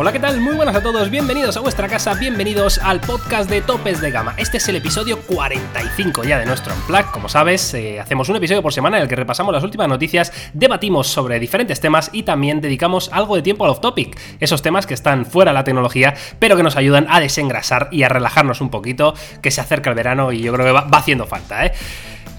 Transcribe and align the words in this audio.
Hola, 0.00 0.12
¿qué 0.12 0.20
tal? 0.20 0.40
Muy 0.40 0.54
buenas 0.54 0.76
a 0.76 0.80
todos, 0.80 1.10
bienvenidos 1.10 1.56
a 1.56 1.60
vuestra 1.60 1.88
casa, 1.88 2.14
bienvenidos 2.14 2.78
al 2.78 3.00
podcast 3.00 3.50
de 3.50 3.60
Topes 3.62 4.00
de 4.00 4.12
Gama. 4.12 4.32
Este 4.36 4.58
es 4.58 4.68
el 4.68 4.76
episodio 4.76 5.18
45 5.22 6.22
ya 6.22 6.38
de 6.38 6.46
nuestro 6.46 6.72
Unplug. 6.72 7.10
Como 7.10 7.28
sabes, 7.28 7.74
eh, 7.74 7.98
hacemos 7.98 8.28
un 8.28 8.36
episodio 8.36 8.62
por 8.62 8.72
semana 8.72 8.98
en 8.98 9.02
el 9.02 9.08
que 9.08 9.16
repasamos 9.16 9.52
las 9.52 9.64
últimas 9.64 9.88
noticias, 9.88 10.32
debatimos 10.52 11.08
sobre 11.08 11.40
diferentes 11.40 11.80
temas 11.80 12.10
y 12.12 12.22
también 12.22 12.60
dedicamos 12.60 13.10
algo 13.12 13.34
de 13.34 13.42
tiempo 13.42 13.64
al 13.64 13.72
off-topic. 13.72 14.16
Esos 14.38 14.62
temas 14.62 14.86
que 14.86 14.94
están 14.94 15.26
fuera 15.26 15.50
de 15.50 15.56
la 15.56 15.64
tecnología, 15.64 16.14
pero 16.38 16.56
que 16.56 16.62
nos 16.62 16.76
ayudan 16.76 17.08
a 17.10 17.18
desengrasar 17.18 17.88
y 17.90 18.04
a 18.04 18.08
relajarnos 18.08 18.60
un 18.60 18.70
poquito, 18.70 19.14
que 19.42 19.50
se 19.50 19.60
acerca 19.60 19.90
el 19.90 19.96
verano 19.96 20.30
y 20.30 20.42
yo 20.42 20.52
creo 20.52 20.64
que 20.64 20.70
va, 20.70 20.82
va 20.82 20.98
haciendo 20.98 21.26
falta, 21.26 21.66
¿eh? 21.66 21.72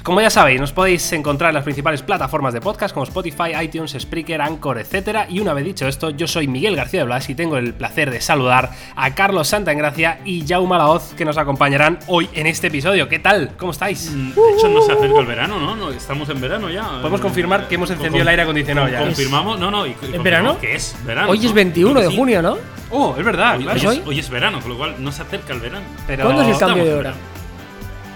Como 0.04 0.22
ya 0.22 0.30
sabéis, 0.30 0.60
nos 0.62 0.72
podéis 0.72 1.12
encontrar 1.12 1.50
en 1.50 1.56
las 1.56 1.64
principales 1.64 2.02
plataformas 2.02 2.54
de 2.54 2.62
podcast 2.62 2.94
como 2.94 3.04
Spotify, 3.04 3.52
iTunes, 3.62 3.96
Spreaker, 4.00 4.42
Anchor, 4.42 4.80
etc. 4.80 5.26
Y 5.30 5.40
una 5.40 5.54
vez 5.54 5.66
dicho 5.66 5.88
esto, 5.88 6.10
yo 6.10 6.26
soy 6.26 6.48
Miguel 6.48 6.76
García 6.76 7.02
de 7.02 7.06
Blas 7.06 7.30
y 7.30 7.36
tengo 7.36 7.58
el 7.58 7.74
placer 7.74 8.10
de 8.10 8.22
saludar 8.22 8.72
a 8.96 9.14
Carlos 9.14 9.50
Santaengracia 9.50 10.20
y 10.26 10.46
Jaume 10.48 10.78
Laoz 10.78 11.14
que 11.16 11.26
nos 11.26 11.38
acompañarán 11.38 12.00
hoy 12.08 12.28
en 12.34 12.48
este 12.48 12.68
episodio. 12.68 13.08
¿Qué 13.10 13.20
tal? 13.20 13.52
¿Cómo 13.58 13.72
estáis? 13.72 14.10
Mm, 14.12 14.30
De 14.34 14.42
hecho, 14.58 14.70
no 14.70 14.82
se 14.82 14.94
acerca 14.94 15.20
el 15.20 15.26
verano, 15.26 15.60
¿no? 15.60 15.76
No, 15.76 15.92
Estamos 15.92 16.28
en 16.30 16.42
verano 16.42 16.70
ya. 16.70 16.88
Podemos 17.02 17.22
confirmar 17.22 17.68
que 17.68 17.76
hemos 17.76 17.92
encendido 17.92 18.22
el 18.24 18.28
aire 18.30 18.42
acondicionado 18.44 18.88
ya. 18.88 19.02
Confirmamos, 19.02 19.60
no, 19.60 19.70
no. 19.70 19.86
Y, 19.86 19.90
y 19.92 19.94
confirmamos 19.94 20.24
verano? 20.24 20.58
Que 20.60 20.76
es 20.76 20.96
verano. 21.06 21.30
Hoy 21.30 21.40
es 21.40 21.52
¿no? 21.52 21.54
21 21.56 22.00
de 22.02 22.16
junio, 22.16 22.42
¿no? 22.42 22.58
Oh, 22.90 23.16
es 23.20 23.24
verdad, 23.24 23.58
Hoy, 23.58 23.64
claro. 23.66 23.74
hoy 23.74 23.78
¿Es 23.78 23.84
es, 23.84 23.90
hoy? 23.90 24.04
hoy 24.08 24.20
es 24.20 24.30
verano, 24.30 24.60
con 24.62 24.72
lo 24.72 24.78
cual 24.78 24.96
no 24.98 25.12
se 25.12 25.22
acerca 25.22 25.54
el 25.54 25.60
verano. 25.60 25.86
Pero, 26.08 26.24
¿Cuándo 26.24 26.42
es 26.42 26.48
el 26.48 26.58
cambio 26.58 26.84
de 26.86 26.90
en 26.92 26.98
hora? 26.98 27.10
verano. 27.12 27.39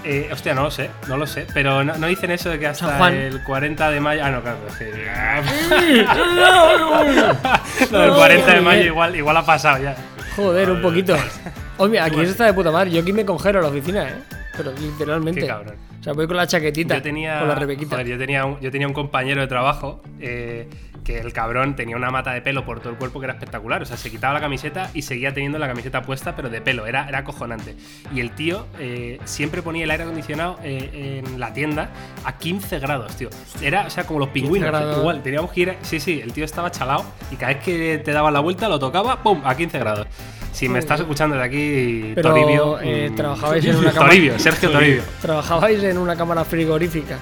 Eh, 0.04 0.30
hostia, 0.32 0.54
no 0.54 0.64
lo 0.64 0.72
sé, 0.72 0.90
no 1.08 1.18
lo 1.18 1.26
sé. 1.28 1.46
Pero 1.54 1.84
no, 1.84 1.96
no 1.98 2.08
dicen 2.08 2.32
eso 2.32 2.50
de 2.50 2.60
que 2.60 2.68
hasta 2.68 3.10
el 3.10 3.44
40 3.44 3.90
de 3.92 4.00
mayo. 4.00 4.22
Ah, 4.24 4.32
no, 4.32 4.42
claro. 4.42 4.58
que- 4.78 6.04
Lo 7.92 8.00
del 8.00 8.14
40 8.14 8.54
de 8.54 8.62
mayo 8.62 8.84
igual, 8.86 9.16
igual 9.16 9.38
ha 9.38 9.46
pasado 9.46 9.82
ya. 9.84 9.96
Joder, 10.36 10.72
un 10.72 10.82
poquito. 10.82 11.16
Oye, 11.78 12.00
aquí 12.00 12.18
se 12.18 12.32
está 12.32 12.46
de 12.46 12.54
puta 12.54 12.72
madre. 12.72 12.92
Yo 12.92 13.02
aquí 13.02 13.14
me 13.14 13.26
congelo 13.26 13.60
en 13.60 13.64
la 13.66 13.70
oficina, 13.72 14.04
¿eh? 14.10 14.14
Pero 14.56 14.72
literalmente. 14.74 15.42
Qué 15.42 15.48
cabrón. 15.48 15.76
O 16.00 16.04
sea, 16.04 16.14
voy 16.14 16.28
con 16.28 16.38
la 16.38 16.46
chaquetita. 16.48 16.96
Yo 16.96 17.02
tenía, 17.02 17.40
Con 17.40 17.48
la 17.48 17.56
rebequita. 17.56 17.92
joder, 17.96 18.08
yo 18.08 18.18
tenía, 18.18 18.46
un, 18.46 18.60
yo 18.60 18.70
tenía 18.72 18.88
un 18.88 18.94
compañero 18.94 19.42
de 19.42 19.48
trabajo 19.48 20.02
eh, 20.20 20.68
que 21.04 21.20
el 21.20 21.34
cabrón 21.34 21.76
tenía 21.76 21.96
una 21.96 22.10
mata 22.12 22.32
de 22.32 22.42
pelo 22.42 22.66
por 22.66 22.80
todo 22.80 22.90
el 22.90 22.96
cuerpo 22.98 23.20
que 23.20 23.26
era 23.26 23.34
espectacular. 23.34 23.82
O 23.82 23.86
sea, 23.86 23.98
se 23.98 24.10
quitaba 24.10 24.34
la 24.34 24.40
camiseta 24.40 24.90
y 24.94 25.02
seguía 25.02 25.34
teniendo 25.34 25.60
la 25.60 25.68
camiseta 25.68 26.02
puesta, 26.02 26.36
pero 26.36 26.50
de 26.50 26.62
pelo. 26.62 26.86
Era, 26.86 27.08
era 27.08 27.20
acojonante. 27.20 27.76
Y 28.14 28.20
el 28.22 28.32
tío 28.32 28.68
eh, 28.80 29.20
siempre 29.26 29.62
ponía 29.62 29.84
el 29.84 29.92
aire 29.92 30.04
acondicionado 30.04 30.60
eh, 30.64 31.22
en 31.24 31.40
la 31.40 31.54
tienda 31.54 31.90
a 32.24 32.38
15 32.38 32.80
grados, 32.80 33.16
tío. 33.16 33.30
Era, 33.62 33.86
o 33.88 33.90
sea, 33.90 34.06
como 34.06 34.20
los 34.20 34.30
pingüinos. 34.30 34.98
Igual, 34.98 35.22
teníamos 35.22 35.52
que 35.52 35.62
ir. 35.62 35.78
Sí, 35.82 36.00
sí, 36.00 36.22
el 36.24 36.34
tío 36.34 36.46
estaba 36.46 36.72
chalado 36.72 37.04
y 37.32 37.36
cada 37.36 37.54
vez 37.54 37.64
que 37.64 37.98
te 37.98 38.12
daba 38.12 38.32
la 38.32 38.40
vuelta 38.40 38.70
lo 38.70 38.80
tocaba, 38.80 39.22
¡pum! 39.22 39.42
a 39.44 39.56
15 39.56 39.80
grados. 39.80 40.08
Si 40.52 40.70
me 40.70 40.78
estás 40.80 41.00
escuchando 41.00 41.36
de 41.36 41.44
aquí, 41.44 42.12
Pero, 42.14 42.30
Toribio. 42.30 42.80
eh, 42.80 43.10
mm, 43.10 43.16
trabajabais 43.16 43.66
en 43.66 43.76
una 43.78 43.92
Toribio, 43.92 44.38
Sergio 44.38 44.70
Toribio. 44.72 45.02
Trabajabais 45.22 45.84
en 45.84 45.98
una 45.98 46.16
cámara 46.16 46.46
frigorífica. 46.46 47.18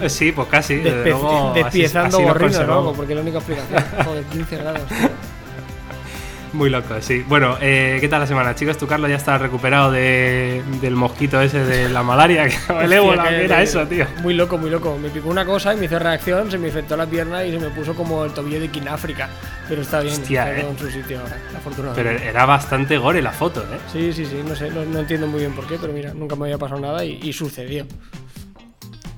Eh, 0.00 0.08
Sí, 0.08 0.32
pues 0.32 0.48
casi. 0.48 0.76
desde 0.76 1.04
luego, 1.10 1.52
despiezando 1.54 2.18
así 2.18 2.38
conservamos. 2.38 2.84
¿no? 2.86 2.92
Porque 2.92 3.12
es 3.12 3.16
la 3.16 3.22
única 3.22 3.38
explicación. 3.38 3.84
Joder, 4.04 4.24
15 4.24 4.56
grados. 4.56 4.88
tío. 4.88 4.96
Muy 6.54 6.68
loco, 6.68 6.94
sí. 7.00 7.24
Bueno, 7.26 7.56
eh, 7.62 7.96
¿qué 7.98 8.08
tal 8.08 8.20
la 8.20 8.26
semana, 8.26 8.54
chicos? 8.54 8.76
Tú, 8.76 8.86
Carlos, 8.86 9.08
ya 9.08 9.16
estás 9.16 9.40
recuperado 9.40 9.90
de- 9.90 10.62
del 10.82 10.94
mosquito 10.94 11.40
ese 11.40 11.64
de 11.64 11.88
la 11.88 12.02
malaria, 12.02 12.46
que 12.46 12.56
el 12.84 12.92
ébola, 12.92 13.22
Hostia, 13.22 13.30
¿qué 13.30 13.38
que- 13.38 13.44
era 13.46 13.62
eso, 13.62 13.86
tío? 13.86 14.04
Muy 14.22 14.34
loco, 14.34 14.58
muy 14.58 14.68
loco. 14.68 14.98
Me 15.00 15.08
picó 15.08 15.30
una 15.30 15.46
cosa 15.46 15.72
y 15.72 15.78
me 15.78 15.86
hizo 15.86 15.98
reacción, 15.98 16.50
se 16.50 16.58
me 16.58 16.66
infectó 16.68 16.94
la 16.94 17.06
pierna 17.06 17.42
y 17.42 17.52
se 17.52 17.58
me 17.58 17.70
puso 17.70 17.94
como 17.94 18.22
el 18.26 18.32
tobillo 18.32 18.60
de 18.60 18.68
Kináfrica. 18.68 19.30
Pero 19.66 19.80
está 19.80 20.00
bien, 20.00 20.12
Hostia, 20.20 20.50
está 20.50 20.60
eh. 20.66 20.70
en 20.70 20.78
su 20.78 20.90
sitio 20.90 21.20
ahora, 21.20 21.38
afortunadamente. 21.56 22.10
Pero 22.18 22.30
era 22.30 22.44
bastante 22.44 22.98
gore 22.98 23.22
la 23.22 23.32
foto, 23.32 23.62
¿eh? 23.62 23.78
Sí, 23.90 24.12
sí, 24.12 24.26
sí, 24.26 24.42
no 24.46 24.54
sé, 24.54 24.68
no, 24.70 24.84
no 24.84 24.98
entiendo 24.98 25.26
muy 25.28 25.40
bien 25.40 25.52
por 25.54 25.66
qué, 25.66 25.78
pero 25.80 25.94
mira, 25.94 26.12
nunca 26.12 26.36
me 26.36 26.44
había 26.44 26.58
pasado 26.58 26.82
nada 26.82 27.02
y, 27.02 27.18
y 27.22 27.32
sucedió. 27.32 27.86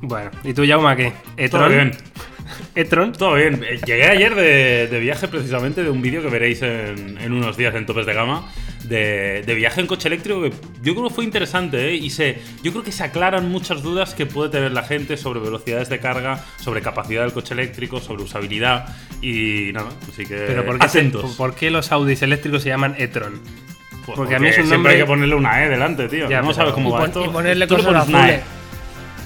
Bueno, 0.06 0.30
¿y 0.44 0.52
tú, 0.54 0.64
Jauma, 0.66 0.96
qué? 0.96 1.12
¿Etron? 1.36 1.62
Todo 1.62 1.70
bien. 1.70 1.90
¿Etron? 2.74 3.12
Todo 3.12 3.34
bien. 3.34 3.60
Llegué 3.86 4.04
ayer 4.04 4.34
de, 4.34 4.86
de 4.88 5.00
viaje 5.00 5.28
precisamente 5.28 5.82
de 5.82 5.90
un 5.90 6.02
vídeo 6.02 6.22
que 6.22 6.28
veréis 6.28 6.60
en, 6.62 7.18
en 7.18 7.32
unos 7.32 7.56
días 7.56 7.74
en 7.74 7.86
Topes 7.86 8.06
de 8.06 8.14
Gama. 8.14 8.50
De, 8.84 9.42
de 9.46 9.54
viaje 9.54 9.80
en 9.80 9.86
coche 9.86 10.08
eléctrico 10.08 10.42
que 10.42 10.50
yo 10.82 10.94
creo 10.94 11.08
que 11.08 11.14
fue 11.14 11.24
interesante 11.24 11.88
¿eh? 11.88 11.94
y 11.94 12.10
se, 12.10 12.36
yo 12.62 12.70
creo 12.70 12.84
que 12.84 12.92
se 12.92 13.02
aclaran 13.02 13.48
muchas 13.48 13.82
dudas 13.82 14.12
que 14.12 14.26
puede 14.26 14.50
tener 14.50 14.72
la 14.72 14.82
gente 14.82 15.16
sobre 15.16 15.40
velocidades 15.40 15.88
de 15.88 16.00
carga, 16.00 16.44
sobre 16.60 16.82
capacidad 16.82 17.22
del 17.22 17.32
coche 17.32 17.54
eléctrico, 17.54 17.98
sobre 18.02 18.24
usabilidad 18.24 18.94
y 19.22 19.70
nada, 19.72 19.88
así 20.06 20.26
que 20.26 20.34
¿Pero 20.36 20.66
por 20.66 20.78
qué, 20.78 20.88
se- 20.90 20.98
atentos. 20.98 21.34
por 21.34 21.54
qué 21.54 21.70
los 21.70 21.92
Audis 21.92 22.20
eléctricos 22.20 22.62
se 22.62 22.68
llaman 22.68 22.94
Etron? 22.98 23.40
Pues 24.04 24.18
porque 24.18 24.34
a 24.34 24.38
mí 24.38 24.48
es 24.48 24.58
un 24.58 24.64
siempre 24.66 24.76
nombre- 24.76 24.92
hay 24.92 24.98
que 24.98 25.06
ponerle 25.06 25.34
una 25.34 25.64
E 25.64 25.68
delante, 25.70 26.06
tío. 26.10 26.28
Ya, 26.28 26.42
no 26.42 26.52
sabes 26.52 26.74
cómo 26.74 26.90
y 26.90 26.92
va 26.92 26.98
pon- 26.98 27.06
esto. 27.08 27.24
y 27.24 27.28
ponerle 27.30 27.66
cosas 27.66 27.94
azules. 27.94 28.40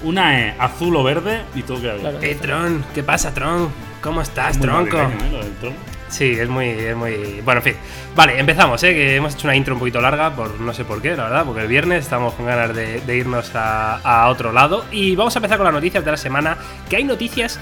Una 0.03 0.41
E 0.41 0.54
azul 0.59 0.94
o 0.97 1.03
verde 1.03 1.42
y 1.54 1.62
todo 1.62 1.81
queda 1.81 1.94
bien. 1.94 2.03
Claro. 2.03 2.22
Etron, 2.22 2.84
¿qué 2.94 3.03
pasa, 3.03 3.34
Tron? 3.34 3.69
¿Cómo 4.00 4.22
estás, 4.22 4.56
Muy 4.59 4.66
tronco? 4.66 4.97
¿eh? 4.97 5.09
Lo 5.32 5.38
del 5.38 5.53
tron. 5.56 5.75
Sí, 6.09 6.36
es 6.38 6.48
muy, 6.48 6.69
es 6.69 6.97
muy. 6.97 7.41
Bueno, 7.44 7.60
en 7.60 7.64
fin. 7.64 7.75
Vale, 8.14 8.38
empezamos, 8.38 8.82
¿eh? 8.84 8.94
Que 8.94 9.16
hemos 9.16 9.34
hecho 9.34 9.47
una 9.47 9.56
intro 9.56 9.75
un 9.75 9.81
poquito 9.81 10.00
larga, 10.00 10.34
por 10.34 10.58
no 10.60 10.72
sé 10.72 10.84
por 10.84 11.03
qué, 11.03 11.16
la 11.16 11.25
verdad, 11.25 11.44
porque 11.44 11.62
el 11.62 11.69
viernes 11.69 12.04
estamos 12.04 12.32
con 12.34 12.47
ganas 12.47 12.75
de, 12.75 13.00
de 13.00 13.16
irnos 13.16 13.54
a, 13.54 13.97
a 13.97 14.28
otro 14.28 14.53
lado. 14.53 14.84
Y 14.91 15.16
vamos 15.16 15.34
a 15.37 15.41
empezar 15.41 15.58
con 15.58 15.64
las 15.64 15.75
noticias 15.75 16.04
de 16.04 16.10
la 16.10 16.16
semana. 16.16 16.56
Que 16.88 16.97
hay 16.97 17.04
noticias 17.04 17.58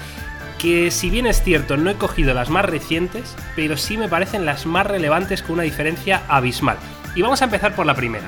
que, 0.59 0.91
si 0.91 1.09
bien 1.09 1.25
es 1.25 1.43
cierto, 1.43 1.75
no 1.75 1.89
he 1.89 1.95
cogido 1.95 2.33
las 2.33 2.49
más 2.49 2.65
recientes, 2.65 3.35
pero 3.55 3.75
sí 3.77 3.97
me 3.97 4.07
parecen 4.07 4.45
las 4.45 4.65
más 4.65 4.87
relevantes 4.87 5.41
con 5.41 5.53
una 5.53 5.63
diferencia 5.63 6.21
abismal. 6.29 6.77
Y 7.15 7.21
vamos 7.21 7.41
a 7.41 7.45
empezar 7.45 7.75
por 7.75 7.85
la 7.85 7.95
primera. 7.95 8.27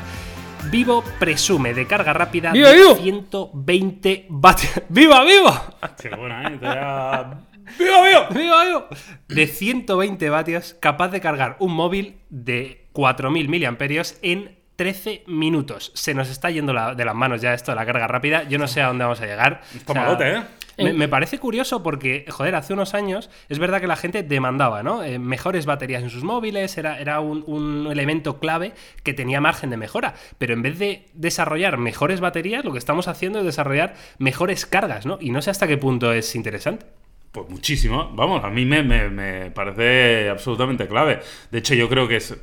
Vivo 0.65 1.03
presume 1.19 1.73
de 1.73 1.87
carga 1.87 2.13
rápida 2.13 2.51
¡Viva, 2.51 2.69
de 2.69 2.75
vivo! 2.77 2.95
120 2.95 4.25
vatios. 4.29 4.71
¡Viva, 4.89 5.23
viva! 5.23 5.75
Qué 5.99 6.09
buena, 6.09 6.47
¿eh? 6.47 6.59
¡Viva, 7.79 8.03
viva! 8.05 8.29
¡Viva, 8.29 8.65
viva! 8.65 8.87
De 9.27 9.47
120 9.47 10.29
vatios, 10.29 10.75
capaz 10.79 11.09
de 11.09 11.21
cargar 11.21 11.55
un 11.59 11.73
móvil 11.73 12.19
de 12.29 12.87
4.000 12.93 13.47
miliamperios 13.47 14.17
en 14.21 14.57
13 14.75 15.23
minutos. 15.27 15.91
Se 15.95 16.13
nos 16.13 16.29
está 16.29 16.49
yendo 16.49 16.73
la- 16.73 16.95
de 16.95 17.03
las 17.05 17.15
manos 17.15 17.41
ya 17.41 17.53
esto 17.53 17.71
de 17.71 17.75
la 17.75 17.85
carga 17.85 18.07
rápida. 18.07 18.43
Yo 18.43 18.57
no 18.57 18.67
sé 18.67 18.81
a 18.81 18.87
dónde 18.87 19.03
vamos 19.03 19.21
a 19.21 19.25
llegar. 19.25 19.61
Está 19.75 19.93
malote, 19.93 20.31
¿eh? 20.37 20.41
Me, 20.83 20.93
me 20.93 21.07
parece 21.07 21.37
curioso 21.39 21.83
porque, 21.83 22.25
joder, 22.29 22.55
hace 22.55 22.73
unos 22.73 22.93
años 22.93 23.29
es 23.49 23.59
verdad 23.59 23.81
que 23.81 23.87
la 23.87 23.95
gente 23.95 24.23
demandaba, 24.23 24.83
¿no? 24.83 25.03
Eh, 25.03 25.19
mejores 25.19 25.65
baterías 25.65 26.03
en 26.03 26.09
sus 26.09 26.23
móviles, 26.23 26.77
era, 26.77 26.99
era 26.99 27.19
un, 27.19 27.43
un 27.47 27.87
elemento 27.91 28.39
clave 28.39 28.73
que 29.03 29.13
tenía 29.13 29.41
margen 29.41 29.69
de 29.69 29.77
mejora. 29.77 30.15
Pero 30.37 30.53
en 30.53 30.61
vez 30.61 30.79
de 30.79 31.05
desarrollar 31.13 31.77
mejores 31.77 32.19
baterías, 32.19 32.63
lo 32.65 32.71
que 32.71 32.79
estamos 32.79 33.07
haciendo 33.07 33.39
es 33.39 33.45
desarrollar 33.45 33.95
mejores 34.17 34.65
cargas, 34.65 35.05
¿no? 35.05 35.17
Y 35.21 35.31
no 35.31 35.41
sé 35.41 35.49
hasta 35.51 35.67
qué 35.67 35.77
punto 35.77 36.13
es 36.13 36.35
interesante. 36.35 36.85
Pues 37.31 37.47
muchísimo. 37.47 38.09
Vamos, 38.15 38.43
a 38.43 38.49
mí 38.49 38.65
me, 38.65 38.81
me- 38.81 39.09
me 39.09 39.51
parece 39.51 40.29
absolutamente 40.29 40.87
clave. 40.87 41.19
De 41.51 41.59
hecho, 41.59 41.75
yo 41.75 41.87
creo 41.87 42.07
que 42.07 42.15
es. 42.15 42.35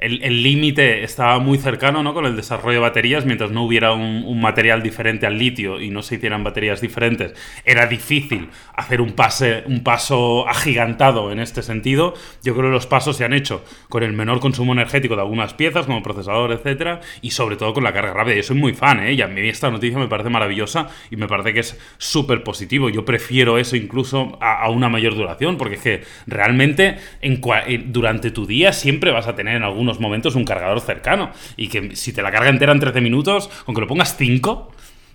El 0.00 0.42
límite 0.42 1.04
estaba 1.04 1.38
muy 1.40 1.58
cercano 1.58 2.02
¿no? 2.02 2.14
con 2.14 2.24
el 2.24 2.34
desarrollo 2.34 2.74
de 2.74 2.80
baterías, 2.80 3.26
mientras 3.26 3.50
no 3.50 3.64
hubiera 3.64 3.92
un, 3.92 4.24
un 4.26 4.40
material 4.40 4.82
diferente 4.82 5.26
al 5.26 5.38
litio 5.38 5.80
y 5.80 5.90
no 5.90 6.02
se 6.02 6.14
hicieran 6.14 6.42
baterías 6.42 6.80
diferentes. 6.80 7.34
Era 7.64 7.86
difícil 7.86 8.48
hacer 8.74 9.00
un, 9.00 9.12
pase, 9.12 9.62
un 9.66 9.82
paso 9.82 10.48
agigantado 10.48 11.32
en 11.32 11.38
este 11.38 11.62
sentido. 11.62 12.14
Yo 12.42 12.54
creo 12.54 12.66
que 12.66 12.72
los 12.72 12.86
pasos 12.86 13.16
se 13.16 13.24
han 13.24 13.32
hecho 13.32 13.64
con 13.88 14.02
el 14.02 14.12
menor 14.12 14.40
consumo 14.40 14.72
energético 14.72 15.16
de 15.16 15.22
algunas 15.22 15.54
piezas, 15.54 15.86
como 15.86 16.02
procesador, 16.02 16.52
etcétera, 16.52 17.00
y 17.20 17.32
sobre 17.32 17.56
todo 17.56 17.74
con 17.74 17.84
la 17.84 17.92
carga 17.92 18.12
rápida. 18.12 18.36
Yo 18.36 18.42
soy 18.42 18.56
muy 18.56 18.72
fan, 18.72 19.00
¿eh? 19.00 19.12
y 19.12 19.22
a 19.22 19.26
mí 19.26 19.40
esta 19.48 19.70
noticia 19.70 19.98
me 19.98 20.08
parece 20.08 20.30
maravillosa 20.30 20.88
y 21.10 21.16
me 21.16 21.28
parece 21.28 21.52
que 21.52 21.60
es 21.60 21.78
súper 21.98 22.42
positivo. 22.42 22.88
Yo 22.88 23.04
prefiero 23.04 23.58
eso 23.58 23.76
incluso 23.76 24.38
a, 24.40 24.68
una 24.70 24.88
mayor 24.88 25.14
duración, 25.14 25.56
porque 25.56 25.74
es 25.74 25.82
que 25.82 26.02
realmente 26.26 26.96
en 27.20 27.40
eh, 27.66 27.82
durante 27.86 28.30
tu 28.30 28.46
día 28.46 28.72
siempre 28.72 29.10
vas 29.10 29.26
a 29.26 29.34
tener 29.34 29.56
en 29.56 29.62
algunos 29.62 29.89
momentos 29.98 30.36
un 30.36 30.44
cargador 30.44 30.80
cercano. 30.80 31.30
Y 31.56 31.68
que 31.68 31.96
si 31.96 32.12
te 32.12 32.22
la 32.22 32.30
carga 32.30 32.50
entera 32.50 32.72
en 32.72 32.78
13 32.80 33.00
minutos, 33.00 33.50
aunque 33.66 33.80
lo 33.80 33.86
pongas 33.88 34.16
5, 34.16 34.70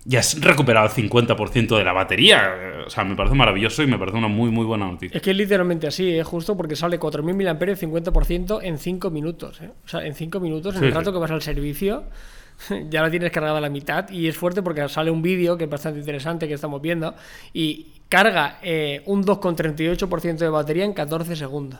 ya 0.07 0.19
has 0.19 0.39
recuperado 0.42 0.86
el 0.88 0.92
50% 0.92 1.77
de 1.77 1.83
la 1.83 1.94
batería. 1.94 2.83
O 2.86 2.89
sea, 2.89 3.04
me 3.04 3.16
parece 3.16 3.36
maravilloso 3.36 3.81
y 3.81 3.88
me 3.88 3.98
parece 3.98 4.18
una 4.18 4.27
muy, 4.27 4.51
muy 4.51 4.66
buena 4.66 4.86
noticia. 4.86 5.16
Es 5.18 5.22
que 5.24 5.31
es 5.31 5.38
literalmente 5.38 5.88
así, 5.88 6.18
¿eh? 6.18 6.24
justo 6.24 6.56
porque 6.57 6.75
sale 6.75 7.00
4.000 7.00 7.24
mAh 7.33 7.75
50% 7.75 8.60
en 8.62 8.77
5 8.77 9.10
minutos. 9.10 9.62
¿eh? 9.62 9.72
O 9.83 9.88
sea, 9.88 10.06
en 10.06 10.13
5 10.13 10.39
minutos, 10.39 10.75
en 10.75 10.81
Sí, 10.81 10.86
el 10.88 10.92
sí. 10.92 10.98
rato 10.98 11.12
que 11.12 11.18
vas 11.19 11.31
al 11.31 11.42
servicio, 11.42 12.04
ya 12.89 13.01
la 13.01 13.10
tienes 13.10 13.31
cargada 13.31 13.57
a 13.57 13.62
la 13.62 13.69
mitad. 13.69 14.07
Y 14.12 14.27
es 14.27 14.38
fuerte 14.38 14.62
porque 14.62 14.88
sale 14.89 15.10
un 15.10 15.24
vídeo 15.24 15.57
que 15.57 15.63
es 15.63 15.69
bastante 15.69 16.00
interesante 16.00 16.48
que 16.48 16.54
estamos 16.54 16.81
viendo 16.83 17.16
y 17.51 17.88
carga 18.07 18.60
eh, 18.62 19.01
un 19.07 19.24
2,38% 19.25 20.38
de 20.38 20.50
batería 20.50 20.86
en 20.86 20.94
14 20.94 21.36
segundos. 21.36 21.80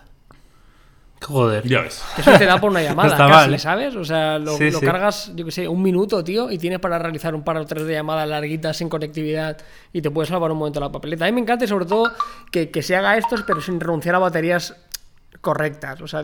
Joder. 1.22 1.68
Ya 1.68 1.82
ves. 1.82 2.04
Eso 2.18 2.32
te 2.38 2.46
da 2.46 2.60
por 2.60 2.70
una 2.72 2.82
llamada, 2.84 3.10
está 3.14 3.28
casi, 3.28 3.50
mal. 3.52 3.60
¿sabes? 3.60 3.96
O 3.96 4.04
sea, 4.06 4.38
lo, 4.38 4.58
Sí, 4.58 4.70
lo 4.70 4.80
sí. 4.80 4.86
cargas, 4.86 5.32
yo 5.36 5.46
que 5.46 5.52
sé, 5.52 5.68
un 5.68 5.82
minuto, 5.82 6.24
tío, 6.24 6.52
y 6.52 6.58
tienes 6.58 6.80
para 6.80 7.00
realizar 7.00 7.34
un 7.34 7.44
par 7.44 7.58
o 7.58 7.66
tres 7.66 7.86
de 7.86 7.94
llamadas 7.94 8.28
larguitas 8.28 8.78
sin 8.78 8.90
conectividad 8.90 9.58
y 9.94 10.02
te 10.02 10.12
puedes 10.12 10.30
salvar 10.30 10.52
un 10.52 10.58
momento 10.58 10.80
la 10.80 10.92
papeleta. 10.92 11.26
A 11.26 11.28
mí 11.28 11.32
me 11.34 11.42
encanta 11.42 11.66
y 11.66 11.68
sobre 11.68 11.86
todo 11.86 12.12
que, 12.52 12.70
que 12.70 12.82
se 12.84 12.96
haga 12.96 13.18
esto, 13.18 13.36
pero 13.48 13.62
sin 13.62 13.80
renunciar 13.80 14.16
a 14.16 14.20
baterías 14.20 14.76
correctas. 15.42 16.02
O 16.02 16.08
sea, 16.08 16.24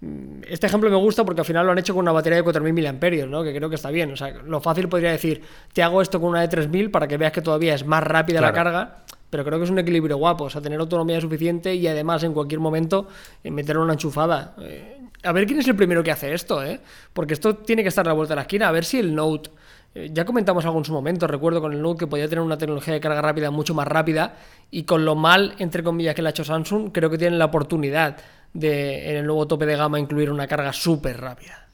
mm, 0.00 0.42
este 0.48 0.66
ejemplo 0.66 0.88
me 0.88 0.96
gusta 0.96 1.24
porque 1.24 1.40
al 1.42 1.46
final 1.46 1.66
lo 1.66 1.72
han 1.72 1.78
hecho 1.78 1.92
con 1.94 2.02
una 2.02 2.12
batería 2.12 2.36
de 2.42 2.44
4.000 2.44 2.92
mAh, 2.92 3.26
¿no? 3.26 3.42
que 3.42 3.54
creo 3.54 3.68
que 3.68 3.74
está 3.76 3.90
bien. 3.90 4.12
O 4.12 4.16
sea, 4.16 4.30
lo 4.30 4.60
fácil 4.60 4.88
podría 4.88 5.10
decir, 5.10 5.42
te 5.72 5.82
hago 5.82 6.00
esto 6.00 6.20
con 6.20 6.30
una 6.30 6.46
de 6.46 6.48
3.000 6.48 6.90
para 6.90 7.06
que 7.08 7.16
veas 7.16 7.32
que 7.32 7.42
todavía 7.42 7.74
es 7.74 7.84
más 7.84 8.02
rápida 8.02 8.40
la 8.40 8.52
carga, 8.52 9.04
pero 9.30 9.44
creo 9.44 9.58
que 9.58 9.64
es 9.64 9.70
un 9.70 9.78
equilibrio 9.78 10.16
guapo. 10.16 10.44
O 10.44 10.50
sea, 10.50 10.60
tener 10.60 10.80
autonomía 10.80 11.20
suficiente 11.20 11.74
y 11.74 11.86
además 11.86 12.22
en 12.24 12.32
cualquier 12.32 12.60
momento 12.60 13.08
eh, 13.44 13.50
meter 13.50 13.78
una 13.78 13.94
enchufada. 13.94 14.54
Eh, 14.60 15.00
a 15.22 15.32
ver 15.32 15.46
quién 15.46 15.58
es 15.58 15.68
el 15.68 15.76
primero 15.76 16.02
que 16.02 16.12
hace 16.12 16.32
esto, 16.32 16.62
¿eh? 16.64 16.80
Porque 17.12 17.34
esto 17.34 17.56
tiene 17.56 17.82
que 17.82 17.88
estar 17.88 18.06
a 18.06 18.10
la 18.10 18.14
vuelta 18.14 18.32
de 18.32 18.36
la 18.36 18.42
esquina. 18.42 18.68
A 18.68 18.72
ver 18.72 18.84
si 18.84 18.98
el 18.98 19.14
Note... 19.14 19.50
eh, 19.94 20.10
Ya 20.12 20.24
comentamos 20.24 20.64
algo 20.64 20.78
en 20.78 20.84
su 20.84 20.92
momento, 20.92 21.26
recuerdo 21.26 21.60
con 21.60 21.72
el 21.72 21.82
Note 21.82 22.00
que 22.00 22.06
podía 22.06 22.28
tener 22.28 22.42
una 22.44 22.56
tecnología 22.56 22.94
de 22.94 23.00
carga 23.00 23.20
rápida 23.20 23.50
mucho 23.50 23.74
más 23.74 23.86
rápida 23.88 24.36
y 24.70 24.84
con 24.84 25.04
lo 25.04 25.14
mal, 25.14 25.54
entre 25.58 25.82
comillas, 25.82 26.14
que 26.14 26.22
le 26.22 26.28
ha 26.28 26.30
hecho 26.30 26.44
Samsung, 26.44 26.90
creo 26.92 27.10
que 27.10 27.18
tienen 27.18 27.38
la 27.38 27.46
oportunidad 27.46 28.16
de 28.52 29.10
en 29.10 29.16
el 29.16 29.26
nuevo 29.26 29.46
tope 29.46 29.66
de 29.66 29.76
gama 29.76 29.98
incluir 29.98 30.30
una 30.30 30.46
carga 30.46 30.72
súper 30.72 31.20
rápida. 31.20 31.67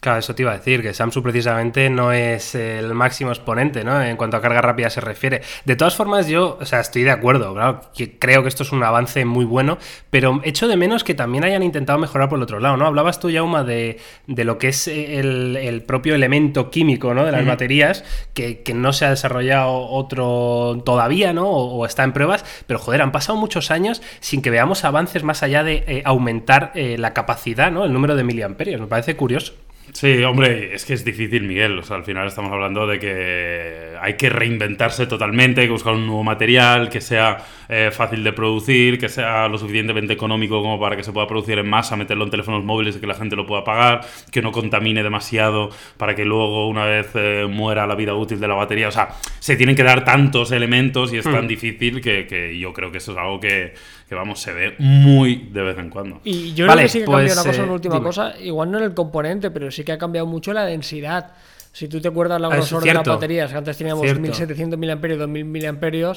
Claro, 0.00 0.18
eso 0.18 0.34
te 0.34 0.42
iba 0.42 0.52
a 0.52 0.58
decir, 0.58 0.82
que 0.82 0.92
Samsung 0.92 1.22
precisamente 1.22 1.88
no 1.88 2.12
es 2.12 2.54
el 2.54 2.94
máximo 2.94 3.30
exponente, 3.30 3.82
¿no? 3.82 4.00
En 4.02 4.16
cuanto 4.16 4.36
a 4.36 4.42
carga 4.42 4.60
rápida 4.60 4.90
se 4.90 5.00
refiere. 5.00 5.40
De 5.64 5.74
todas 5.74 5.96
formas, 5.96 6.28
yo, 6.28 6.58
o 6.60 6.64
sea, 6.66 6.80
estoy 6.80 7.02
de 7.02 7.10
acuerdo, 7.10 7.54
claro, 7.54 7.80
que 7.96 8.18
creo 8.18 8.42
que 8.42 8.48
esto 8.48 8.62
es 8.62 8.72
un 8.72 8.82
avance 8.82 9.24
muy 9.24 9.44
bueno, 9.44 9.78
pero 10.10 10.40
echo 10.44 10.68
de 10.68 10.76
menos 10.76 11.02
que 11.02 11.14
también 11.14 11.44
hayan 11.44 11.62
intentado 11.62 11.98
mejorar 11.98 12.28
por 12.28 12.38
el 12.38 12.42
otro 12.42 12.60
lado, 12.60 12.76
¿no? 12.76 12.86
Hablabas 12.86 13.18
tú, 13.18 13.30
Jauma, 13.32 13.64
de, 13.64 13.98
de 14.26 14.44
lo 14.44 14.58
que 14.58 14.68
es 14.68 14.86
el, 14.86 15.56
el 15.56 15.82
propio 15.82 16.14
elemento 16.14 16.70
químico, 16.70 17.14
¿no? 17.14 17.24
De 17.24 17.32
las 17.32 17.46
baterías, 17.46 18.04
que, 18.34 18.62
que 18.62 18.74
no 18.74 18.92
se 18.92 19.06
ha 19.06 19.10
desarrollado 19.10 19.72
otro 19.72 20.82
todavía, 20.84 21.32
¿no? 21.32 21.48
O, 21.48 21.78
o 21.78 21.86
está 21.86 22.04
en 22.04 22.12
pruebas, 22.12 22.44
pero 22.66 22.78
joder, 22.78 23.02
han 23.02 23.12
pasado 23.12 23.38
muchos 23.38 23.70
años 23.70 24.02
sin 24.20 24.42
que 24.42 24.50
veamos 24.50 24.84
avances 24.84 25.22
más 25.24 25.42
allá 25.42 25.64
de 25.64 25.84
eh, 25.86 26.02
aumentar 26.04 26.72
eh, 26.74 26.96
la 26.98 27.14
capacidad, 27.14 27.72
¿no? 27.72 27.84
El 27.84 27.92
número 27.92 28.14
de 28.14 28.24
miliamperios, 28.24 28.80
me 28.80 28.86
parece 28.86 29.16
curioso. 29.16 29.54
Sí, 29.96 30.22
hombre, 30.24 30.74
es 30.74 30.84
que 30.84 30.92
es 30.92 31.06
difícil, 31.06 31.44
Miguel. 31.44 31.78
O 31.78 31.82
sea, 31.82 31.96
al 31.96 32.04
final 32.04 32.26
estamos 32.26 32.52
hablando 32.52 32.86
de 32.86 32.98
que 32.98 33.96
hay 33.98 34.12
que 34.18 34.28
reinventarse 34.28 35.06
totalmente, 35.06 35.62
hay 35.62 35.68
que 35.68 35.72
buscar 35.72 35.94
un 35.94 36.04
nuevo 36.06 36.22
material 36.22 36.90
que 36.90 37.00
sea 37.00 37.38
eh, 37.70 37.90
fácil 37.90 38.22
de 38.22 38.34
producir, 38.34 38.98
que 38.98 39.08
sea 39.08 39.48
lo 39.48 39.56
suficientemente 39.56 40.12
económico 40.12 40.60
como 40.60 40.78
para 40.78 40.96
que 40.96 41.02
se 41.02 41.12
pueda 41.12 41.26
producir 41.26 41.58
en 41.58 41.70
masa, 41.70 41.96
meterlo 41.96 42.24
en 42.24 42.30
teléfonos 42.30 42.62
móviles 42.62 42.96
y 42.96 43.00
que 43.00 43.06
la 43.06 43.14
gente 43.14 43.36
lo 43.36 43.46
pueda 43.46 43.64
pagar, 43.64 44.02
que 44.30 44.42
no 44.42 44.52
contamine 44.52 45.02
demasiado 45.02 45.70
para 45.96 46.14
que 46.14 46.26
luego, 46.26 46.68
una 46.68 46.84
vez 46.84 47.08
eh, 47.14 47.46
muera 47.48 47.86
la 47.86 47.94
vida 47.94 48.12
útil 48.12 48.38
de 48.38 48.48
la 48.48 48.54
batería, 48.54 48.88
o 48.88 48.92
sea, 48.92 49.08
se 49.38 49.56
tienen 49.56 49.74
que 49.76 49.82
dar 49.82 50.04
tantos 50.04 50.52
elementos 50.52 51.10
y 51.14 51.16
es 51.16 51.24
tan 51.24 51.48
difícil 51.48 52.02
que, 52.02 52.26
que 52.26 52.58
yo 52.58 52.74
creo 52.74 52.92
que 52.92 52.98
eso 52.98 53.12
es 53.12 53.18
algo 53.18 53.40
que, 53.40 53.72
que, 54.08 54.14
vamos, 54.14 54.40
se 54.40 54.52
ve 54.52 54.74
muy 54.78 55.48
de 55.52 55.62
vez 55.62 55.78
en 55.78 55.90
cuando. 55.90 56.20
Y 56.24 56.54
yo 56.54 56.66
Vale, 56.66 56.82
creo 56.82 56.84
que 56.84 56.88
sí 56.92 56.98
que 56.98 57.04
ha 57.04 57.06
pues, 57.06 57.34
cambiado 57.34 57.42
una 57.42 57.50
cosa, 57.50 57.60
eh, 57.60 57.64
una 57.64 57.72
última 57.72 57.94
dime. 57.96 58.06
cosa, 58.06 58.34
igual 58.40 58.70
no 58.70 58.78
en 58.78 58.84
el 58.84 58.94
componente, 58.94 59.50
pero 59.50 59.70
sí 59.70 59.84
que 59.84 59.92
ha 59.92 59.98
cambiado 59.98 60.26
mucho 60.26 60.52
la 60.52 60.64
densidad. 60.64 61.32
Si 61.72 61.88
tú 61.88 62.00
te 62.00 62.08
acuerdas 62.08 62.40
la 62.40 62.48
Ah, 62.48 62.50
grosor 62.56 62.82
de 62.84 62.94
las 62.94 63.06
baterías, 63.06 63.50
que 63.50 63.56
antes 63.58 63.76
teníamos 63.76 64.02
Cierto. 64.02 64.20
1700 64.22 64.78
mAh, 64.78 65.16
2000 65.16 65.44
mAh, 65.44 66.14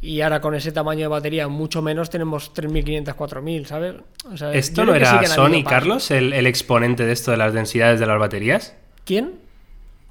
y 0.00 0.20
ahora 0.20 0.40
con 0.40 0.54
ese 0.54 0.72
tamaño 0.72 1.02
de 1.02 1.06
batería 1.08 1.46
mucho 1.48 1.80
menos 1.82 2.10
tenemos 2.10 2.52
3500, 2.54 3.14
4000, 3.14 3.66
¿sabes? 3.66 3.94
O 4.32 4.36
sea, 4.36 4.52
¿Esto 4.52 4.84
no 4.84 4.92
sí 4.92 4.96
era 4.98 5.26
Sony. 5.26 5.62
Carlos, 5.64 6.10
el, 6.10 6.32
el 6.32 6.46
exponente 6.46 7.04
de 7.06 7.12
esto 7.12 7.30
de 7.30 7.36
las 7.36 7.52
densidades 7.52 8.00
de 8.00 8.06
las 8.06 8.18
baterías? 8.18 8.74
¿Quién? 9.04 9.32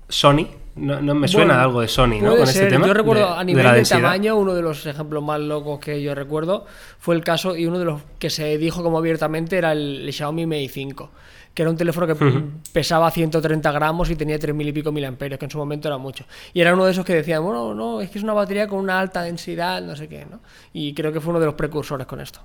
Sony. 0.08 0.48
No, 0.76 1.02
no 1.02 1.14
me 1.14 1.28
suena 1.28 1.54
Bueno, 1.56 1.62
algo 1.62 1.82
de 1.82 1.88
Sony, 1.88 2.22
¿no? 2.22 2.32
Con 2.38 2.44
este 2.48 2.68
tema. 2.68 2.88
Yo 2.88 2.94
recuerdo 2.94 3.28
de- 3.34 3.40
a 3.40 3.44
nivel 3.44 3.74
de, 3.74 3.84
tamaño, 3.84 4.38
uno 4.38 4.54
de 4.54 4.62
los 4.62 4.86
ejemplos 4.86 5.22
más 5.24 5.40
locos 5.40 5.80
que 5.80 6.02
yo 6.02 6.16
recuerdo 6.16 6.66
fue 6.98 7.16
el 7.16 7.24
caso 7.24 7.56
y 7.58 7.66
uno 7.66 7.78
de 7.78 7.86
los 7.86 8.02
que 8.20 8.30
se 8.30 8.58
dijo 8.58 8.82
como 8.82 8.98
abiertamente 8.98 9.58
era 9.58 9.74
el, 9.74 10.08
Xiaomi 10.12 10.46
Mi 10.46 10.70
5, 10.70 11.12
que 11.54 11.64
era 11.64 11.72
un 11.72 11.76
teléfono 11.78 12.08
que 12.08 12.16
pesaba 12.72 13.12
130 13.12 13.70
gramos 13.74 14.10
y 14.10 14.16
tenía 14.16 14.40
3.000 14.40 14.68
y 14.70 14.72
pico 14.72 14.94
mil 14.94 15.04
amperios, 15.04 15.38
que 15.38 15.46
en 15.46 15.52
su 15.52 15.58
momento 15.58 15.90
era 15.90 15.98
mucho. 15.98 16.24
Y 16.54 16.62
era 16.62 16.74
uno 16.74 16.86
de 16.86 16.92
esos 16.92 17.04
que 17.04 17.16
decían, 17.16 17.44
bueno, 17.44 17.74
no, 17.76 18.00
es 18.00 18.10
que 18.10 18.18
es 18.20 18.24
una 18.24 18.34
batería 18.34 18.68
con 18.68 18.80
una 18.80 18.98
alta 19.00 19.24
densidad, 19.24 19.82
no 19.82 19.96
sé 19.98 20.08
qué, 20.08 20.26
¿no? 20.26 20.40
Y 20.72 20.94
creo 20.94 21.12
que 21.12 21.20
fue 21.20 21.32
uno 21.32 21.40
de 21.42 21.48
los 21.48 21.56
precursores 21.56 22.08
con 22.08 22.22
esto. 22.22 22.40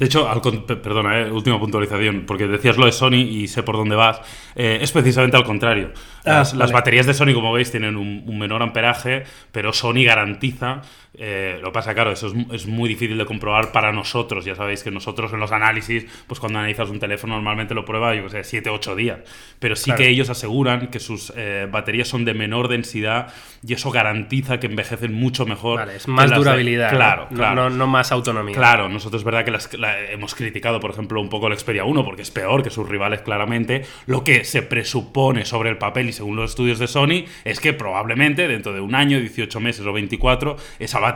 De 0.00 0.06
hecho, 0.06 0.26
al 0.26 0.40
perdona, 0.40 1.20
eh, 1.20 1.30
última 1.30 1.60
puntualización, 1.60 2.24
porque 2.26 2.46
decías 2.46 2.78
lo 2.78 2.86
de 2.86 2.92
Sony 2.92 3.16
y 3.16 3.48
sé 3.48 3.62
por 3.62 3.76
dónde 3.76 3.94
vas. 3.94 4.18
eh, 4.56 4.78
es 4.80 4.90
precisamente 4.92 5.36
al 5.36 5.44
contrario. 5.44 5.92
Ah, 6.24 6.42
Las, 6.54 6.72
baterías 6.72 7.04
de 7.04 7.12
Sony, 7.12 7.34
como 7.34 7.52
veis, 7.52 7.70
tienen 7.70 7.98
un, 7.98 8.24
un 8.26 8.38
menor 8.38 8.62
amperaje, 8.62 9.24
pero 9.52 9.74
Sony 9.74 10.02
garantiza. 10.06 10.80
Eh, 11.22 11.58
lo 11.62 11.70
pasa, 11.70 11.92
claro, 11.92 12.10
eso 12.12 12.28
es, 12.28 12.34
es 12.52 12.66
muy 12.66 12.88
difícil 12.88 13.18
de 13.18 13.26
comprobar 13.26 13.72
para 13.72 13.92
nosotros. 13.92 14.44
Ya 14.46 14.54
sabéis 14.54 14.82
que 14.82 14.90
nosotros 14.90 15.30
en 15.34 15.38
los 15.40 15.52
análisis, 15.52 16.06
pues 16.26 16.40
cuando 16.40 16.58
analizas 16.58 16.88
un 16.88 16.98
teléfono, 16.98 17.34
normalmente 17.34 17.74
lo 17.74 17.84
prueba, 17.84 18.14
yo 18.14 18.24
que 18.24 18.30
sé, 18.30 18.44
7, 18.44 18.70
8 18.70 18.96
días. 18.96 19.18
Pero 19.58 19.76
sí 19.76 19.84
Claro. 19.90 19.98
que 19.98 20.08
ellos 20.08 20.30
aseguran 20.30 20.88
que 20.88 20.98
sus 20.98 21.30
eh, 21.36 21.68
baterías 21.70 22.08
son 22.08 22.24
de 22.24 22.32
menor 22.32 22.68
densidad 22.68 23.34
y 23.66 23.74
eso 23.74 23.90
garantiza 23.90 24.58
que 24.58 24.66
envejecen 24.66 25.12
mucho 25.12 25.44
mejor. 25.44 25.80
Vale, 25.80 25.96
es 25.96 26.08
más 26.08 26.24
las 26.30 26.30
de- 26.30 26.36
durabilidad. 26.44 26.90
¿no? 26.92 26.96
Claro, 26.96 27.26
No- 27.30 27.36
claro. 27.36 27.54
No, 27.68 27.70
no 27.76 27.86
más 27.86 28.10
autonomía. 28.12 28.54
Claro, 28.54 28.88
nosotros 28.88 29.20
es 29.20 29.24
verdad 29.26 29.44
que 29.44 29.50
las- 29.50 29.74
la- 29.74 30.00
hemos 30.10 30.34
criticado, 30.34 30.80
por 30.80 30.90
ejemplo, 30.90 31.20
un 31.20 31.28
poco 31.28 31.48
el 31.48 31.58
Xperia 31.58 31.84
1 31.84 32.02
porque 32.02 32.22
es 32.22 32.30
peor 32.30 32.62
que 32.62 32.70
sus 32.70 32.88
rivales 32.88 33.20
claramente. 33.20 33.84
Lo 34.06 34.24
que 34.24 34.44
se 34.44 34.62
presupone 34.62 35.44
sobre 35.44 35.68
el 35.68 35.76
papel 35.76 36.08
y 36.08 36.12
según 36.14 36.36
los 36.36 36.50
estudios 36.50 36.78
de 36.78 36.86
Sony 36.86 37.26
es 37.44 37.60
que 37.60 37.74
probablemente 37.74 38.48
dentro 38.48 38.72
de 38.72 38.80
un 38.80 38.94
año, 38.94 39.20
18 39.20 39.60
meses 39.60 39.84
o 39.84 39.92
24, 39.92 40.56
esa 40.78 40.98
batería 40.98 41.09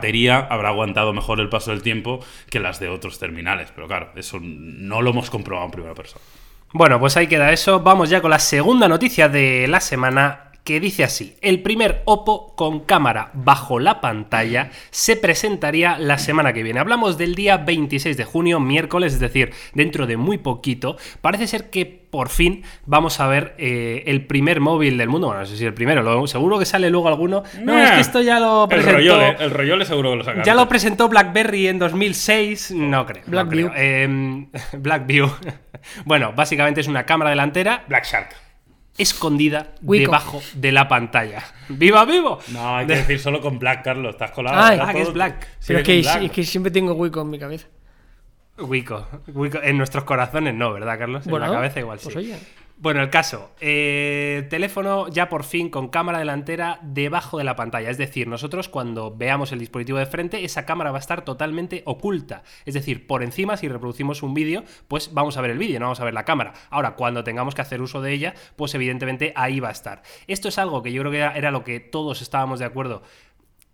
habrá 0.49 0.69
aguantado 0.69 1.13
mejor 1.13 1.39
el 1.39 1.49
paso 1.49 1.71
del 1.71 1.81
tiempo 1.81 2.19
que 2.49 2.59
las 2.59 2.79
de 2.79 2.89
otros 2.89 3.19
terminales. 3.19 3.71
Pero 3.73 3.87
claro, 3.87 4.11
eso 4.15 4.39
no 4.41 5.01
lo 5.01 5.11
hemos 5.11 5.29
comprobado 5.29 5.65
en 5.65 5.71
primera 5.71 5.93
persona. 5.93 6.21
Bueno, 6.73 6.99
pues 6.99 7.15
ahí 7.15 7.27
queda 7.27 7.53
eso. 7.53 7.79
Vamos 7.79 8.09
ya 8.09 8.21
con 8.21 8.31
la 8.31 8.39
segunda 8.39 8.89
noticia 8.89 9.29
de 9.29 9.65
la 9.67 9.79
semana 9.79 10.44
que 10.65 10.79
dice 10.81 11.03
así. 11.03 11.35
El 11.41 11.61
primer 11.61 12.01
Oppo 12.05 12.55
con 12.55 12.81
cámara 12.81 13.29
bajo 13.33 13.79
la 13.79 14.01
pantalla 14.01 14.71
se 14.89 15.15
presentaría 15.15 15.97
la 15.99 16.17
semana 16.17 16.51
que 16.53 16.63
viene. 16.63 16.79
Hablamos 16.79 17.17
del 17.19 17.35
día 17.35 17.57
26 17.57 18.17
de 18.17 18.23
junio, 18.25 18.59
miércoles, 18.59 19.13
es 19.13 19.19
decir, 19.19 19.53
dentro 19.75 20.07
de 20.07 20.17
muy 20.17 20.39
poquito. 20.39 20.97
Parece 21.21 21.45
ser 21.45 21.69
que 21.69 21.85
por 21.85 22.29
fin 22.29 22.63
vamos 22.87 23.19
a 23.19 23.27
ver 23.27 23.53
eh, 23.59 24.03
el 24.07 24.25
primer 24.25 24.59
móvil 24.59 24.97
del 24.97 25.07
mundo. 25.07 25.27
Bueno, 25.27 25.41
no 25.41 25.45
sé 25.47 25.55
si 25.55 25.65
el 25.65 25.73
primero, 25.75 26.01
lo- 26.01 26.25
seguro 26.27 26.57
que 26.57 26.65
sale 26.65 26.89
luego 26.89 27.07
alguno. 27.09 27.43
No, 27.61 27.77
es 27.79 27.91
que 27.91 28.01
esto 28.01 28.21
ya 28.21 28.39
lo 28.39 28.63
El 28.63 28.69
presentó... 28.69 28.93
rollole, 28.97 29.35
el 29.39 29.51
rollole 29.51 29.85
seguro 29.85 30.09
que 30.11 30.15
lo 30.17 30.23
sacaron. 30.23 30.45
Ya 30.45 30.55
lo 30.55 30.67
presentó 30.67 31.07
BlackBerry 31.09 31.67
en 31.67 31.77
2006, 31.77 32.71
no 32.71 33.05
creo. 33.05 33.23
no 33.27 33.31
Blackview. 33.31 33.69
creo. 33.69 33.75
Eh, 33.85 34.47
Blackview. 34.79 35.29
bueno, 36.05 36.33
básicamente 36.35 36.81
es 36.81 36.87
una 36.87 37.05
cámara 37.05 37.29
delantera 37.29 37.83
Black 37.87 38.05
Shark. 38.05 38.29
Escondida 38.97 39.73
Wico. 39.81 40.01
debajo 40.01 40.41
de 40.53 40.71
la 40.71 40.87
pantalla. 40.87 41.43
¡Viva 41.69 42.05
vivo! 42.05 42.39
No, 42.49 42.77
hay 42.77 42.87
que 42.87 42.95
decir 42.95 43.19
solo 43.19 43.41
con 43.41 43.59
Black, 43.59 43.83
Carlos. 43.83 44.15
Estás 44.15 44.31
colado. 44.31 44.57
Ah, 44.57 44.73
Estás 44.73 44.89
ah, 44.89 44.93
que 44.93 45.01
es 45.01 45.13
Black. 45.13 45.47
Sí, 45.59 45.67
pero 45.67 45.79
es 45.79 45.85
que, 45.85 46.01
Black. 46.01 46.23
es 46.23 46.31
que 46.31 46.43
siempre 46.43 46.71
tengo 46.71 46.93
Wico 46.93 47.21
en 47.21 47.29
mi 47.29 47.39
cabeza. 47.39 47.67
Wico. 48.57 49.07
Wico. 49.27 49.59
En 49.61 49.77
nuestros 49.77 50.03
corazones 50.05 50.53
no, 50.53 50.73
¿verdad, 50.73 50.97
Carlos? 50.97 51.25
Bueno, 51.25 51.45
en 51.45 51.51
la 51.51 51.57
cabeza 51.57 51.79
igual 51.79 51.99
sí. 51.99 52.05
pues 52.05 52.15
oye. 52.15 52.37
Bueno, 52.77 53.01
el 53.01 53.09
caso. 53.09 53.51
eh, 53.61 54.45
teléfono 54.49 55.07
ya 55.07 55.29
por 55.29 55.45
fin 55.45 55.69
con 55.69 55.87
cámara 55.87 56.19
delantera 56.19 56.79
debajo 56.83 57.37
de 57.37 57.45
la 57.45 57.55
pantalla. 57.55 57.89
Es 57.89 57.97
decir, 57.97 58.27
nosotros 58.27 58.67
cuando 58.67 59.15
veamos 59.15 59.53
el 59.53 59.59
dispositivo 59.59 59.97
de 59.97 60.05
frente, 60.05 60.43
esa 60.43 60.65
cámara 60.65 60.91
va 60.91 60.97
a 60.97 60.99
estar 60.99 61.23
totalmente 61.23 61.83
oculta. 61.85 62.43
Es 62.65 62.73
decir, 62.73 63.07
por 63.07 63.23
encima, 63.23 63.55
si 63.55 63.69
reproducimos 63.69 64.23
un 64.23 64.33
vídeo, 64.33 64.65
pues 64.89 65.13
vamos 65.13 65.37
a 65.37 65.41
ver 65.41 65.51
el 65.51 65.57
vídeo, 65.57 65.79
no 65.79 65.85
vamos 65.85 66.01
a 66.01 66.05
ver 66.05 66.13
la 66.13 66.25
cámara. 66.25 66.51
Ahora, 66.69 66.95
cuando 66.95 67.23
tengamos 67.23 67.55
que 67.55 67.61
hacer 67.61 67.81
uso 67.81 68.01
de 68.01 68.11
ella, 68.11 68.33
pues 68.57 68.75
evidentemente 68.75 69.31
ahí 69.37 69.61
va 69.61 69.69
a 69.69 69.71
estar. 69.71 70.01
Esto 70.27 70.49
es 70.49 70.57
algo 70.57 70.83
que 70.83 70.91
yo 70.91 71.01
creo 71.01 71.11
que 71.13 71.19
era, 71.19 71.37
era 71.37 71.51
lo 71.51 71.63
que 71.63 71.79
todos 71.79 72.21
estábamos 72.21 72.59
de 72.59 72.65
acuerdo 72.65 73.03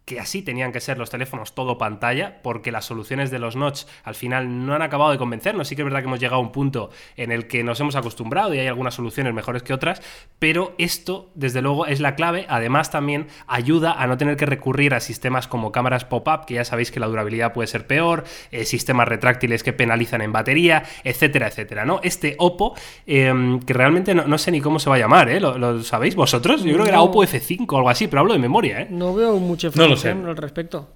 que 0.06 0.20
así 0.20 0.42
tenían 0.42 0.72
que 0.72 0.80
ser 0.80 0.98
los 0.98 1.10
teléfonos 1.10 1.54
todo 1.54 1.78
pantalla, 1.78 2.42
porque 2.42 2.72
las 2.72 2.86
soluciones 2.86 3.32
de 3.32 3.40
los 3.40 3.56
notch 3.56 3.84
al 4.04 4.16
final 4.16 4.66
no 4.66 4.74
han 4.74 4.82
acabado 4.82 5.12
de 5.12 5.18
convencernos. 5.18 5.68
Sí 5.68 5.76
que 5.76 5.84
es 5.84 5.86
verdad 5.86 6.00
que 6.00 6.08
hemos 6.08 6.20
llegado 6.20 6.38
a 6.38 6.44
un 6.44 6.52
punto 6.52 6.90
en 7.16 7.32
el 7.32 7.48
que 7.48 7.64
nos 7.64 7.80
hemos 7.80 7.96
acostumbrado 7.96 8.54
y 8.54 8.60
hay 8.60 8.68
algunas 8.68 8.96
soluciones 8.96 9.34
mejores 9.34 9.64
que 9.64 9.74
otras, 9.74 10.02
pero 10.40 10.74
esto, 10.78 11.30
desde 11.36 11.62
luego, 11.62 11.86
es 11.86 12.00
la 12.00 12.16
clave. 12.16 12.46
Además, 12.50 12.90
también 12.92 13.28
ayuda 13.48 13.94
a 13.94 14.08
no 14.08 14.18
tener 14.18 14.38
que 14.38 14.46
recurrir 14.46 14.94
a 14.94 15.00
sistemas 15.00 15.48
como 15.48 15.72
cámaras 15.72 16.04
pop-up, 16.04 16.46
que 16.46 16.56
ya 16.56 16.66
sabéis 16.66 16.92
que 16.92 17.00
la 17.00 17.08
durabilidad 17.08 17.54
puede 17.54 17.68
ser 17.68 17.86
peor, 17.88 18.24
eh, 18.52 18.66
sistemas 18.66 19.08
retráctiles 19.08 19.64
que 19.64 19.72
penalizan 19.72 20.22
en 20.22 20.32
batería, 20.32 20.84
etcétera, 21.04 21.48
etcétera. 21.48 21.86
¿no? 21.86 22.00
Este 22.04 22.36
Oppo, 22.40 22.76
eh, 23.06 23.60
que 23.66 23.74
realmente 23.74 24.16
no, 24.16 24.26
no 24.26 24.38
sé 24.38 24.52
ni 24.52 24.62
cómo 24.62 24.80
se 24.80 24.90
va 24.90 24.96
a 24.96 25.00
llamar, 25.00 25.30
¿eh? 25.30 25.40
¿Lo, 25.40 25.58
lo 25.58 25.84
sabéis 25.84 26.16
vosotros? 26.16 26.64
Yo 26.64 26.74
creo 26.74 26.84
que 26.84 26.90
era. 26.90 27.02
Oppo 27.02 27.24
F5 27.24 27.66
o 27.70 27.78
algo 27.78 27.90
así, 27.90 28.08
pero 28.08 28.22
hablo 28.22 28.34
de 28.34 28.40
memoria, 28.40 28.82
¿eh? 28.82 28.88
No 28.90 29.14
veo 29.14 29.38
mucha 29.38 29.70
No 29.76 29.91
lo 29.92 29.98
sé. 29.98 30.10
al 30.10 30.38
respecto. 30.38 30.88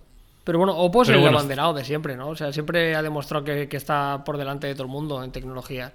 Pero 0.44 0.60
bueno, 0.60 0.78
Oppo 0.78 1.02
es 1.02 1.10
el 1.10 1.16
bueno, 1.20 1.38
abanderado 1.40 1.74
de 1.74 1.84
siempre, 1.84 2.16
¿no? 2.16 2.30
O 2.30 2.36
sea, 2.36 2.54
siempre 2.54 2.96
ha 2.96 3.02
demostrado 3.02 3.44
que, 3.44 3.68
que 3.68 3.78
está 3.78 4.24
por 4.24 4.38
delante 4.38 4.68
de 4.68 4.74
todo 4.76 4.84
el 4.84 4.90
mundo 4.90 5.24
en 5.24 5.32
tecnología. 5.32 5.92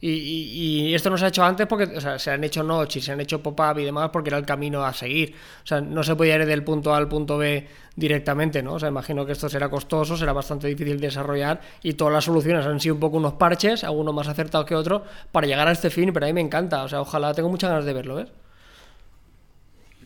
Y, 0.00 0.10
y- 0.10 0.88
y 0.90 0.94
esto 0.94 1.08
no 1.08 1.16
se 1.16 1.24
ha 1.24 1.28
hecho 1.28 1.44
antes 1.44 1.66
porque 1.68 1.84
o 1.84 2.00
sea, 2.00 2.18
se 2.18 2.30
han 2.30 2.42
hecho 2.44 2.62
notch 2.64 2.96
y 2.96 3.00
se 3.00 3.12
han 3.12 3.20
hecho 3.20 3.40
pop-up 3.42 3.78
y 3.78 3.84
demás 3.84 4.10
porque 4.12 4.28
era 4.28 4.36
el 4.38 4.44
camino 4.44 4.84
a 4.84 4.92
seguir. 4.92 5.34
O 5.62 5.66
sea, 5.66 5.80
no 5.80 6.02
se 6.02 6.14
podía 6.16 6.34
ir 6.34 6.44
del 6.44 6.62
punto 6.64 6.92
A 6.92 6.96
al 6.98 7.08
punto 7.08 7.38
B 7.38 7.66
directamente, 7.96 8.62
¿no? 8.62 8.74
O 8.74 8.80
sea, 8.80 8.88
imagino 8.88 9.24
que 9.24 9.32
esto 9.32 9.48
será 9.48 9.70
costoso, 9.70 10.16
será 10.16 10.32
bastante 10.32 10.66
difícil 10.66 11.00
de 11.00 11.06
desarrollar 11.06 11.60
y 11.82 11.94
todas 11.94 12.12
las 12.12 12.24
soluciones 12.24 12.66
han 12.66 12.80
sido 12.80 12.96
un 12.96 13.00
poco 13.00 13.16
unos 13.16 13.34
parches, 13.34 13.84
algunos 13.84 14.12
más 14.12 14.26
acertados 14.28 14.66
que 14.66 14.74
otros, 14.74 15.02
para 15.32 15.46
llegar 15.46 15.68
a 15.68 15.72
este 15.72 15.88
fin, 15.88 16.10
pero 16.12 16.26
a 16.26 16.28
mí 16.28 16.32
me 16.34 16.40
encanta. 16.42 16.82
O 16.82 16.88
sea, 16.88 17.00
ojalá, 17.00 17.32
tengo 17.32 17.48
muchas 17.48 17.70
ganas 17.70 17.84
de 17.86 17.92
verlo, 17.94 18.16
¿ves? 18.16 18.28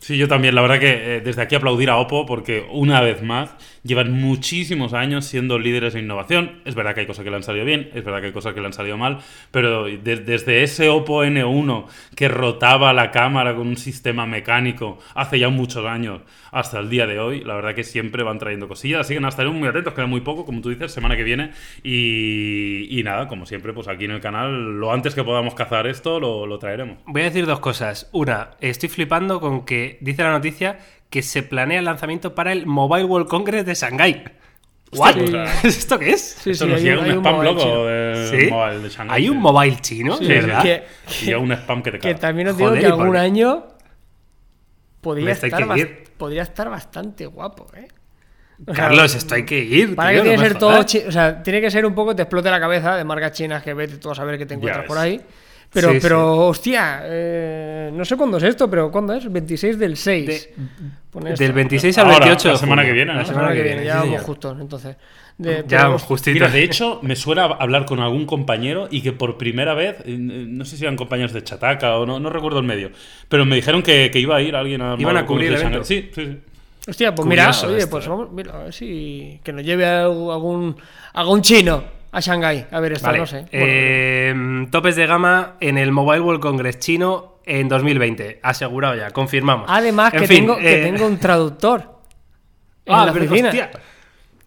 Sí, 0.01 0.17
yo 0.17 0.27
también. 0.29 0.55
La 0.55 0.61
verdad 0.61 0.79
que 0.79 1.17
eh, 1.17 1.21
desde 1.21 1.41
aquí 1.41 1.55
aplaudir 1.55 1.89
a 1.89 1.97
Oppo 1.97 2.25
porque 2.25 2.65
una 2.71 3.01
vez 3.01 3.21
más 3.21 3.53
llevan 3.83 4.11
muchísimos 4.11 4.93
años 4.93 5.25
siendo 5.25 5.59
líderes 5.59 5.93
de 5.93 5.99
innovación. 5.99 6.61
Es 6.65 6.73
verdad 6.75 6.93
que 6.93 7.01
hay 7.01 7.05
cosas 7.05 7.23
que 7.25 7.29
le 7.29 7.35
han 7.35 7.43
salido 7.43 7.65
bien, 7.65 7.89
es 7.93 8.03
verdad 8.03 8.21
que 8.21 8.27
hay 8.27 8.31
cosas 8.33 8.53
que 8.53 8.61
le 8.61 8.67
han 8.67 8.73
salido 8.73 8.97
mal, 8.97 9.19
pero 9.51 9.85
de- 9.85 9.97
desde 10.17 10.63
ese 10.63 10.89
Oppo 10.89 11.23
N1 11.25 11.87
que 12.15 12.27
rotaba 12.29 12.93
la 12.93 13.11
cámara 13.11 13.55
con 13.55 13.67
un 13.67 13.77
sistema 13.77 14.25
mecánico 14.25 14.99
hace 15.15 15.37
ya 15.39 15.49
muchos 15.49 15.85
años 15.85 16.21
hasta 16.51 16.79
el 16.79 16.89
día 16.89 17.05
de 17.05 17.19
hoy, 17.19 17.43
la 17.43 17.53
verdad 17.55 17.75
que 17.75 17.83
siempre 17.83 18.23
van 18.23 18.39
trayendo 18.39 18.67
cosillas. 18.67 19.01
Así 19.01 19.13
que 19.13 19.19
nada, 19.19 19.29
estaremos 19.29 19.57
muy 19.57 19.67
atentos, 19.67 19.93
queda 19.93 20.07
muy 20.07 20.21
poco, 20.21 20.45
como 20.45 20.61
tú 20.61 20.69
dices, 20.69 20.91
semana 20.91 21.15
que 21.15 21.23
viene. 21.23 21.51
Y, 21.83 22.87
y 22.99 23.03
nada, 23.03 23.27
como 23.27 23.45
siempre, 23.45 23.71
pues 23.73 23.87
aquí 23.87 24.05
en 24.05 24.11
el 24.11 24.19
canal, 24.21 24.79
lo 24.79 24.91
antes 24.91 25.13
que 25.13 25.23
podamos 25.23 25.53
cazar 25.53 25.85
esto, 25.87 26.19
lo, 26.19 26.47
lo 26.47 26.57
traeremos. 26.57 26.97
Voy 27.05 27.21
a 27.21 27.25
decir 27.25 27.45
dos 27.45 27.59
cosas. 27.59 28.09
Una, 28.13 28.51
estoy 28.61 28.89
flipando 28.89 29.39
con 29.39 29.63
que 29.65 29.98
dice 30.01 30.23
la 30.23 30.31
noticia 30.31 30.79
que 31.09 31.21
se 31.21 31.43
planea 31.43 31.79
el 31.79 31.85
lanzamiento 31.85 32.35
para 32.35 32.51
el 32.51 32.65
Mobile 32.65 33.05
World 33.05 33.27
Congress 33.27 33.65
de 33.65 33.73
Shanghái. 33.75 34.23
¿What? 34.91 35.13
Sí. 35.13 35.33
¿Esto 35.67 35.99
qué 35.99 36.11
es? 36.11 36.21
Sí, 36.41 36.51
Esto 36.51 36.65
sí, 36.65 36.71
nos 36.71 36.79
hay 36.79 36.85
llega 36.85 37.01
un- 37.01 37.07
spam 37.09 37.35
mobile 37.35 37.51
loco 37.51 37.61
chino. 37.63 37.85
de 37.85 38.27
¿Sí? 38.41 38.51
mobile 38.51 38.79
de 38.79 38.89
Shanghái. 38.89 39.15
Hay 39.17 39.29
un 39.29 39.37
mobile 39.37 39.77
chino, 39.81 40.17
Sí, 40.17 40.27
¿verdad? 40.27 40.61
que- 40.63 40.83
Y 41.25 41.33
un 41.33 41.51
spam 41.51 41.83
que 41.83 41.91
te 41.91 41.99
Que 41.99 42.07
caga. 42.09 42.19
también 42.19 42.47
os 42.49 42.57
digo 42.57 42.69
Joder, 42.69 42.81
que 42.81 42.87
¿y 42.87 42.91
por 42.91 43.01
algún 43.01 43.17
año 43.17 43.67
podría 45.01 45.31
estar, 45.31 45.73
que 45.75 46.03
podría 46.17 46.45
bastante 46.69 47.25
guapo, 47.25 47.67
¿eh? 47.75 47.87
O 48.67 48.73
sea, 48.75 48.85
Carlos, 48.87 49.15
esto 49.15 49.35
hay 49.35 49.45
que 49.45 49.57
ir. 49.59 49.95
Para 49.95 50.09
tío, 50.09 50.23
que 50.23 50.29
tiene 50.29 50.37
no 50.37 50.43
que 50.43 50.49
ser 50.49 50.57
todo, 50.59 50.79
o 51.07 51.11
sea, 51.11 51.41
tiene 51.41 51.61
que 51.61 51.71
ser 51.71 51.85
un 51.85 51.95
poco 51.95 52.13
te 52.15 52.23
explote 52.23 52.49
la 52.49 52.59
cabeza 52.59 52.97
de 52.97 53.05
marcas 53.05 53.31
chinas 53.31 53.63
que 53.63 53.73
vete 53.73 53.97
tú 53.97 54.11
a 54.11 54.15
saber 54.15 54.37
que 54.37 54.45
te 54.45 54.55
encuentras 54.55 54.85
por 54.85 54.97
ahí. 54.97 55.21
Pero, 55.71 55.91
Sí, 55.91 55.99
pero 56.01 56.47
hostia, 56.47 57.01
eh, 57.03 57.91
no 57.93 58.03
sé 58.03 58.17
cuándo 58.17 58.37
es 58.37 58.43
esto, 58.43 58.67
pero 58.69 58.89
¿cuándo 58.91 59.13
es? 59.13 59.31
26 59.31 59.77
del 59.77 59.95
6. 59.97 60.25
De- 60.27 60.53
Pone 61.11 61.31
esto. 61.33 61.43
Del 61.43 61.53
26 61.53 61.97
al 61.99 62.05
Ahora, 62.07 62.19
28 62.25 62.47
de 62.47 62.53
la 62.53 62.59
semana 62.59 62.83
que 62.85 62.91
viene, 62.91 63.11
¿no? 63.13 63.13
La 63.13 63.19
La 63.19 63.25
semana 63.25 63.53
que 63.53 63.61
viene, 63.63 63.85
ya 63.85 64.01
sí, 64.01 64.07
vamos 64.09 64.21
justos, 64.23 64.57
entonces. 64.59 64.95
De- 65.37 65.63
Ya 65.67 65.83
vamos 65.85 66.03
justito. 66.03 66.33
Mira, 66.33 66.49
de 66.49 66.63
hecho, 66.63 66.99
me 67.03 67.15
suena 67.15 67.45
hablar 67.45 67.85
con 67.85 67.99
algún 67.99 68.25
compañero 68.25 68.87
y 68.89 69.01
que 69.01 69.11
por 69.11 69.37
primera 69.37 69.73
vez, 69.75 69.97
eh, 70.05 70.17
no 70.17 70.65
sé 70.65 70.75
si 70.75 70.83
eran 70.83 70.95
compañeros 70.95 71.33
de 71.33 71.43
Chataca 71.43 71.97
o 71.97 72.05
no, 72.05 72.19
no 72.19 72.29
recuerdo 72.31 72.59
el 72.59 72.65
medio, 72.65 72.89
pero 73.27 73.45
me 73.45 73.55
dijeron 73.55 73.83
que, 73.83 74.09
que 74.11 74.19
iba 74.19 74.35
a 74.35 74.41
ir 74.41 74.55
alguien 74.55 74.81
a 74.81 74.95
Iban 74.97 75.17
a 75.17 75.25
cubrir 75.25 75.53
el. 75.53 75.85
Sí, 75.85 76.09
sí, 76.13 76.25
sí. 76.25 76.37
Hostia, 76.87 77.13
pues 77.13 77.27
Curioso 77.27 77.67
mira, 77.67 77.73
oye, 77.75 77.77
esto, 77.83 77.91
pues 77.91 78.05
eh. 78.05 78.09
vamos, 78.09 78.31
mira, 78.31 78.53
a 78.53 78.63
ver 78.63 78.73
si 78.73 79.39
que 79.43 79.53
nos 79.53 79.63
lleve 79.63 79.85
a 79.85 80.03
algún, 80.05 80.75
algún 81.13 81.41
chino 81.43 81.83
a 82.11 82.19
Shanghái. 82.19 82.65
A 82.71 82.79
ver, 82.79 82.93
esto 82.93 83.07
Vale. 83.07 83.19
no 83.19 83.25
sé. 83.27 83.37
Bueno, 83.41 83.49
eh, 83.51 84.67
topes 84.71 84.95
de 84.95 85.05
gama 85.05 85.55
en 85.59 85.77
el 85.77 85.91
Mobile 85.91 86.21
World 86.21 86.41
Congress 86.41 86.79
chino 86.79 87.39
en 87.45 87.67
2020. 87.69 88.39
Asegurado 88.43 88.95
ya, 88.95 89.11
confirmamos. 89.11 89.67
Además, 89.69 90.13
En 90.13 90.19
que, 90.21 90.27
fin, 90.27 90.37
tengo, 90.45 90.57
que 90.57 90.81
eh, 90.81 90.83
tengo 90.91 91.05
un 91.07 91.17
traductor 91.17 91.99
en 92.85 92.93
ah, 92.95 93.05
la 93.05 93.13
pero, 93.13 93.25
oficina. 93.25 93.49
hostia, 93.49 93.71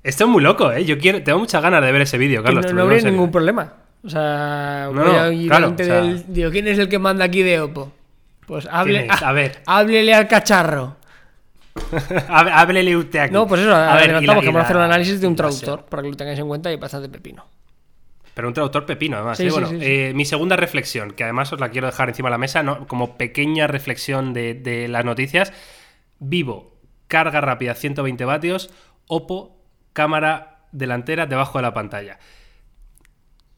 Esto 0.02 0.24
es 0.24 0.30
muy 0.30 0.42
loco, 0.42 0.72
¿eh? 0.72 0.84
Yo 0.84 0.98
quiero, 0.98 1.22
tengo 1.22 1.38
muchas 1.38 1.62
ganas 1.62 1.82
de 1.84 1.92
ver 1.92 2.02
ese 2.02 2.18
vídeo, 2.18 2.42
Que 2.42 2.46
Carlos. 2.46 2.66
no, 2.66 2.72
no 2.74 2.82
habría 2.82 3.02
ningún 3.10 3.30
problema. 3.30 3.74
O 4.04 4.08
sea, 4.08 4.88
No, 4.92 5.04
voy 5.04 5.14
a 5.14 5.32
ir 5.32 5.46
claro, 5.48 5.70
delante 5.70 5.82
o 5.84 5.86
sea- 5.86 6.00
del. 6.02 6.24
Digo, 6.32 6.50
¿quién 6.50 6.66
es 6.66 6.78
el 6.78 6.88
que 6.88 6.98
manda 6.98 7.24
aquí 7.24 7.42
de 7.42 7.60
Oppo? 7.60 7.92
Pues 8.46 8.66
hable, 8.70 9.00
¿Quién 9.02 9.10
es? 9.12 9.22
A 9.22 9.32
ver. 9.32 9.62
háblele 9.66 10.12
al 10.14 10.26
cacharro. 10.26 10.96
Há- 12.28 12.60
Háblele 12.60 12.96
usted 12.96 13.18
aquí. 13.18 13.32
No, 13.32 13.46
pues 13.46 13.62
eso, 13.62 13.74
A 13.74 13.94
adelantamos 13.94 14.36
la- 14.36 14.40
que 14.40 14.46
vamos 14.48 14.60
a 14.62 14.64
hacer 14.64 14.76
un 14.76 14.82
análisis 14.82 15.20
de 15.20 15.26
un 15.26 15.36
traductor 15.36 15.84
para 15.86 16.02
que 16.02 16.10
lo 16.10 16.16
tengáis 16.16 16.38
en 16.38 16.48
cuenta 16.48 16.70
y 16.70 16.74
es 16.74 16.80
bastante 16.80 17.08
pepino. 17.08 17.46
Pero 18.34 18.48
un 18.48 18.54
traductor 18.54 18.86
pepino, 18.86 19.16
además. 19.18 19.36
Sí, 19.36 19.44
¿eh? 19.44 19.50
sí, 19.50 19.52
bueno, 19.52 19.68
sí. 19.68 19.78
eh, 19.80 20.12
mi 20.14 20.24
segunda 20.24 20.56
reflexión, 20.56 21.10
que 21.12 21.24
además 21.24 21.52
os 21.52 21.60
la 21.60 21.68
quiero 21.70 21.86
dejar 21.86 22.08
encima 22.08 22.28
de 22.28 22.32
la 22.32 22.38
mesa, 22.38 22.62
¿no? 22.62 22.86
como 22.86 23.16
pequeña 23.18 23.66
reflexión 23.66 24.32
de, 24.32 24.54
de 24.54 24.88
las 24.88 25.04
noticias. 25.04 25.52
Vivo, 26.18 26.76
carga 27.08 27.40
rápida 27.40 27.74
120 27.74 28.24
vatios, 28.24 28.70
Oppo, 29.06 29.58
cámara 29.92 30.60
delantera 30.72 31.26
debajo 31.26 31.58
de 31.58 31.62
la 31.62 31.74
pantalla. 31.74 32.18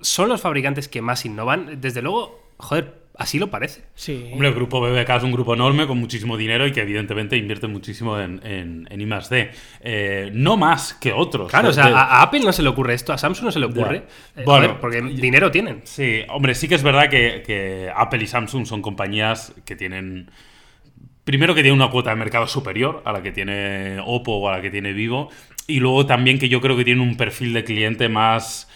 Son 0.01 0.29
los 0.29 0.41
fabricantes 0.41 0.89
que 0.89 1.01
más 1.03 1.25
innovan. 1.25 1.81
Desde 1.81 2.03
luego, 2.03 2.43
joder, 2.59 3.04
así 3.17 3.39
lo 3.39 3.49
parece. 3.51 3.83
Sí. 3.95 4.29
Hombre, 4.33 4.49
el 4.49 4.55
grupo 4.55 4.81
BBK 4.81 5.09
es 5.11 5.23
un 5.23 5.33
grupo 5.33 5.55
enorme 5.55 5.87
con 5.87 5.99
muchísimo 5.99 6.37
dinero 6.37 6.67
y 6.67 6.73
que 6.73 6.81
evidentemente 6.81 7.37
invierte 7.37 7.67
muchísimo 7.69 8.19
en, 8.19 8.41
en, 8.45 8.89
en 8.91 9.01
I+.D. 9.01 9.51
Eh, 9.83 10.31
no 10.35 10.57
más 10.57 10.95
que 10.95 11.13
otros. 11.13 11.51
Claro, 11.51 11.69
o 11.69 11.73
sea, 11.73 11.87
De- 11.89 11.95
a, 11.95 12.23
Apple 12.23 12.41
no 12.41 12.53
se 12.53 12.63
le 12.63 12.69
ocurre 12.69 12.95
esto, 12.95 13.13
a 13.13 13.19
Samsung 13.19 13.47
no 13.47 13.53
se 13.53 13.61
le 13.61 13.67
ocurre. 13.67 13.97
Eh, 14.37 14.43
Bueno, 14.45 14.67
joder, 14.67 14.81
porque 14.81 15.01
dinero 15.03 15.51
tienen. 15.51 15.83
Sí, 15.85 16.23
hombre, 16.29 16.55
sí 16.55 16.67
que 16.69 16.75
es 16.75 16.83
verdad 16.83 17.09
que, 17.09 17.43
que 17.47 17.91
Apple 17.95 18.23
y 18.23 18.27
Samsung 18.27 18.67
son 18.67 18.83
compañías 18.83 19.55
que 19.65 19.77
tienen. 19.77 20.31
Primero 21.25 21.55
que 21.55 21.63
tienen 21.63 21.81
una 21.81 21.91
cuota 21.91 22.11
de 22.11 22.17
mercado 22.17 22.47
superior 22.47 23.01
a 23.07 23.13
la 23.13 23.23
que 23.23 23.33
tiene 23.33 23.99
Oppo 24.05 24.33
o 24.37 24.49
a 24.49 24.57
la 24.57 24.61
que 24.63 24.71
tiene 24.71 24.93
Vivo. 24.93 25.31
Y 25.67 25.81
luego 25.81 26.05
también 26.05 26.39
que 26.39 26.51
yo 26.51 26.61
creo 26.61 26.77
que 26.77 26.85
tienen 26.85 27.03
un 27.07 27.17
perfil 27.17 27.55
de 27.55 27.65
cliente 27.65 28.11
más. 28.11 28.69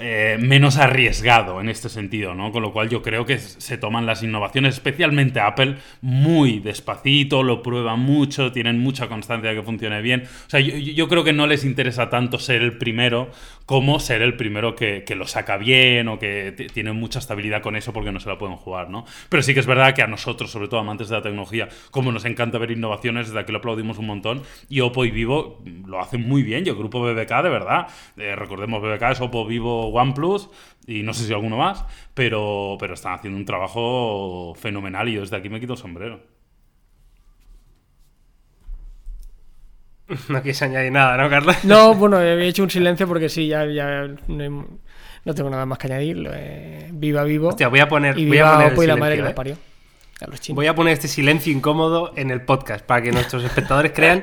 Eh, 0.00 0.36
menos 0.40 0.76
arriesgado 0.76 1.60
en 1.60 1.68
este 1.68 1.88
sentido, 1.88 2.34
¿no? 2.34 2.52
Con 2.52 2.62
lo 2.62 2.72
cual 2.72 2.88
yo 2.88 3.02
creo 3.02 3.24
que 3.24 3.38
se 3.38 3.78
toman 3.78 4.06
las 4.06 4.22
innovaciones, 4.22 4.74
especialmente 4.74 5.40
Apple, 5.40 5.76
muy 6.02 6.60
despacito, 6.60 7.42
lo 7.42 7.62
prueban 7.62 8.00
mucho, 8.00 8.52
tienen 8.52 8.78
mucha 8.78 9.08
constancia 9.08 9.50
de 9.50 9.56
que 9.56 9.62
funcione 9.62 10.02
bien. 10.02 10.24
O 10.46 10.50
sea, 10.50 10.60
yo, 10.60 10.76
yo 10.76 11.08
creo 11.08 11.24
que 11.24 11.32
no 11.32 11.46
les 11.46 11.64
interesa 11.64 12.10
tanto 12.10 12.38
ser 12.38 12.62
el 12.62 12.76
primero 12.78 13.30
como 13.68 14.00
ser 14.00 14.22
el 14.22 14.34
primero 14.34 14.74
que, 14.74 15.04
que 15.04 15.14
lo 15.14 15.26
saca 15.26 15.58
bien 15.58 16.08
o 16.08 16.18
que 16.18 16.54
tiene 16.72 16.92
mucha 16.92 17.18
estabilidad 17.18 17.60
con 17.60 17.76
eso 17.76 17.92
porque 17.92 18.10
no 18.10 18.18
se 18.18 18.30
la 18.30 18.38
pueden 18.38 18.56
jugar, 18.56 18.88
¿no? 18.88 19.04
Pero 19.28 19.42
sí 19.42 19.52
que 19.52 19.60
es 19.60 19.66
verdad 19.66 19.94
que 19.94 20.00
a 20.00 20.06
nosotros, 20.06 20.50
sobre 20.50 20.68
todo 20.68 20.80
amantes 20.80 21.10
de 21.10 21.16
la 21.16 21.22
tecnología, 21.22 21.68
como 21.90 22.10
nos 22.10 22.24
encanta 22.24 22.56
ver 22.56 22.70
innovaciones, 22.70 23.26
desde 23.26 23.40
aquí 23.40 23.52
lo 23.52 23.58
aplaudimos 23.58 23.98
un 23.98 24.06
montón, 24.06 24.42
y 24.70 24.80
Oppo 24.80 25.04
y 25.04 25.10
Vivo 25.10 25.62
lo 25.86 26.00
hacen 26.00 26.26
muy 26.26 26.42
bien, 26.42 26.64
y 26.64 26.70
el 26.70 26.76
grupo 26.76 27.02
BBK, 27.02 27.42
de 27.42 27.50
verdad, 27.50 27.88
eh, 28.16 28.34
recordemos 28.36 28.80
BBK 28.80 29.02
es 29.10 29.20
Oppo, 29.20 29.44
Vivo, 29.46 29.77
OnePlus, 29.86 30.50
y 30.86 31.02
no 31.02 31.14
sé 31.14 31.24
si 31.26 31.32
alguno 31.32 31.56
más, 31.56 31.84
pero, 32.14 32.76
pero 32.80 32.94
están 32.94 33.14
haciendo 33.14 33.38
un 33.38 33.44
trabajo 33.44 34.54
fenomenal 34.56 35.08
y 35.08 35.14
yo 35.14 35.20
desde 35.22 35.36
aquí 35.36 35.48
me 35.48 35.60
quito 35.60 35.72
el 35.74 35.78
sombrero. 35.78 36.20
No 40.28 40.40
quieres 40.42 40.62
añadir 40.62 40.90
nada, 40.92 41.16
¿no, 41.16 41.28
Carlos? 41.28 41.56
No, 41.64 41.94
bueno, 41.94 42.16
había 42.16 42.34
hecho 42.44 42.62
un 42.62 42.70
silencio 42.70 43.06
porque 43.06 43.28
sí, 43.28 43.46
ya, 43.48 43.66
ya 43.66 44.06
no, 44.28 44.42
hay- 44.42 44.64
no 45.24 45.34
tengo 45.34 45.50
nada 45.50 45.66
más 45.66 45.78
que 45.78 45.86
añadir. 45.88 46.26
eh, 46.32 46.88
viva 46.92 47.24
vivo. 47.24 47.48
Hostia, 47.48 47.68
voy 47.68 47.80
a 47.80 47.88
poner, 47.88 48.18
y 48.18 48.26
voy 48.26 48.38
a 48.38 48.42
viva 48.44 48.52
poner 48.52 48.66
el 48.68 48.72
Oppo 48.72 48.82
y 48.82 48.86
la 48.86 48.96
madre 48.96 49.16
que 49.22 49.28
¿eh? 49.28 49.34
parió. 49.34 49.56
A 50.20 50.26
los 50.28 50.40
chinos. 50.40 50.56
Voy 50.56 50.66
a 50.66 50.74
poner 50.74 50.94
este 50.94 51.06
silencio 51.08 51.52
incómodo 51.52 52.12
en 52.16 52.30
el 52.30 52.40
podcast 52.42 52.84
para 52.84 53.02
que 53.02 53.12
nuestros 53.12 53.44
espectadores 53.44 53.92
crean 53.92 54.22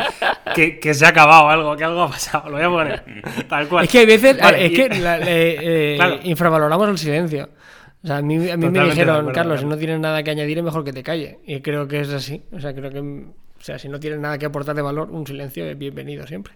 que, 0.54 0.80
que 0.80 0.94
se 0.94 1.06
ha 1.06 1.10
acabado 1.10 1.50
algo, 1.50 1.75
que 1.75 1.84
algo 1.84 2.04
ha 2.04 2.10
pasado. 2.10 2.50
Lo 2.50 2.58
voy 2.58 2.66
a 2.66 2.70
poner 3.04 3.46
tal 3.48 3.68
cual. 3.68 3.86
Es 3.86 3.92
que 3.92 4.00
hay 4.00 4.06
veces, 4.06 4.38
Vale, 4.40 4.66
es 4.66 4.72
y- 4.72 4.75
que 4.75 4.90
la- 5.00 5.18
eh, 5.20 5.24
eh, 5.62 5.96
Claro. 5.98 6.20
infravaloramos 6.24 6.90
el 6.90 6.98
silencio. 6.98 7.50
O 8.04 8.08
sea, 8.08 8.18
a 8.18 8.22
mí, 8.22 8.36
a 8.52 8.56
mí 8.58 8.70
me 8.70 8.84
dijeron, 8.86 9.16
acuerdo, 9.16 9.32
Carlos, 9.34 9.60
si 9.62 9.66
no 9.66 9.78
tienes 9.78 10.00
nada 10.00 10.22
que 10.22 10.30
añadir 10.30 10.60
es 10.60 10.64
mejor 10.64 10.84
que 10.84 10.94
te 10.94 11.02
calle. 11.02 11.40
Y 11.48 11.62
creo 11.62 11.88
que 11.88 12.02
es 12.02 12.10
así. 12.10 12.44
O 12.52 12.60
sea, 12.60 12.74
creo 12.75 12.92
que, 12.92 13.00
o 13.00 13.34
sea, 13.62 13.80
si 13.80 13.90
no 13.90 14.00
tienes 14.00 14.20
nada 14.20 14.38
que 14.38 14.46
aportar 14.46 14.75
de 14.75 14.84
valor, 14.84 15.10
un 15.10 15.25
silencio 15.25 15.66
es 15.66 15.75
bienvenido 15.78 16.28
siempre. 16.28 16.54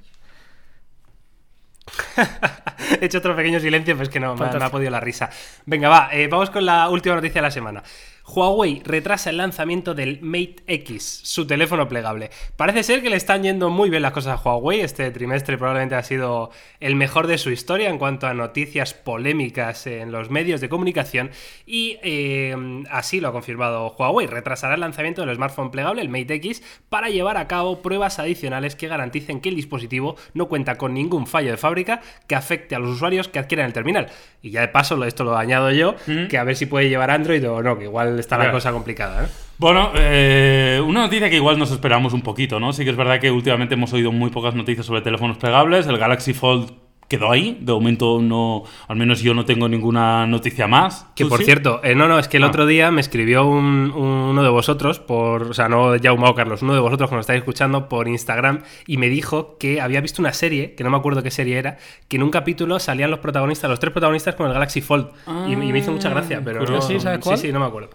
He 3.02 3.06
hecho 3.06 3.18
otro 3.20 3.36
pequeño 3.36 3.60
silencio, 3.60 3.96
pues 3.98 4.10
que 4.10 4.20
no, 4.20 4.36
me 4.36 4.46
ha, 4.46 4.52
me 4.54 4.64
ha 4.66 4.70
podido 4.70 4.92
la 4.92 5.00
risa. 5.00 5.30
Venga, 5.66 5.90
va, 5.90 6.10
eh, 6.12 6.28
vamos 6.28 6.50
con 6.50 6.66
la 6.66 6.88
última 6.90 7.16
noticia 7.16 7.42
de 7.42 7.48
la 7.48 7.52
semana. 7.52 7.84
Huawei 8.34 8.82
retrasa 8.86 9.32
el 9.32 9.38
lanzamiento 9.38 9.96
del 9.96 10.22
Mate 10.22 10.58
X, 10.68 11.22
su 11.24 11.48
teléfono 11.48 11.88
plegable. 11.88 12.30
Parece 12.56 12.84
ser 12.84 13.02
que 13.02 13.10
le 13.10 13.16
están 13.16 13.44
yendo 13.44 13.70
muy 13.70 13.90
bien 13.90 14.04
las 14.04 14.12
cosas 14.12 14.40
a 14.40 14.42
Huawei. 14.42 14.82
Este 14.82 15.10
trimestre 15.12 15.58
probablemente 15.58 15.96
ha 15.96 16.04
sido 16.04 16.52
el 16.80 16.96
mejor 16.96 17.28
de 17.28 17.38
su 17.38 17.50
historia 17.50 17.90
en 17.90 17.98
cuanto 17.98 18.28
a 18.28 18.34
noticias 18.34 18.94
polémicas 18.94 19.88
en 19.88 20.12
los 20.12 20.30
medios 20.30 20.62
de 20.62 20.70
comunicación. 20.70 21.32
Y 21.66 21.98
eh, 22.04 22.56
así 22.92 23.20
lo 23.20 23.30
ha 23.30 23.32
confirmado 23.32 23.96
Huawei. 23.98 24.28
Retrasará 24.28 24.76
el 24.76 24.82
lanzamiento 24.82 25.26
del 25.26 25.36
smartphone 25.36 25.72
plegable, 25.72 26.02
el 26.02 26.10
Mate 26.10 26.36
X, 26.36 26.62
para 26.90 27.10
llevar 27.10 27.38
a 27.38 27.48
cabo 27.48 27.82
pruebas 27.82 28.20
adicionales 28.20 28.76
que 28.76 28.88
garanticen 28.88 29.42
que 29.42 29.50
el 29.50 29.56
dispositivo 29.56 30.16
no 30.34 30.48
cuenta 30.48 30.78
con 30.78 30.94
ningún 30.94 31.26
fallo 31.26 31.52
de 31.52 31.58
fábrica 31.58 32.02
que 32.28 32.36
afecte 32.36 32.76
a 32.76 32.80
los 32.80 32.92
usuarios 32.92 33.28
que 33.28 33.40
adquieran 33.40 33.66
el 33.66 33.74
terminal. 33.74 34.08
Y 34.42 34.52
ya 34.52 34.62
de 34.62 34.68
paso, 34.68 35.04
esto 35.04 35.24
lo 35.24 35.36
añado 35.36 35.72
yo, 35.72 35.96
que 36.30 36.38
a 36.38 36.44
ver 36.44 36.56
si 36.56 36.66
puede 36.66 36.90
llevar 36.90 37.12
Android 37.12 37.50
o 37.50 37.62
no, 37.62 37.78
que 37.78 37.86
igual 37.86 38.19
está 38.20 38.38
la 38.38 38.52
cosa 38.52 38.72
complicada. 38.72 39.26
¿eh? 39.26 39.28
Bueno, 39.58 39.92
eh, 39.96 40.82
una 40.86 41.02
noticia 41.02 41.30
que 41.30 41.36
igual 41.36 41.58
nos 41.60 41.72
esperamos 41.72 42.14
un 42.14 42.22
poquito, 42.22 42.60
¿no? 42.60 42.72
Sí 42.74 42.84
que 42.84 42.92
es 42.92 42.98
verdad 42.98 43.20
que 43.20 43.32
últimamente 43.32 43.74
hemos 43.76 43.92
oído 43.94 44.12
muy 44.12 44.30
pocas 44.30 44.56
noticias 44.56 44.86
sobre 44.86 45.02
teléfonos 45.02 45.38
plegables. 45.38 45.88
El 45.88 45.98
Galaxy 45.98 46.34
Fold 46.34 46.72
quedó 47.10 47.32
ahí. 47.32 47.58
De 47.60 47.74
momento 47.74 48.20
no, 48.22 48.64
al 48.88 48.96
menos 48.96 49.20
yo 49.22 49.34
no 49.34 49.44
tengo 49.44 49.68
ninguna 49.68 50.28
noticia 50.28 50.68
más. 50.68 51.08
Que 51.16 51.24
¿Tú 51.24 51.30
por 51.32 51.40
sí? 51.40 51.46
cierto, 51.46 51.82
eh, 51.84 51.96
no, 51.96 52.08
no, 52.08 52.20
es 52.20 52.28
que 52.28 52.38
el 52.38 52.44
Ah. 52.44 52.48
otro 52.50 52.68
día 52.68 52.92
me 52.92 53.02
escribió 53.02 53.48
un- 53.48 53.92
uno 53.92 54.44
de 54.44 54.50
vosotros, 54.50 55.00
por, 55.00 55.42
o 55.42 55.54
sea, 55.56 55.68
no 55.68 55.94
Jaume 56.00 56.30
o 56.30 56.36
Carlos, 56.36 56.62
uno 56.62 56.76
de 56.76 56.80
vosotros 56.80 57.10
que 57.10 57.16
nos 57.16 57.24
estáis 57.24 57.40
escuchando 57.40 57.90
por 57.90 58.08
Instagram, 58.08 58.62
y 58.86 58.98
me 58.98 59.10
dijo 59.10 59.58
que 59.58 59.82
había 59.82 60.02
visto 60.02 60.22
una 60.22 60.34
serie, 60.34 60.76
que 60.76 60.84
no 60.84 60.92
me 60.92 60.98
acuerdo 60.98 61.24
qué 61.24 61.32
serie 61.32 61.58
era, 61.58 61.78
que 62.08 62.18
en 62.18 62.22
un 62.24 62.30
capítulo 62.30 62.78
salían 62.80 63.10
los 63.10 63.20
protagonistas, 63.22 63.72
los 63.72 63.80
tres 63.80 63.92
protagonistas 63.92 64.36
con 64.36 64.46
el 64.46 64.54
Galaxy 64.54 64.80
Fold. 64.82 65.08
y, 65.48 65.54
y 65.54 65.56
me 65.56 65.80
hizo 65.80 65.92
mucha 65.92 66.10
gracia, 66.10 66.42
pero 66.46 66.64
no, 66.64 66.80
¿Sí? 66.80 67.00
¿Sabes 67.00 67.20
cuál? 67.24 67.38
Sí, 67.40 67.48
sí, 67.48 67.52
no 67.54 67.60
me 67.60 67.66
acuerdo. 67.66 67.90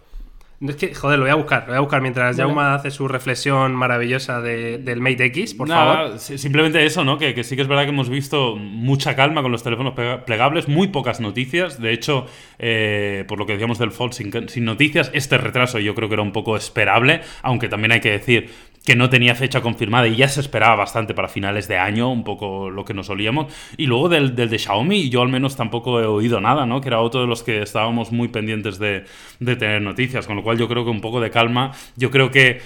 Es 0.66 0.76
que, 0.76 0.94
joder, 0.94 1.18
lo 1.18 1.25
voy 1.26 1.30
a 1.30 1.35
buscar, 1.35 1.62
lo 1.62 1.68
voy 1.68 1.76
a 1.76 1.80
buscar 1.80 2.00
mientras 2.00 2.37
Vale. 2.38 2.49
Jaume 2.49 2.62
hace 2.75 2.90
su 2.90 3.06
reflexión 3.06 3.75
maravillosa 3.75 4.40
de- 4.40 4.78
del 4.78 5.00
Mate 5.00 5.26
X, 5.26 5.52
por 5.54 5.68
Nada, 5.68 5.94
favor. 5.97 6.18
si- 6.18 6.38
Simplemente 6.38 6.85
eso, 6.87 7.04
¿no? 7.04 7.18
Que, 7.18 7.35
que 7.35 7.44
sí 7.44 7.54
que 7.54 7.62
es 7.62 7.68
verdad 7.68 7.83
que 7.85 7.90
hemos 7.90 8.09
visto 8.09 8.56
mucha 8.56 9.14
calma 9.14 9.42
con 9.42 9.52
los 9.52 9.62
teléfonos 9.62 9.92
plegables, 10.25 10.66
muy 10.66 10.88
pocas 10.88 11.21
noticias. 11.21 11.80
De 11.80 11.92
hecho, 11.92 12.26
eh, 12.59 13.25
por 13.28 13.38
lo 13.38 13.44
que 13.47 13.52
decíamos 13.52 13.78
del 13.78 13.90
Fold 13.90 14.12
sin, 14.14 14.49
sin 14.49 14.64
noticias, 14.64 15.11
este 15.12 15.37
retraso 15.37 15.78
yo 15.80 15.94
creo 15.94 16.09
que 16.09 16.14
era 16.14 16.23
un 16.23 16.33
poco 16.33 16.56
esperable, 16.56 17.21
aunque 17.42 17.68
también 17.68 17.92
hay 17.92 18.00
que 18.00 18.11
decir 18.12 18.50
que 18.85 18.97
no 18.97 19.09
tenía 19.09 19.35
fecha 19.35 19.62
confirmada 19.62 20.07
y 20.07 20.17
ya 20.17 20.29
se 20.29 20.41
esperaba 20.41 20.76
bastante 20.76 21.14
para 21.14 21.29
finales 21.29 21.69
de 21.69 21.79
año, 21.79 22.12
un 22.12 22.23
poco 22.23 22.69
lo 22.71 22.85
que 22.85 22.93
nos 22.93 23.07
solíamos. 23.07 23.53
Y 23.76 23.87
luego 23.87 24.09
del, 24.09 24.37
del 24.37 24.50
de 24.50 24.59
Xiaomi, 24.59 25.09
yo 25.09 25.23
al 25.23 25.29
menos 25.29 25.57
tampoco 25.57 26.00
he 26.00 26.07
oído 26.07 26.41
nada, 26.41 26.67
¿no? 26.67 26.81
Que 26.81 26.88
era 26.88 27.00
otro 27.00 27.23
de 27.23 27.26
los 27.26 27.43
que 27.43 27.62
estábamos 27.62 28.12
muy 28.12 28.29
pendientes 28.29 28.79
de, 28.79 29.05
de 29.41 29.57
tener 29.57 29.81
noticias, 29.81 30.26
con 30.26 30.37
lo 30.37 30.43
cual 30.43 30.59
yo 30.59 30.69
creo 30.69 30.85
que 30.85 30.91
un 30.91 31.00
poco 31.00 31.21
de 31.21 31.31
calma, 31.31 31.73
yo 31.97 32.11
creo 32.11 32.31
que 32.31 32.61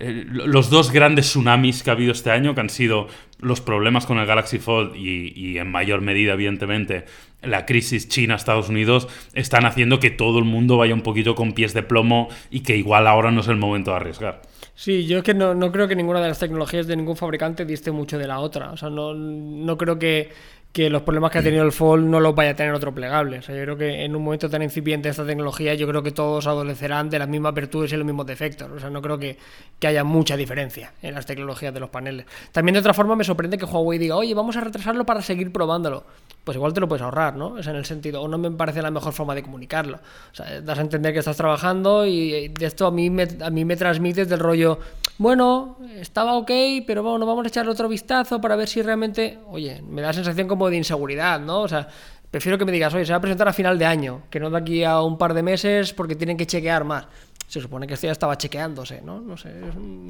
eh, 0.00 0.24
los 0.28 0.70
dos 0.70 0.90
grandes 0.90 1.26
tsunamis 1.26 1.82
que 1.82 1.90
ha 1.90 1.92
habido 1.92 2.12
este 2.12 2.30
año, 2.30 2.54
que 2.54 2.60
han 2.62 2.70
sido 2.70 3.08
los 3.38 3.60
problemas 3.60 4.06
con 4.06 4.18
el 4.18 4.26
Galaxy 4.26 4.58
Fold 4.58 4.96
y, 4.96 5.32
y 5.36 5.58
en 5.58 5.70
mayor 5.70 6.00
medida, 6.00 6.32
evidentemente, 6.32 7.04
la 7.42 7.66
crisis 7.66 8.08
China-Estados 8.08 8.70
Unidos, 8.70 9.08
están 9.34 9.66
haciendo 9.66 10.00
que 10.00 10.10
todo 10.10 10.38
el 10.38 10.44
mundo 10.44 10.78
vaya 10.78 10.94
un 10.94 11.02
poquito 11.02 11.34
con 11.34 11.52
pies 11.52 11.74
de 11.74 11.82
plomo 11.82 12.28
y 12.50 12.60
que 12.60 12.76
igual 12.76 13.06
ahora 13.06 13.30
no 13.30 13.42
es 13.42 13.48
el 13.48 13.56
momento 13.56 13.90
de 13.90 13.96
arriesgar. 13.98 14.42
Sí, 14.80 15.06
yo 15.08 15.18
es 15.18 15.24
que 15.24 15.34
no, 15.34 15.54
no 15.56 15.72
creo 15.72 15.88
que 15.88 15.96
ninguna 15.96 16.20
de 16.20 16.28
las 16.28 16.38
tecnologías 16.38 16.86
de 16.86 16.94
ningún 16.96 17.16
fabricante 17.16 17.64
diste 17.64 17.90
mucho 17.90 18.16
de 18.16 18.28
la 18.28 18.38
otra. 18.38 18.70
O 18.70 18.76
sea, 18.76 18.88
no, 18.88 19.12
no 19.12 19.76
creo 19.76 19.98
que, 19.98 20.30
que 20.72 20.90
los 20.90 21.02
problemas 21.02 21.30
que 21.30 21.38
ha 21.38 21.42
tenido 21.42 21.64
el 21.64 21.72
Fold 21.72 22.06
no 22.06 22.20
los 22.20 22.34
vaya 22.34 22.50
a 22.50 22.54
tener 22.54 22.72
otro 22.74 22.94
plegable. 22.94 23.38
O 23.38 23.42
sea, 23.42 23.56
yo 23.56 23.62
creo 23.62 23.76
que 23.76 24.04
en 24.04 24.14
un 24.14 24.22
momento 24.22 24.50
tan 24.50 24.62
incipiente 24.62 25.08
de 25.08 25.10
esta 25.10 25.26
tecnología, 25.26 25.74
yo 25.74 25.88
creo 25.88 26.02
que 26.02 26.12
todos 26.12 26.46
adolecerán 26.46 27.08
de 27.10 27.18
las 27.18 27.28
mismas 27.28 27.54
virtudes 27.54 27.92
y 27.92 27.96
los 27.96 28.06
mismos 28.06 28.26
defectos. 28.26 28.70
O 28.70 28.78
sea, 28.78 28.90
no 28.90 29.00
creo 29.00 29.18
que, 29.18 29.38
que 29.78 29.86
haya 29.86 30.04
mucha 30.04 30.36
diferencia 30.36 30.92
en 31.02 31.14
las 31.14 31.26
tecnologías 31.26 31.72
de 31.72 31.80
los 31.80 31.90
paneles. 31.90 32.26
También 32.52 32.74
de 32.74 32.80
otra 32.80 32.94
forma 32.94 33.16
me 33.16 33.24
sorprende 33.24 33.56
que 33.56 33.64
Huawei 33.64 33.98
diga, 33.98 34.16
oye, 34.16 34.34
vamos 34.34 34.56
a 34.56 34.60
retrasarlo 34.60 35.04
para 35.06 35.22
seguir 35.22 35.52
probándolo. 35.52 36.04
Pues 36.44 36.56
igual 36.56 36.72
te 36.72 36.80
lo 36.80 36.88
puedes 36.88 37.02
ahorrar, 37.02 37.34
¿no? 37.34 37.48
O 37.48 37.62
sea, 37.62 37.72
en 37.72 37.78
el 37.78 37.84
sentido, 37.84 38.22
o 38.22 38.28
no 38.28 38.38
me 38.38 38.50
parece 38.50 38.80
la 38.82 38.90
mejor 38.90 39.12
forma 39.12 39.34
de 39.34 39.42
comunicarlo. 39.42 39.96
O 40.32 40.34
sea, 40.34 40.60
das 40.60 40.78
a 40.78 40.82
entender 40.82 41.12
que 41.12 41.18
estás 41.18 41.36
trabajando 41.36 42.06
y 42.06 42.48
de 42.48 42.66
esto 42.66 42.86
a 42.86 42.90
mí 42.90 43.10
me, 43.10 43.26
a 43.40 43.50
mí 43.50 43.64
me 43.64 43.76
transmites 43.76 44.28
del 44.28 44.38
rollo, 44.38 44.78
bueno, 45.18 45.76
estaba 45.96 46.34
ok, 46.34 46.50
pero 46.86 47.02
bueno, 47.02 47.26
vamos 47.26 47.44
a 47.44 47.48
echarle 47.48 47.72
otro 47.72 47.88
vistazo 47.88 48.40
para 48.40 48.54
ver 48.54 48.68
si 48.68 48.82
realmente, 48.82 49.40
oye, 49.48 49.82
me 49.82 50.00
da 50.00 50.12
sensación 50.12 50.46
como 50.46 50.57
de 50.68 50.76
inseguridad, 50.76 51.40
¿no? 51.40 51.60
O 51.60 51.68
sea, 51.68 51.88
prefiero 52.30 52.58
que 52.58 52.64
me 52.64 52.72
digas, 52.72 52.92
oye, 52.94 53.04
se 53.04 53.12
va 53.12 53.18
a 53.18 53.20
presentar 53.20 53.48
a 53.48 53.52
final 53.52 53.78
de 53.78 53.86
año, 53.86 54.22
que 54.30 54.40
no 54.40 54.50
de 54.50 54.58
aquí 54.58 54.84
a 54.84 55.00
un 55.00 55.16
par 55.18 55.34
de 55.34 55.42
meses 55.42 55.92
porque 55.92 56.16
tienen 56.16 56.36
que 56.36 56.46
chequear 56.46 56.84
más. 56.84 57.06
Se 57.46 57.62
supone 57.62 57.86
que 57.86 57.94
esto 57.94 58.06
ya 58.06 58.12
estaba 58.12 58.36
chequeándose, 58.36 59.00
¿no? 59.00 59.22
No 59.22 59.38
sé. 59.38 59.50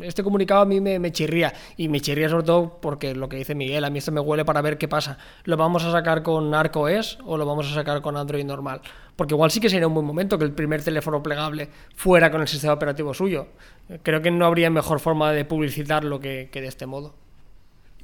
Este 0.02 0.24
comunicado 0.24 0.62
a 0.62 0.64
mí 0.64 0.80
me, 0.80 1.12
chirría. 1.12 1.54
Y 1.76 1.88
me 1.88 2.00
chirría 2.00 2.28
sobre 2.28 2.42
todo 2.42 2.80
porque 2.80 3.14
lo 3.14 3.28
que 3.28 3.36
dice 3.36 3.54
Miguel, 3.54 3.84
a 3.84 3.90
mí 3.90 3.98
esto 4.00 4.10
me 4.10 4.18
huele 4.18 4.44
para 4.44 4.60
ver 4.60 4.76
qué 4.76 4.88
pasa. 4.88 5.18
¿Lo 5.44 5.56
vamos 5.56 5.84
a 5.84 5.92
sacar 5.92 6.24
con 6.24 6.52
ArcoS 6.52 7.18
o 7.24 7.36
lo 7.36 7.46
vamos 7.46 7.70
a 7.70 7.74
sacar 7.74 8.02
con 8.02 8.16
Android 8.16 8.44
normal? 8.44 8.80
Porque 9.14 9.34
igual 9.34 9.52
sí 9.52 9.60
que 9.60 9.70
sería 9.70 9.86
un 9.86 9.94
buen 9.94 10.04
momento 10.04 10.36
que 10.36 10.44
el 10.44 10.52
primer 10.52 10.82
teléfono 10.82 11.22
plegable 11.22 11.68
fuera 11.94 12.28
con 12.32 12.40
el 12.40 12.48
sistema 12.48 12.72
operativo 12.72 13.14
suyo. 13.14 13.46
Creo 14.02 14.20
que 14.20 14.32
no 14.32 14.44
habría 14.44 14.68
mejor 14.68 14.98
forma 14.98 15.30
de 15.30 15.44
publicitarlo 15.44 16.18
que 16.18 16.50
de 16.52 16.66
este 16.66 16.86
modo. 16.86 17.14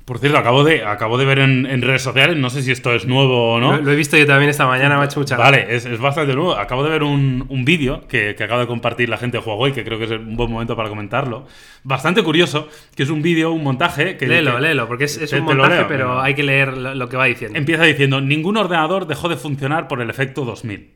Por 0.05 0.19
cierto, 0.19 0.37
acabo 0.37 0.65
de, 0.65 0.85
acabo 0.85 1.17
de 1.17 1.25
ver 1.25 1.39
en, 1.39 1.65
en 1.65 1.81
redes 1.81 2.03
sociales, 2.03 2.37
no 2.37 2.51
sé 2.51 2.61
si 2.63 2.71
esto 2.71 2.93
es 2.93 3.07
nuevo 3.07 3.55
o 3.55 3.59
no. 3.61 3.77
Lo, 3.79 3.83
lo 3.85 3.93
he 3.93 3.97
visto 3.97 4.19
yo 4.19 4.27
también 4.27 4.51
esta 4.51 4.67
mañana, 4.67 4.97
me 4.97 5.03
ha 5.03 5.05
hecho 5.07 5.19
mucha. 5.21 5.39
Vale, 5.39 5.67
es, 5.75 5.87
es 5.87 5.99
bastante 5.99 6.35
nuevo. 6.35 6.53
Acabo 6.57 6.85
de 6.85 6.91
ver 6.91 7.03
un, 7.03 7.47
un 7.49 7.65
vídeo 7.65 8.07
que, 8.07 8.35
que 8.37 8.45
acaba 8.45 8.61
de 8.61 8.67
compartir 8.67 9.09
la 9.09 9.17
gente 9.17 9.39
de 9.39 9.43
Huawei, 9.45 9.73
que 9.73 9.83
creo 9.83 9.99
que 9.99 10.05
es 10.05 10.11
un 10.11 10.37
buen 10.37 10.51
momento 10.51 10.77
para 10.77 10.91
comentarlo. 10.91 11.47
Bastante 11.85 12.23
curioso, 12.23 12.69
que 12.95 13.03
es 13.05 13.09
un 13.09 13.23
vídeo, 13.23 13.51
un 13.53 13.63
montaje. 13.65 14.19
Que, 14.19 14.27
Léelo, 14.27 14.57
que- 14.57 14.61
léelo, 14.61 14.87
porque 14.89 15.05
es, 15.05 15.17
es 15.17 15.31
Te- 15.31 15.39
un 15.41 15.47
montaje, 15.47 15.77
leo, 15.77 15.89
pero 15.89 16.21
hay 16.21 16.35
que 16.35 16.43
leer 16.43 16.77
lo, 16.77 16.95
lo 16.95 17.09
que 17.09 17.17
va 17.17 17.25
diciendo. 17.25 17.59
Empieza 17.59 17.85
diciendo, 17.85 18.21
ningún 18.21 18.59
ordenador 18.59 19.07
dejó 19.07 19.31
de 19.31 19.37
funcionar 19.37 19.89
por 19.89 20.03
el 20.03 20.11
efecto 20.11 20.45
2000. 20.45 20.91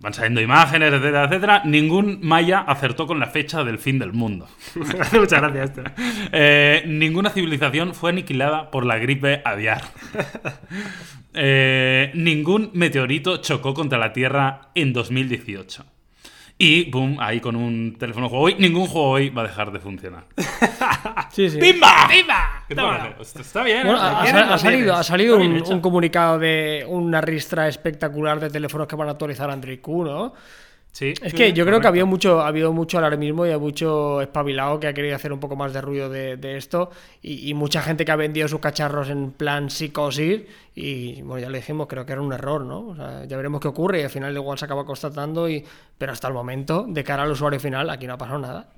Van 0.00 0.14
saliendo 0.14 0.40
imágenes, 0.40 0.94
etcétera, 0.94 1.24
etcétera. 1.24 1.62
Ningún 1.66 2.20
maya 2.22 2.60
acertó 2.60 3.06
con 3.06 3.20
la 3.20 3.26
fecha 3.26 3.62
del 3.64 3.78
fin 3.78 3.98
del 3.98 4.14
mundo. 4.14 4.48
Me 4.74 4.98
hace 4.98 5.20
mucha 5.20 5.40
gracia 5.40 5.64
esto. 5.64 5.82
Eh, 6.32 6.84
ninguna 6.86 7.28
civilización 7.28 7.94
fue 7.94 8.10
aniquilada 8.10 8.70
por 8.70 8.86
la 8.86 8.98
gripe 8.98 9.42
aviar. 9.44 9.82
Eh, 11.32 12.10
ningún 12.14 12.72
meteorito 12.74 13.36
chocó 13.36 13.72
contra 13.72 14.00
la 14.00 14.12
Tierra 14.12 14.72
en 14.74 14.92
2018. 14.92 15.84
Y, 16.62 16.90
boom, 16.90 17.16
ahí 17.20 17.40
con 17.40 17.56
un 17.56 17.96
teléfono 17.98 18.26
Huawei, 18.26 18.54
ningún 18.58 18.86
Huawei 18.86 19.30
va 19.30 19.40
a 19.40 19.46
dejar 19.46 19.72
de 19.72 19.80
funcionar. 19.80 20.24
Sí, 21.32 21.48
sí. 21.48 21.58
¡Pimba! 21.58 22.08
¡Viva! 22.08 22.64
¿Qué 22.68 22.74
te 22.74 22.80
Toma. 22.80 22.98
parece? 22.98 23.20
Hostia, 23.20 23.40
Está 23.40 23.62
bien, 23.62 23.86
Bueno, 23.86 23.98
¿eh? 23.98 24.02
ha, 24.02 24.58
salido, 24.58 24.94
ha 24.94 25.02
salido 25.04 25.36
un, 25.38 25.62
un 25.62 25.80
comunicado 25.80 26.38
de 26.40 26.84
una 26.88 27.20
ristra 27.20 27.68
espectacular 27.68 28.40
de 28.40 28.50
teléfonos 28.50 28.86
que 28.88 28.96
van 28.96 29.08
a 29.08 29.12
actualizar 29.12 29.48
Android 29.48 29.80
Q, 29.80 30.04
¿no? 30.04 30.34
Sí. 30.92 31.14
Es 31.22 31.32
que 31.32 31.52
yo 31.52 31.64
creo 31.64 31.80
que 31.80 31.86
había 31.86 32.04
mucho, 32.04 32.40
ha 32.40 32.48
habido 32.48 32.72
mucho 32.72 32.98
alarmismo 32.98 33.46
y 33.46 33.50
hay 33.50 33.58
mucho 33.58 34.20
espabilado 34.20 34.80
que 34.80 34.88
ha 34.88 34.92
querido 34.92 35.14
hacer 35.14 35.32
un 35.32 35.38
poco 35.38 35.54
más 35.56 35.72
de 35.72 35.80
ruido 35.80 36.10
de, 36.10 36.36
de 36.36 36.56
esto 36.56 36.90
y, 37.22 37.48
y 37.48 37.54
mucha 37.54 37.80
gente 37.80 38.04
que 38.04 38.10
ha 38.12 38.16
vendido 38.16 38.48
sus 38.48 38.58
cacharros 38.60 39.08
en 39.08 39.30
plan 39.30 39.70
psicosis 39.70 40.42
y 40.74 41.22
bueno, 41.22 41.38
ya 41.42 41.48
le 41.48 41.58
dijimos, 41.58 41.86
creo 41.86 42.04
que 42.04 42.12
era 42.12 42.20
un 42.20 42.32
error, 42.32 42.64
¿no? 42.64 42.88
O 42.88 42.96
sea, 42.96 43.24
ya 43.24 43.36
veremos 43.36 43.60
qué 43.60 43.68
ocurre 43.68 44.00
y 44.00 44.02
al 44.04 44.10
final 44.10 44.34
igual 44.34 44.58
se 44.58 44.64
acaba 44.64 44.84
constatando 44.84 45.48
y 45.48 45.64
pero 45.96 46.12
hasta 46.12 46.26
el 46.28 46.34
momento, 46.34 46.84
de 46.88 47.04
cara 47.04 47.22
al 47.22 47.30
usuario 47.30 47.60
final, 47.60 47.88
aquí 47.88 48.06
no 48.08 48.14
ha 48.14 48.18
pasado 48.18 48.38
nada. 48.40 48.68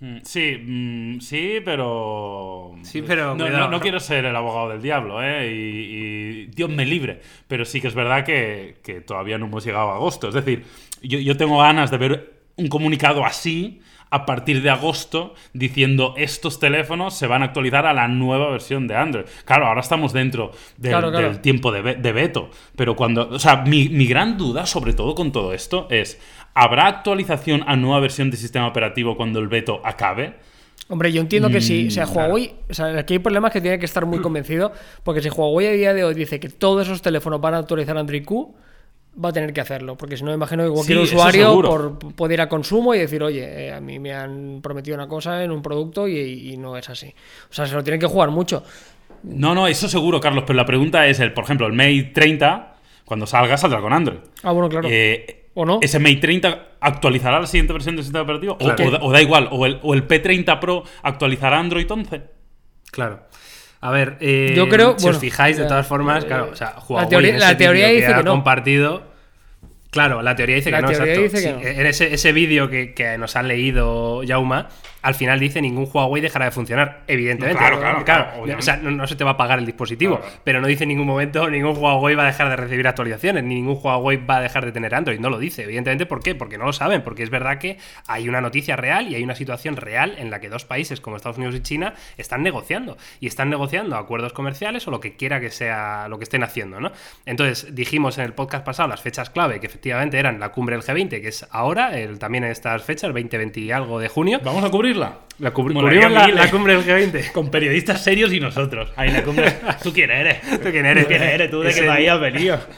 Mm, 0.00 0.18
Sí, 0.24 0.58
mm, 0.62 1.20
sí, 1.20 1.60
pero. 1.64 2.72
Sí, 2.82 3.00
pero 3.02 3.34
No, 3.34 3.44
cuidado, 3.44 3.64
no- 3.64 3.64
no 3.66 3.70
¿no? 3.78 3.80
quiero 3.80 3.98
ser 3.98 4.26
el 4.26 4.36
abogado 4.36 4.68
del 4.70 4.82
diablo, 4.82 5.22
¿eh? 5.22 5.50
Y, 5.50 5.54
y 5.54 6.46
Dios 6.48 6.68
me 6.68 6.84
libre. 6.84 7.20
Pero 7.48 7.64
sí 7.64 7.80
que 7.80 7.88
es 7.88 7.94
verdad 7.94 8.22
que, 8.22 8.76
que 8.82 9.00
todavía 9.00 9.38
no 9.38 9.46
hemos 9.46 9.64
llegado 9.64 9.88
a 9.90 9.94
agosto. 9.96 10.28
Es 10.28 10.34
decir, 10.34 10.64
yo, 11.08 11.18
yo 11.18 11.36
tengo 11.36 11.58
ganas 11.58 11.90
de 11.90 11.98
ver 11.98 12.40
un 12.56 12.68
comunicado 12.68 13.24
así 13.24 13.80
a 14.10 14.24
partir 14.24 14.62
de 14.62 14.70
agosto 14.70 15.34
diciendo 15.52 16.14
estos 16.16 16.60
teléfonos 16.60 17.14
se 17.14 17.26
van 17.26 17.42
a 17.42 17.46
actualizar 17.46 17.86
a 17.86 17.92
la 17.92 18.08
nueva 18.08 18.50
versión 18.50 18.86
de 18.86 18.94
Android. 18.94 19.26
Claro, 19.44 19.66
ahora 19.66 19.80
estamos 19.80 20.12
dentro 20.12 20.52
del, 20.76 20.92
Claro, 20.92 21.10
claro. 21.10 21.28
del 21.28 21.40
tiempo 21.40 21.72
de, 21.72 21.96
de 21.96 22.12
veto. 22.12 22.50
Pero 22.76 22.94
cuando. 22.96 23.28
O 23.28 23.38
sea, 23.38 23.62
mi, 23.62 23.88
mi 23.88 24.06
gran 24.06 24.38
duda, 24.38 24.66
sobre 24.66 24.92
todo 24.92 25.14
con 25.14 25.32
todo 25.32 25.52
esto, 25.52 25.88
es: 25.90 26.20
¿habrá 26.54 26.86
actualización 26.86 27.64
a 27.66 27.76
nueva 27.76 28.00
versión 28.00 28.30
de 28.30 28.36
sistema 28.36 28.68
operativo 28.68 29.16
cuando 29.16 29.40
el 29.40 29.48
veto 29.48 29.80
acabe? 29.84 30.34
Hombre, 30.88 31.12
yo 31.12 31.20
entiendo 31.20 31.50
que 31.50 31.60
sí. 31.60 31.88
O 31.88 31.90
sea. 31.90 32.06
Huawei. 32.06 32.54
O 32.70 32.74
sea, 32.74 32.86
aquí 32.98 33.14
hay 33.14 33.18
problemas 33.18 33.52
que 33.52 33.60
tiene 33.60 33.78
que 33.78 33.86
estar 33.86 34.06
muy 34.06 34.20
convencido. 34.20 34.72
Porque 35.02 35.20
si 35.20 35.28
Huawei 35.28 35.66
a 35.66 35.72
día 35.72 35.94
de 35.94 36.04
hoy 36.04 36.14
dice 36.14 36.38
que 36.38 36.48
todos 36.48 36.86
esos 36.86 37.02
teléfonos 37.02 37.40
van 37.40 37.54
a 37.54 37.58
actualizar 37.58 37.98
Android 37.98 38.24
Q, 38.24 38.54
va 39.22 39.30
a 39.30 39.32
tener 39.32 39.52
que 39.52 39.60
hacerlo. 39.60 39.96
Porque 39.96 40.16
si 40.16 40.24
no, 40.24 40.30
me 40.30 40.36
imagino 40.36 40.64
que 40.64 40.70
cualquier 40.70 41.06
Sí, 41.06 41.14
usuario 41.14 41.60
por, 41.62 41.98
puede 42.14 42.34
ir 42.34 42.40
a 42.40 42.48
consumo 42.48 42.94
y 42.94 42.98
decir, 42.98 43.22
oye, 43.22 43.68
eh, 43.68 43.72
a 43.72 43.80
mí 43.80 43.98
me 43.98 44.12
han 44.14 44.60
prometido 44.62 44.94
una 44.94 45.08
cosa 45.08 45.42
en 45.42 45.50
un 45.50 45.62
producto 45.62 46.06
y, 46.08 46.52
y 46.52 46.56
no 46.56 46.76
es 46.76 46.88
así. 46.88 47.14
O 47.50 47.52
sea, 47.52 47.66
se 47.66 47.74
lo 47.74 47.82
tienen 47.82 48.00
que 48.00 48.06
jugar 48.06 48.30
mucho. 48.30 48.62
No, 49.22 49.54
no, 49.54 49.66
eso 49.66 49.88
seguro, 49.88 50.20
Carlos, 50.20 50.44
pero 50.46 50.56
la 50.56 50.66
pregunta 50.66 51.06
es, 51.06 51.20
el, 51.20 51.32
por 51.32 51.44
ejemplo, 51.44 51.66
el 51.66 51.72
Mate 51.72 52.10
30, 52.14 52.74
cuando 53.04 53.26
salga, 53.26 53.56
saldrá 53.56 53.80
con 53.80 53.92
Android. 53.92 54.18
Ah, 54.42 54.52
bueno, 54.52 54.68
claro. 54.68 54.88
Eh, 54.90 55.48
¿O 55.54 55.64
no? 55.64 55.78
¿Ese 55.80 55.98
Mate 55.98 56.16
30 56.16 56.66
actualizará 56.80 57.40
la 57.40 57.46
siguiente 57.46 57.72
versión 57.72 57.96
del 57.96 58.04
sistema 58.04 58.22
operativo? 58.22 58.58
O, 58.60 58.68
da, 58.68 58.76
o 59.00 59.10
da 59.10 59.22
igual, 59.22 59.48
o 59.50 59.64
el, 59.66 59.80
o 59.82 59.94
el 59.94 60.06
P30 60.06 60.58
Pro 60.60 60.84
actualizará 61.02 61.58
Android 61.58 61.90
11. 61.90 62.22
Claro. 62.92 63.22
A 63.86 63.90
ver, 63.92 64.16
eh, 64.20 64.52
Yo 64.56 64.68
creo- 64.68 64.94
si 64.98 65.04
bueno, 65.04 65.16
os 65.16 65.20
fijáis, 65.20 65.56
de 65.56 65.64
todas 65.64 65.86
formas, 65.86 66.24
eh, 66.24 66.26
claro, 66.26 66.50
o 66.52 66.56
sea, 66.56 66.74
la 66.76 66.82
Huawei 66.88 67.08
teoría- 67.08 67.34
en 67.34 67.40
la 67.40 67.56
teoría 67.56 67.88
dice 67.88 68.06
ha 68.08 68.16
que 68.16 68.22
no. 68.24 68.30
compartido 68.32 69.14
Claro, 69.90 70.20
la 70.20 70.34
teoría 70.36 70.56
dice 70.56 70.70
La 70.70 70.78
que 70.78 70.82
no, 70.82 70.88
teoría 70.90 71.14
exacto. 71.14 71.22
dice 71.36 71.36
que 71.54 71.58
Sí, 71.60 71.64
no. 71.74 71.80
En 71.80 71.86
ese, 71.86 72.12
ese 72.12 72.32
vídeo 72.32 72.68
que, 72.68 72.92
que 72.92 73.16
nos 73.16 73.34
han 73.36 73.48
leído 73.48 74.22
Yauma, 74.24 74.68
al 75.06 75.14
final 75.14 75.38
dice 75.38 75.62
ningún 75.62 75.88
Huawei 75.92 76.20
dejará 76.20 76.46
de 76.46 76.50
funcionar. 76.50 77.02
Evidentemente. 77.06 77.58
Claro, 77.58 77.78
claro, 77.78 78.04
claro, 78.04 78.58
o 78.58 78.62
sea, 78.62 78.76
no, 78.76 78.90
no 78.90 79.06
se 79.06 79.14
te 79.14 79.22
va 79.24 79.32
a 79.32 79.36
pagar 79.36 79.58
el 79.60 79.66
dispositivo, 79.66 80.18
Claro. 80.18 80.32
pero 80.42 80.60
no 80.60 80.66
dice 80.66 80.82
en 80.82 80.88
ningún 80.88 81.06
momento 81.06 81.48
ningún 81.48 81.76
Huawei 81.76 82.14
va 82.16 82.24
a 82.24 82.26
dejar 82.26 82.48
de 82.50 82.56
recibir 82.56 82.86
actualizaciones, 82.88 83.44
ni 83.44 83.54
ningún 83.54 83.78
Huawei 83.82 84.16
va 84.16 84.38
a 84.38 84.40
dejar 84.40 84.64
de 84.64 84.72
tener 84.72 84.94
Android. 84.94 85.20
No 85.20 85.30
lo 85.30 85.38
dice, 85.38 85.62
evidentemente. 85.62 86.06
¿Por 86.06 86.22
qué? 86.22 86.34
Porque 86.34 86.58
no 86.58 86.64
lo 86.64 86.72
saben. 86.72 87.02
Porque 87.02 87.22
es 87.22 87.30
verdad 87.30 87.58
que 87.58 87.78
hay 88.08 88.28
una 88.28 88.40
noticia 88.40 88.74
real 88.76 89.08
y 89.08 89.14
hay 89.14 89.22
una 89.22 89.34
situación 89.36 89.76
real 89.76 90.14
en 90.18 90.30
la 90.30 90.40
que 90.40 90.48
dos 90.48 90.64
países 90.64 91.00
como 91.00 91.16
Estados 91.16 91.38
Unidos 91.38 91.54
y 91.54 91.60
China 91.62 91.94
están 92.16 92.42
negociando. 92.42 92.96
Y 93.20 93.28
están 93.28 93.48
negociando 93.48 93.96
acuerdos 93.96 94.32
comerciales 94.32 94.86
o 94.88 94.90
lo 94.90 94.98
que 95.00 95.14
quiera 95.16 95.40
que 95.40 95.50
sea 95.50 96.08
lo 96.08 96.18
que 96.18 96.24
estén 96.24 96.42
haciendo, 96.42 96.80
¿no? 96.80 96.90
Entonces, 97.26 97.74
dijimos 97.74 98.18
en 98.18 98.24
el 98.24 98.32
podcast 98.32 98.64
pasado 98.64 98.88
las 98.88 99.00
fechas 99.02 99.30
clave, 99.30 99.60
que 99.60 99.66
efectivamente 99.66 100.18
eran 100.18 100.40
la 100.40 100.50
cumbre 100.50 100.76
del 100.76 100.84
G20, 100.84 101.20
que 101.20 101.28
es 101.28 101.46
ahora, 101.50 101.96
el- 101.98 102.18
también 102.18 102.44
en 102.44 102.50
estas 102.50 102.82
fechas, 102.82 103.12
20, 103.12 103.38
20 103.38 103.60
y 103.60 103.70
algo 103.70 103.98
de 104.00 104.08
junio. 104.08 104.40
¿Vamos 104.42 104.64
a 104.64 104.70
cubrirla? 104.96 105.18
La 105.38 105.52
cubri- 105.52 105.74
Molaría 105.74 106.00
cubrimos 106.04 106.18
la, 106.22 106.26
mil, 106.28 106.34
la 106.36 106.50
cumbre 106.50 106.76
del 106.80 107.12
G20. 107.12 107.32
Con 107.32 107.50
periodistas 107.50 108.02
serios 108.02 108.32
y 108.32 108.40
nosotros. 108.40 108.90
Ahí 108.96 109.10
la 109.10 109.22
cumbre. 109.22 109.52
¿Tú 109.82 109.92
quién 109.92 110.10
eres? 110.10 110.40
¿Tú 110.62 110.70
quién 110.70 110.86
eres? 110.86 111.04
¿Tú 111.04 111.08
quién 111.10 111.22
eres? 111.22 111.50
¿Tú 111.50 111.60
de 111.60 111.74
qué 111.74 111.82
país 111.82 112.08
has 112.08 112.20
venido? 112.20 112.58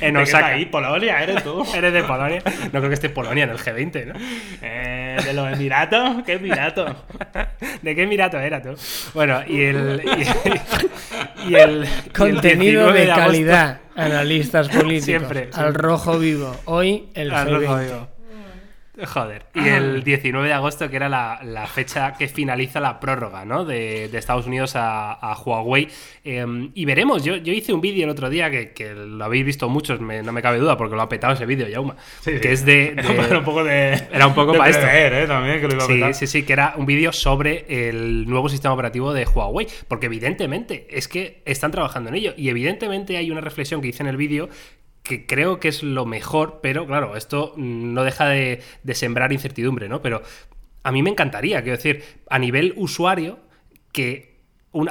En 0.00 0.14
¿De 0.14 0.20
qué 0.20 0.22
Osaka. 0.22 0.46
país? 0.50 0.68
Polonia, 0.68 1.20
eres 1.20 1.42
tú. 1.42 1.64
Eres 1.74 1.92
de 1.92 2.04
Polonia. 2.04 2.40
No 2.72 2.78
creo 2.78 2.88
que 2.88 2.94
esté 2.94 3.08
Polonia 3.08 3.42
en 3.42 3.50
el 3.50 3.58
G20, 3.58 4.06
¿no? 4.06 4.14
Eh, 4.62 5.16
¿De 5.24 5.32
los 5.32 5.52
Emiratos? 5.52 6.22
¿Qué 6.24 6.34
Emiratos? 6.34 6.92
¿De 7.82 7.94
qué 7.96 8.02
Emirato 8.04 8.38
era 8.38 8.62
tú? 8.62 8.76
Bueno, 9.14 9.40
y 9.48 9.62
el. 9.62 10.00
Y, 10.04 11.50
y 11.50 11.54
el. 11.56 11.84
y 11.84 11.88
el 11.88 11.88
Contenido 12.16 12.92
19 12.92 13.00
de 13.00 13.10
agosto- 13.12 13.26
calidad. 13.26 13.80
Analistas 13.96 14.68
políticos. 14.68 15.04
Siempre, 15.04 15.50
Al 15.54 15.74
rojo 15.74 16.16
vivo. 16.20 16.56
Hoy 16.66 17.08
el 17.14 17.32
Al 17.32 17.48
G20. 17.48 17.60
rojo 17.60 17.78
vivo. 17.78 18.08
Joder. 19.06 19.44
Y 19.54 19.68
el 19.68 20.02
19 20.02 20.48
de 20.48 20.54
agosto, 20.54 20.90
que 20.90 20.96
era 20.96 21.08
la, 21.08 21.40
la 21.44 21.66
fecha 21.66 22.14
que 22.14 22.26
finaliza 22.28 22.80
la 22.80 22.98
prórroga, 23.00 23.44
¿no? 23.44 23.64
De, 23.64 24.08
de 24.08 24.18
Estados 24.18 24.46
Unidos 24.46 24.74
a, 24.76 25.12
a 25.12 25.36
Huawei. 25.38 25.88
Eh, 26.24 26.70
y 26.74 26.84
veremos. 26.84 27.22
Yo, 27.24 27.36
yo 27.36 27.52
hice 27.52 27.72
un 27.72 27.80
vídeo 27.80 28.04
el 28.04 28.10
otro 28.10 28.28
día 28.28 28.50
que, 28.50 28.72
que 28.72 28.94
lo 28.94 29.24
habéis 29.24 29.44
visto 29.44 29.68
muchos, 29.68 30.00
me- 30.00 30.22
no 30.22 30.32
me 30.32 30.42
cabe 30.42 30.58
duda, 30.58 30.76
porque 30.76 30.96
lo 30.96 31.02
ha 31.02 31.08
petado 31.08 31.34
ese 31.34 31.46
vídeo, 31.46 31.68
Yauma. 31.68 31.96
Sí, 32.20 32.32
que 32.40 32.42
sí. 32.42 32.48
es 32.48 32.64
de. 32.64 32.72
de- 32.94 33.02
Era 33.28 33.38
un 33.38 33.44
poco 33.44 33.62
de. 33.64 33.92
Era 34.12 34.26
un 34.26 34.34
poco 34.34 34.52
de 34.52 34.58
para 34.58 34.70
esto. 34.70 34.86
¿eh? 34.90 35.24
También, 35.26 35.60
que 35.60 35.68
lo 35.68 35.74
iba 35.94 36.08
a 36.08 36.12
Sí, 36.12 36.26
sí, 36.26 36.40
sí, 36.40 36.42
que 36.44 36.52
era 36.52 36.74
un 36.76 36.86
vídeo 36.86 37.12
sobre 37.12 37.66
el 37.88 38.28
nuevo 38.28 38.48
sistema 38.48 38.74
operativo 38.74 39.12
de 39.12 39.24
Huawei. 39.26 39.66
Porque 39.86 40.06
evidentemente 40.06 40.86
es 40.90 41.08
que 41.08 41.40
están 41.44 41.70
trabajando 41.70 42.08
en 42.10 42.16
ello. 42.16 42.34
Y 42.36 42.48
evidentemente 42.48 43.16
hay 43.16 43.30
una 43.30 43.40
reflexión 43.40 43.80
que 43.80 43.88
hice 43.88 44.02
en 44.02 44.08
el 44.08 44.16
vídeo 44.16 44.48
que 45.08 45.26
creo 45.26 45.58
que 45.58 45.68
es 45.68 45.82
lo 45.82 46.04
mejor, 46.06 46.60
pero 46.62 46.86
claro, 46.86 47.16
esto 47.16 47.54
no 47.56 48.04
deja 48.04 48.26
de, 48.26 48.62
sembrar 48.92 49.32
incertidumbre, 49.32 49.88
¿no? 49.88 50.02
Pero 50.02 50.22
a 50.84 50.92
mí 50.92 51.02
me 51.02 51.10
encantaría, 51.10 51.62
quiero 51.62 51.78
decir, 51.78 52.04
a 52.28 52.38
nivel 52.38 52.74
usuario, 52.76 53.40
que 53.90 54.38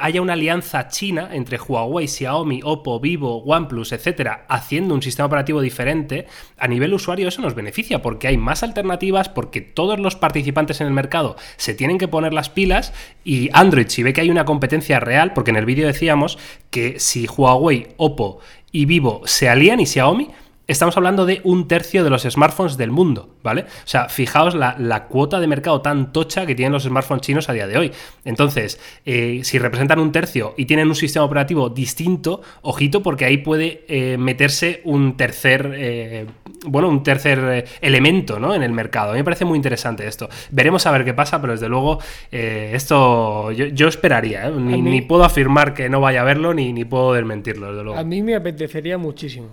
haya 0.00 0.20
una 0.20 0.32
alianza 0.32 0.88
china 0.88 1.30
entre 1.32 1.56
Huawei, 1.56 2.08
Xiaomi, 2.08 2.62
Oppo, 2.64 2.98
Vivo, 2.98 3.44
OnePlus, 3.44 3.92
etcétera, 3.92 4.44
haciendo 4.48 4.92
un 4.92 5.02
sistema 5.02 5.26
operativo 5.26 5.60
diferente, 5.60 6.26
a 6.58 6.66
nivel 6.66 6.92
usuario 6.92 7.28
eso 7.28 7.40
nos 7.40 7.54
beneficia 7.54 8.02
porque 8.02 8.26
hay 8.26 8.36
más 8.36 8.64
alternativas, 8.64 9.28
porque 9.28 9.60
todos 9.60 10.00
los 10.00 10.16
participantes 10.16 10.80
en 10.80 10.88
el 10.88 10.92
mercado 10.92 11.36
se 11.56 11.74
tienen 11.74 11.96
que 11.96 12.08
poner 12.08 12.34
las 12.34 12.50
pilas 12.50 12.92
y 13.24 13.50
Android, 13.52 13.86
si 13.86 14.02
ve 14.02 14.12
que 14.12 14.20
hay 14.20 14.30
una 14.30 14.44
competencia 14.44 14.98
real, 14.98 15.32
porque 15.32 15.52
en 15.52 15.56
el 15.56 15.64
vídeo 15.64 15.86
decíamos 15.86 16.38
que 16.70 16.98
si 16.98 17.28
Huawei, 17.28 17.94
Oppo 17.98 18.40
y 18.72 18.84
Vivo 18.84 19.22
se 19.24 19.48
alían 19.48 19.80
y 19.80 19.86
Xiaomi, 19.86 20.30
Estamos 20.68 20.94
hablando 20.98 21.24
de 21.24 21.40
un 21.44 21.66
tercio 21.66 22.04
de 22.04 22.10
los 22.10 22.24
smartphones 22.24 22.76
del 22.76 22.90
mundo, 22.90 23.36
¿vale? 23.42 23.62
O 23.62 23.86
sea, 23.86 24.10
fijaos 24.10 24.54
la, 24.54 24.76
la 24.78 25.06
cuota 25.06 25.40
de 25.40 25.46
mercado 25.46 25.80
tan 25.80 26.12
tocha 26.12 26.44
que 26.44 26.54
tienen 26.54 26.74
los 26.74 26.82
smartphones 26.82 27.22
chinos 27.22 27.48
a 27.48 27.54
día 27.54 27.66
de 27.66 27.78
hoy. 27.78 27.90
Entonces, 28.26 28.78
eh, 29.06 29.40
si 29.44 29.58
representan 29.58 29.98
un 29.98 30.12
tercio 30.12 30.52
y 30.58 30.66
tienen 30.66 30.88
un 30.88 30.94
sistema 30.94 31.24
operativo 31.24 31.70
distinto, 31.70 32.42
ojito, 32.60 33.02
porque 33.02 33.24
ahí 33.24 33.38
puede 33.38 33.86
eh, 33.88 34.18
meterse 34.18 34.82
un 34.84 35.16
tercer, 35.16 35.72
eh, 35.74 36.26
bueno, 36.66 36.90
un 36.90 37.02
tercer 37.02 37.38
eh, 37.50 37.64
elemento, 37.80 38.38
¿no? 38.38 38.54
En 38.54 38.62
el 38.62 38.72
mercado. 38.72 39.10
A 39.10 39.12
mí 39.14 39.20
me 39.20 39.24
parece 39.24 39.46
muy 39.46 39.56
interesante 39.56 40.06
esto. 40.06 40.28
Veremos 40.50 40.84
a 40.86 40.90
ver 40.90 41.06
qué 41.06 41.14
pasa, 41.14 41.40
pero 41.40 41.54
desde 41.54 41.70
luego 41.70 41.98
esto 42.30 43.52
yo, 43.52 43.66
yo 43.66 43.88
esperaría, 43.88 44.48
¿eh? 44.48 44.52
Ni, 44.54 44.82
mí- 44.82 44.90
ni 44.90 45.00
puedo 45.00 45.24
afirmar 45.24 45.72
que 45.72 45.88
no 45.88 46.00
vaya 46.02 46.20
a 46.20 46.24
verlo, 46.24 46.52
ni, 46.52 46.74
ni 46.74 46.84
puedo 46.84 47.14
desmentirlo, 47.14 47.68
desde 47.70 47.84
luego. 47.84 47.98
A 47.98 48.04
mí 48.04 48.22
me 48.22 48.34
apetecería 48.34 48.98
muchísimo. 48.98 49.48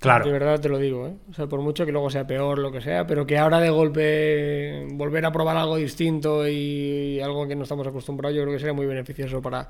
Claro. 0.00 0.24
De 0.24 0.32
verdad 0.32 0.58
te 0.58 0.70
lo 0.70 0.78
digo, 0.78 1.06
¿eh? 1.06 1.14
O 1.30 1.34
sea, 1.34 1.46
por 1.46 1.60
mucho 1.60 1.84
que 1.84 1.92
luego 1.92 2.08
sea 2.08 2.26
peor, 2.26 2.58
lo 2.58 2.72
que 2.72 2.80
sea, 2.80 3.06
pero 3.06 3.26
que 3.26 3.36
ahora 3.36 3.60
de 3.60 3.68
golpe 3.68 4.86
volver 4.92 5.26
a 5.26 5.30
probar 5.32 5.58
algo 5.58 5.76
distinto 5.76 6.48
y 6.48 7.20
algo 7.20 7.46
que 7.46 7.54
no 7.54 7.64
estamos 7.64 7.86
acostumbrados, 7.86 8.34
yo 8.34 8.42
creo 8.42 8.54
que 8.54 8.58
sería 8.58 8.72
muy 8.72 8.86
beneficioso 8.86 9.42
para, 9.42 9.68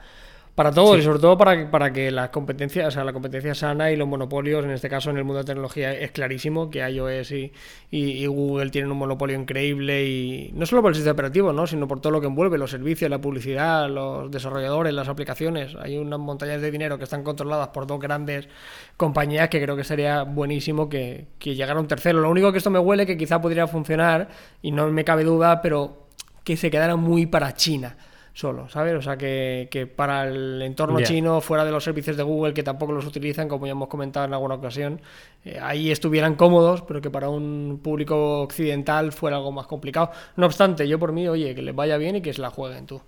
para 0.55 0.73
todos 0.73 0.99
y 0.99 1.03
sobre 1.03 1.19
todo 1.19 1.39
para, 1.39 1.71
para 1.71 1.93
que 1.93 2.11
la 2.11 2.31
competencia, 2.31 2.87
o 2.87 2.91
sea, 2.91 3.05
la 3.05 3.13
competencia 3.13 3.55
sana 3.55 3.91
y 3.91 3.97
los 3.97 4.07
monopolios, 4.07 4.65
en 4.65 4.73
este 4.73 4.89
caso 4.89 5.11
en 5.11 5.17
el 5.17 5.25
mundo 5.25 5.39
de 5.39 5.45
tecnología, 5.45 5.93
es 5.93 6.11
clarísimo 6.11 6.71
que 6.71 6.81
iOS 6.81 7.31
y, 7.33 7.53
y, 7.91 8.01
y 8.23 8.27
Google 8.27 8.71
tienen 8.71 8.91
un 8.91 8.99
monopolio 8.99 9.39
increíble 9.39 10.05
y 10.05 10.51
no 10.55 10.67
solo 10.67 10.83
por 10.83 10.91
el 10.91 10.97
sistema 10.97 11.13
operativo, 11.13 11.53
¿no? 11.53 11.67
sino 11.67 11.87
por 11.89 12.01
todo 12.01 12.13
lo 12.13 12.21
que 12.21 12.27
envuelve, 12.27 12.59
los 12.59 12.71
servicios, 12.71 13.11
la 13.11 13.21
publicidad, 13.21 13.89
los 13.89 14.31
desarrolladores, 14.31 14.93
las 14.93 15.09
aplicaciones. 15.09 15.75
Hay 15.81 15.97
unas 15.97 16.19
montañas 16.19 16.61
de 16.61 16.71
dinero 16.71 16.99
que 16.99 17.05
están 17.05 17.23
controladas 17.23 17.69
por 17.69 17.87
dos 17.87 18.01
grandes 18.01 18.49
compañías 18.97 19.49
que 19.49 19.63
creo 19.63 19.77
que 19.77 19.85
sería 19.85 20.25
buenísimo 20.25 20.89
que, 20.89 21.29
que 21.39 21.55
llegara 21.55 21.81
un 21.81 21.87
tercero. 21.87 22.21
Lo 22.21 22.31
único 22.31 22.53
que 22.53 22.59
esto 22.59 22.71
me 22.71 22.79
huele 22.79 23.07
que 23.07 23.17
quizá 23.17 23.41
podría 23.41 23.67
funcionar, 23.67 24.29
y 24.63 24.73
no 24.73 24.91
me 24.91 25.05
cabe 25.05 25.25
duda, 25.25 25.63
pero 25.63 26.09
que 26.45 26.57
se 26.57 26.71
quedara 26.71 26.97
muy 26.97 27.27
para 27.27 27.55
China 27.55 27.97
solo, 28.33 28.69
¿sabes? 28.69 28.95
O 28.95 29.03
sea, 29.03 29.17
que, 29.17 29.69
que 29.71 29.87
para 29.87 30.29
el 30.29 30.63
entorno 30.63 31.01
chino, 31.03 31.41
fuera 31.41 31.65
de 31.65 31.71
los 31.71 31.85
servicios 31.85 32.17
de 32.17 32.23
Google, 32.23 32.55
que 32.55 32.63
tampoco 32.63 32.93
los 32.93 33.07
utilizan, 33.07 33.49
como 33.49 33.67
ya 33.67 33.73
hemos 33.73 33.89
comentado 33.89 34.27
en 34.27 34.33
alguna 34.33 34.55
ocasión, 34.55 35.01
eh, 35.45 35.59
ahí 35.61 35.91
estuvieran 35.91 36.35
cómodos, 36.37 36.83
pero 36.83 37.01
que 37.01 37.11
para 37.11 37.29
un 37.29 37.81
público 37.83 38.43
occidental 38.43 39.13
fuera 39.13 39.37
algo 39.37 39.53
más 39.53 39.67
complicado. 39.67 40.11
No 40.37 40.47
obstante, 40.47 40.87
yo 40.89 40.99
por 40.99 41.13
mí, 41.13 41.29
oye, 41.29 41.55
que 41.55 41.63
les 41.63 41.75
vaya 41.75 41.97
bien 41.97 42.17
y 42.17 42.21
que 42.23 42.33
se 42.33 42.41
la 42.41 42.51
jueguen 42.51 42.87
tú. 42.87 43.01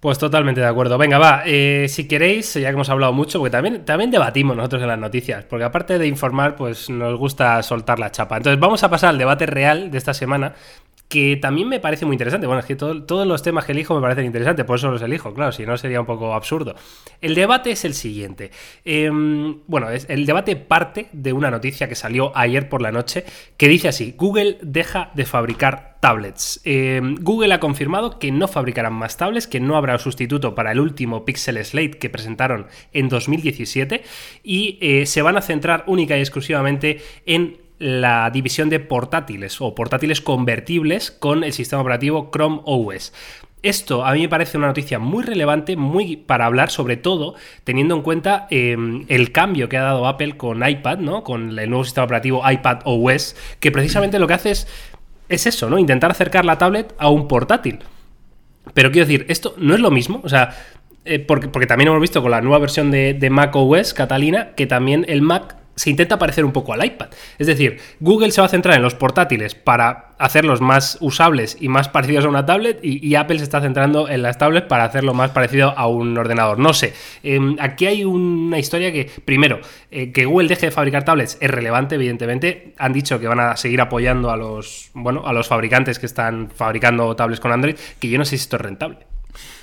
Pues 0.00 0.16
totalmente 0.16 0.62
de 0.62 0.66
acuerdo. 0.66 0.96
Venga, 0.96 1.18
va. 1.18 1.42
eh, 1.44 1.84
si 1.88 2.08
queréis, 2.08 2.54
ya 2.54 2.68
que 2.68 2.74
hemos 2.74 2.88
hablado 2.88 3.12
mucho, 3.12 3.38
porque 3.38 3.50
también, 3.50 3.84
también 3.84 4.10
debatimos 4.10 4.56
nosotros 4.56 4.80
en 4.80 4.88
las 4.88 4.98
noticias, 4.98 5.44
porque 5.44 5.64
aparte 5.64 5.98
de 5.98 6.06
informar, 6.06 6.56
pues 6.56 6.88
nos 6.88 7.18
gusta 7.18 7.62
soltar 7.62 7.98
la 7.98 8.10
chapa. 8.10 8.38
Entonces 8.38 8.58
vamos 8.58 8.82
a 8.82 8.88
pasar 8.88 9.10
al 9.10 9.18
debate 9.18 9.44
real 9.44 9.90
de 9.90 9.98
esta 9.98 10.14
semana, 10.14 10.54
que 11.10 11.36
también 11.36 11.68
me 11.68 11.80
parece 11.80 12.06
muy 12.06 12.14
interesante. 12.14 12.46
Bueno, 12.46 12.60
es 12.60 12.66
que 12.66 12.76
todo- 12.76 13.02
todos 13.02 13.26
los 13.26 13.42
temas 13.42 13.64
que 13.64 13.72
elijo 13.72 13.94
me 13.96 14.00
parecen 14.00 14.24
interesantes, 14.24 14.64
por 14.64 14.76
eso 14.78 14.90
los 14.92 15.02
elijo, 15.02 15.34
claro, 15.34 15.50
si 15.50 15.66
no 15.66 15.76
sería 15.76 16.00
un 16.00 16.06
poco 16.06 16.32
absurdo. 16.34 16.76
El 17.20 17.34
debate 17.34 17.72
es 17.72 17.84
el 17.84 17.94
siguiente. 17.94 18.52
Em, 18.84 19.58
bueno, 19.66 19.90
es- 19.90 20.06
el 20.08 20.24
debate 20.24 20.54
parte 20.54 21.08
de 21.12 21.32
una 21.32 21.50
noticia 21.50 21.88
que 21.88 21.96
salió 21.96 22.30
ayer 22.36 22.68
por 22.68 22.80
la 22.80 22.92
noche, 22.92 23.24
que 23.56 23.66
dice 23.68 23.88
así, 23.88 24.14
Google 24.16 24.58
deja 24.62 25.10
de 25.14 25.26
fabricar 25.26 25.98
tablets. 26.00 26.60
Em, 26.64 27.16
Google 27.20 27.52
ha 27.54 27.60
confirmado 27.60 28.20
que 28.20 28.30
no 28.30 28.46
fabricarán 28.46 28.92
más 28.94 29.16
tablets, 29.16 29.48
que 29.48 29.58
no 29.58 29.76
habrá 29.76 29.98
sustituto 29.98 30.54
para 30.54 30.70
el 30.70 30.78
último 30.78 31.24
Pixel 31.24 31.62
Slate 31.64 31.98
que 31.98 32.08
presentaron 32.08 32.68
en 32.92 33.08
2017 33.08 34.04
y 34.44 34.78
eh, 34.80 35.06
se 35.06 35.22
van 35.22 35.36
a 35.36 35.42
centrar 35.42 35.82
única 35.88 36.16
y 36.16 36.20
exclusivamente 36.20 37.00
en 37.26 37.58
la 37.80 38.30
división 38.30 38.68
de 38.68 38.78
portátiles 38.78 39.60
o 39.60 39.74
portátiles 39.74 40.20
convertibles 40.20 41.10
con 41.10 41.42
el 41.42 41.54
sistema 41.54 41.80
operativo 41.80 42.30
Chrome 42.30 42.60
OS. 42.64 43.12
Esto 43.62 44.04
a 44.04 44.12
mí 44.12 44.20
me 44.20 44.28
parece 44.28 44.58
una 44.58 44.68
noticia 44.68 44.98
muy 44.98 45.24
relevante, 45.24 45.76
muy 45.76 46.16
para 46.16 46.46
hablar, 46.46 46.70
sobre 46.70 46.98
todo 46.98 47.34
teniendo 47.64 47.94
en 47.94 48.02
cuenta 48.02 48.46
eh, 48.50 48.76
el 49.08 49.32
cambio 49.32 49.68
que 49.68 49.78
ha 49.78 49.82
dado 49.82 50.06
Apple 50.06 50.36
con 50.36 50.66
iPad, 50.66 50.98
¿no? 50.98 51.24
Con 51.24 51.58
el 51.58 51.68
nuevo 51.70 51.84
sistema 51.84 52.04
operativo 52.04 52.42
iPad 52.48 52.80
OS, 52.84 53.34
que 53.60 53.72
precisamente 53.72 54.18
lo 54.18 54.26
que 54.26 54.34
hace 54.34 54.50
es, 54.50 54.68
es 55.30 55.46
eso, 55.46 55.70
¿no? 55.70 55.78
Intentar 55.78 56.10
acercar 56.10 56.44
la 56.44 56.58
tablet 56.58 56.94
a 56.98 57.08
un 57.08 57.28
portátil. 57.28 57.80
Pero 58.74 58.90
quiero 58.92 59.06
decir, 59.06 59.24
esto 59.28 59.54
no 59.56 59.74
es 59.74 59.80
lo 59.80 59.90
mismo, 59.90 60.20
o 60.22 60.28
sea, 60.28 60.54
eh, 61.06 61.18
porque, 61.18 61.48
porque 61.48 61.66
también 61.66 61.88
hemos 61.88 62.00
visto 62.00 62.20
con 62.20 62.30
la 62.30 62.42
nueva 62.42 62.58
versión 62.58 62.90
de 62.90 63.28
Mac 63.30 63.56
OS, 63.56 63.94
Catalina, 63.94 64.54
que 64.54 64.66
también 64.66 65.06
el 65.08 65.22
Mac 65.22 65.59
se 65.80 65.88
intenta 65.88 66.18
parecer 66.18 66.44
un 66.44 66.52
poco 66.52 66.74
al 66.74 66.84
iPad. 66.84 67.08
Es 67.38 67.46
decir, 67.46 67.78
Google 68.00 68.32
se 68.32 68.42
va 68.42 68.46
a 68.48 68.50
centrar 68.50 68.76
en 68.76 68.82
los 68.82 68.94
portátiles 68.94 69.54
para 69.54 70.10
hacerlos 70.18 70.60
más 70.60 70.98
usables 71.00 71.56
y 71.58 71.68
más 71.68 71.88
parecidos 71.88 72.26
a 72.26 72.28
una 72.28 72.44
tablet, 72.44 72.80
y, 72.82 73.14
Apple 73.14 73.38
se 73.38 73.44
está 73.44 73.62
centrando 73.62 74.06
en 74.06 74.20
las 74.20 74.36
tablets 74.36 74.66
para 74.66 74.84
hacerlo 74.84 75.14
más 75.14 75.30
parecido 75.30 75.70
a 75.70 75.86
un 75.86 76.18
ordenador. 76.18 76.58
No 76.58 76.74
sé, 76.74 76.92
eh, 77.22 77.40
aquí 77.60 77.86
hay 77.86 78.04
una 78.04 78.58
historia 78.58 78.92
que, 78.92 79.10
primero, 79.24 79.60
eh, 79.90 80.12
que 80.12 80.26
Google 80.26 80.48
deje 80.48 80.66
de 80.66 80.72
fabricar 80.72 81.06
tablets 81.06 81.38
es 81.40 81.50
relevante, 81.50 81.94
evidentemente. 81.94 82.74
Han 82.76 82.92
dicho 82.92 83.18
que 83.18 83.26
van 83.26 83.40
a 83.40 83.56
seguir 83.56 83.80
apoyando 83.80 84.30
a 84.30 84.36
los, 84.36 84.90
bueno, 84.92 85.22
a 85.26 85.32
los 85.32 85.48
fabricantes 85.48 85.98
que 85.98 86.04
están 86.04 86.50
fabricando 86.50 87.16
tablets 87.16 87.40
con 87.40 87.52
Android, 87.52 87.76
que 87.98 88.10
yo 88.10 88.18
no 88.18 88.26
sé 88.26 88.36
si 88.36 88.42
esto 88.42 88.56
es 88.56 88.62
rentable. 88.62 89.09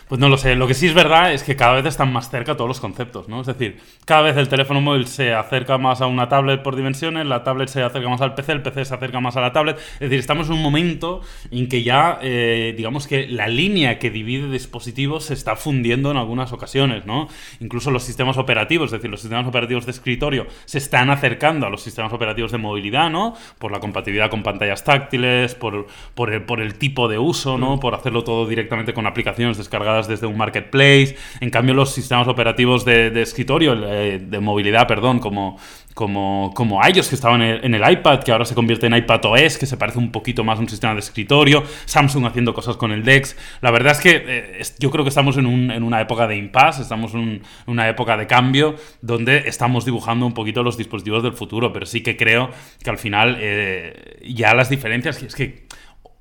Pues 0.08 0.22
no 0.22 0.30
lo 0.30 0.38
sé. 0.38 0.56
Lo 0.56 0.68
que 0.68 0.74
sí 0.74 0.88
es 0.88 0.94
verdad 0.94 1.34
es 1.34 1.44
que 1.44 1.58
cada 1.58 1.74
vez 1.74 1.86
están 1.86 2.14
más 2.14 2.30
cerca 2.30 2.56
todos 2.56 2.70
los 2.70 2.80
conceptos, 2.80 3.28
¿no? 3.28 3.42
Es 3.42 3.48
decir, 3.48 3.82
cada 4.06 4.22
vez 4.22 4.38
el 4.38 4.48
teléfono 4.48 4.80
móvil 4.80 5.06
se 5.06 5.34
acerca 5.34 5.78
más 5.78 6.00
a 6.00 6.08
una 6.08 6.30
tablet 6.30 6.64
por 6.64 6.78
dimensiones, 6.78 7.26
la 7.26 7.44
tablet 7.44 7.68
se 7.68 7.84
acerca 7.84 8.08
más 8.08 8.22
al 8.22 8.34
PC, 8.34 8.54
el 8.54 8.62
PC 8.62 8.86
se 8.86 8.94
acerca 8.94 9.20
más 9.20 9.36
a 9.36 9.42
la 9.42 9.52
tablet. 9.52 9.78
Es 9.78 10.00
decir, 10.00 10.20
estamos 10.20 10.48
en 10.48 10.54
un 10.54 10.62
momento 10.62 11.22
en 11.52 11.68
que 11.68 11.84
ya, 11.84 12.20
eh, 12.22 12.74
digamos 12.78 13.06
que 13.06 13.28
la 13.28 13.50
línea 13.50 14.00
que 14.00 14.10
divide 14.10 14.50
dispositivos 14.50 15.26
se 15.26 15.34
está 15.34 15.58
fundiendo 15.58 16.10
en 16.12 16.16
algunas 16.16 16.54
ocasiones, 16.54 17.06
¿no? 17.06 17.28
Incluso 17.60 17.92
los 17.92 18.04
sistemas 18.04 18.38
operativos, 18.38 18.86
es 18.86 18.92
decir, 18.94 19.10
los 19.10 19.20
sistemas 19.20 19.46
operativos 19.46 19.86
de 19.86 19.92
escritorio 19.92 20.48
se 20.64 20.78
están 20.78 21.10
acercando 21.10 21.68
a 21.68 21.70
los 21.70 21.82
sistemas 21.82 22.14
operativos 22.14 22.54
de 22.54 22.60
movilidad, 22.60 23.10
¿no? 23.10 23.36
Por 23.60 23.74
la 23.74 23.82
compatibilidad 23.82 24.30
con 24.30 24.42
pantallas 24.42 24.86
táctiles, 24.86 25.54
por, 25.54 25.88
por, 26.16 26.32
el, 26.32 26.44
por 26.44 26.62
el 26.62 26.76
tipo 26.76 27.10
de 27.10 27.20
uso, 27.20 27.58
¿no? 27.58 27.82
Por 27.82 27.94
hacerlo 27.94 28.24
todo 28.24 28.48
directamente 28.48 28.94
con 28.94 29.06
aplicaciones 29.06 29.58
descargadas 29.58 29.97
desde 30.06 30.28
un 30.28 30.38
marketplace. 30.38 31.16
En 31.40 31.50
cambio, 31.50 31.74
los 31.74 31.94
sistemas 31.94 32.28
operativos 32.28 32.84
de, 32.84 33.22
escritorio, 33.22 33.74
eh, 33.74 34.20
de 34.20 34.40
movilidad, 34.40 34.86
perdón, 34.86 35.20
como, 35.20 35.58
como, 35.98 36.52
como 36.54 36.80
iOS 36.86 37.10
que 37.10 37.16
estaban 37.16 37.42
en 37.42 37.74
el, 37.74 37.92
iPad, 37.92 38.22
que 38.22 38.32
ahora 38.32 38.46
se 38.46 38.54
convierte 38.54 38.86
en 38.86 38.96
iPad 38.96 39.26
OS, 39.26 39.58
que 39.58 39.66
se 39.66 39.78
parece 39.78 39.98
un 39.98 40.12
poquito 40.12 40.44
más 40.44 40.60
a 40.60 40.62
un 40.62 40.70
sistema 40.70 40.94
de 40.94 41.00
escritorio, 41.00 41.64
Samsung 41.86 42.28
haciendo 42.28 42.54
cosas 42.54 42.78
con 42.78 42.92
el 42.92 43.04
DeX. 43.04 43.36
La 43.62 43.72
verdad 43.72 43.94
es 43.94 44.00
que 44.00 44.24
eh, 44.28 44.62
yo 44.78 44.92
creo 44.92 45.04
que 45.04 45.10
estamos 45.10 45.38
en, 45.38 45.48
una 45.48 46.00
época 46.00 46.28
de 46.28 46.36
impasse, 46.36 46.84
estamos 46.84 47.16
en 47.16 47.42
una 47.66 47.90
época 47.90 48.16
de 48.16 48.28
cambio 48.28 48.76
donde 49.02 49.44
estamos 49.48 49.86
dibujando 49.86 50.28
un 50.28 50.36
poquito 50.36 50.62
los 50.62 50.78
dispositivos 50.78 51.24
del 51.24 51.34
futuro, 51.34 51.74
pero 51.74 51.88
sí 51.88 52.02
que 52.02 52.16
creo 52.16 52.52
que 52.84 52.92
al 52.92 53.00
final 53.00 53.38
eh, 53.40 54.20
ya 54.28 54.54
las 54.54 54.70
diferencias, 54.70 55.24
es 55.24 55.34
que 55.34 55.66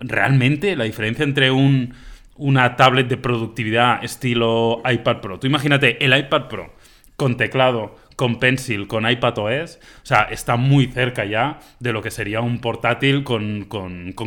realmente 0.00 0.74
la 0.74 0.84
diferencia 0.84 1.22
entre 1.22 1.50
un 1.50 1.94
una 2.38 2.76
tablet 2.76 3.08
de 3.08 3.16
productividad 3.16 4.04
estilo 4.04 4.82
iPad 4.84 5.20
Pro. 5.20 5.38
Tú 5.38 5.46
imagínate 5.46 6.04
el 6.04 6.16
iPad 6.16 6.48
Pro 6.48 6.72
con 7.16 7.36
teclado, 7.36 7.96
con 8.16 8.38
Pencil, 8.38 8.88
con 8.88 9.08
iPad 9.08 9.38
OS, 9.38 9.78
o 10.02 10.06
sea, 10.06 10.22
está 10.22 10.56
muy 10.56 10.86
cerca 10.86 11.26
ya 11.26 11.60
de 11.80 11.92
lo 11.92 12.02
que 12.02 12.10
sería 12.10 12.40
un 12.40 12.60
portátil 12.60 13.22
con, 13.22 13.66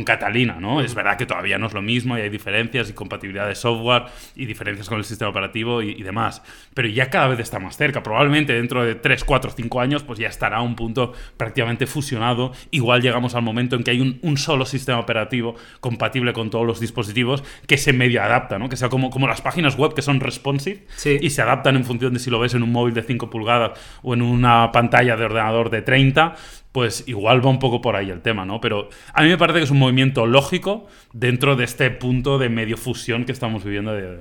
Catalina, 0.06 0.58
¿no? 0.60 0.80
Es 0.80 0.94
verdad 0.94 1.18
que 1.18 1.26
todavía 1.26 1.58
no 1.58 1.66
es 1.66 1.72
lo 1.72 1.82
mismo 1.82 2.16
y 2.16 2.20
hay 2.20 2.30
diferencias 2.30 2.88
y 2.88 2.92
compatibilidad 2.92 3.48
de 3.48 3.54
software 3.54 4.04
y 4.36 4.46
diferencias 4.46 4.88
con 4.88 4.98
el 4.98 5.04
sistema 5.04 5.30
operativo 5.30 5.82
y, 5.82 6.02
demás, 6.02 6.42
pero 6.72 6.88
ya 6.88 7.10
cada 7.10 7.28
vez 7.28 7.40
está 7.40 7.58
más 7.58 7.76
cerca. 7.76 8.02
Probablemente 8.02 8.52
dentro 8.52 8.84
de 8.84 8.94
3, 8.94 9.24
4, 9.24 9.50
5 9.56 9.80
años, 9.80 10.02
pues 10.04 10.18
ya 10.18 10.28
estará 10.28 10.58
a 10.58 10.62
un 10.62 10.76
punto 10.76 11.12
prácticamente 11.36 11.86
fusionado. 11.86 12.52
Igual 12.70 13.02
llegamos 13.02 13.34
al 13.34 13.42
momento 13.42 13.76
en 13.76 13.82
que 13.82 13.90
hay 13.90 14.00
un, 14.00 14.38
solo 14.38 14.64
sistema 14.64 15.00
operativo 15.00 15.56
compatible 15.80 16.32
con 16.32 16.50
todos 16.50 16.64
los 16.64 16.80
dispositivos 16.80 17.42
que 17.66 17.76
se 17.76 17.92
medio 17.92 18.22
adapta, 18.22 18.58
¿no? 18.58 18.68
Que 18.68 18.76
sea 18.76 18.88
como, 18.88 19.10
como 19.10 19.26
las 19.26 19.42
páginas 19.42 19.76
web 19.76 19.92
que 19.92 20.02
son 20.02 20.20
responsive 20.20 20.86
y 21.20 21.30
se 21.30 21.42
adaptan 21.42 21.76
en 21.76 21.84
función 21.84 22.14
de 22.14 22.20
si 22.20 22.30
lo 22.30 22.38
ves 22.38 22.54
en 22.54 22.62
un 22.62 22.72
móvil 22.72 22.94
de 22.94 23.02
5 23.02 23.28
pulgadas 23.28 23.79
o 24.02 24.14
en 24.14 24.22
una 24.22 24.72
pantalla 24.72 25.16
de 25.16 25.24
ordenador 25.24 25.70
de 25.70 25.82
30, 25.82 26.34
pues 26.72 27.04
igual 27.06 27.44
va 27.44 27.50
un 27.50 27.58
poco 27.58 27.80
por 27.80 27.96
ahí 27.96 28.10
el 28.10 28.20
tema, 28.20 28.44
¿no? 28.44 28.60
Pero 28.60 28.88
a 29.12 29.22
mí 29.22 29.28
me 29.28 29.38
parece 29.38 29.58
que 29.58 29.64
es 29.64 29.70
un 29.70 29.78
movimiento 29.78 30.26
lógico 30.26 30.86
dentro 31.12 31.56
de 31.56 31.64
este 31.64 31.90
punto 31.90 32.38
de 32.38 32.48
medio 32.48 32.76
fusión 32.76 33.24
que 33.24 33.32
estamos 33.32 33.64
viviendo. 33.64 33.92
De... 33.92 34.18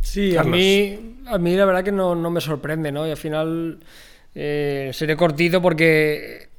Sí, 0.00 0.36
a 0.36 0.44
mí, 0.44 1.16
a 1.26 1.38
mí 1.38 1.56
la 1.56 1.64
verdad 1.64 1.84
que 1.84 1.92
no, 1.92 2.14
me 2.14 2.40
sorprende, 2.40 2.92
¿no? 2.92 3.06
Y 3.06 3.10
al 3.10 3.16
final 3.16 3.78
eh, 4.34 4.90
seré 4.92 5.16
cortito 5.16 5.60
porque 5.60 6.49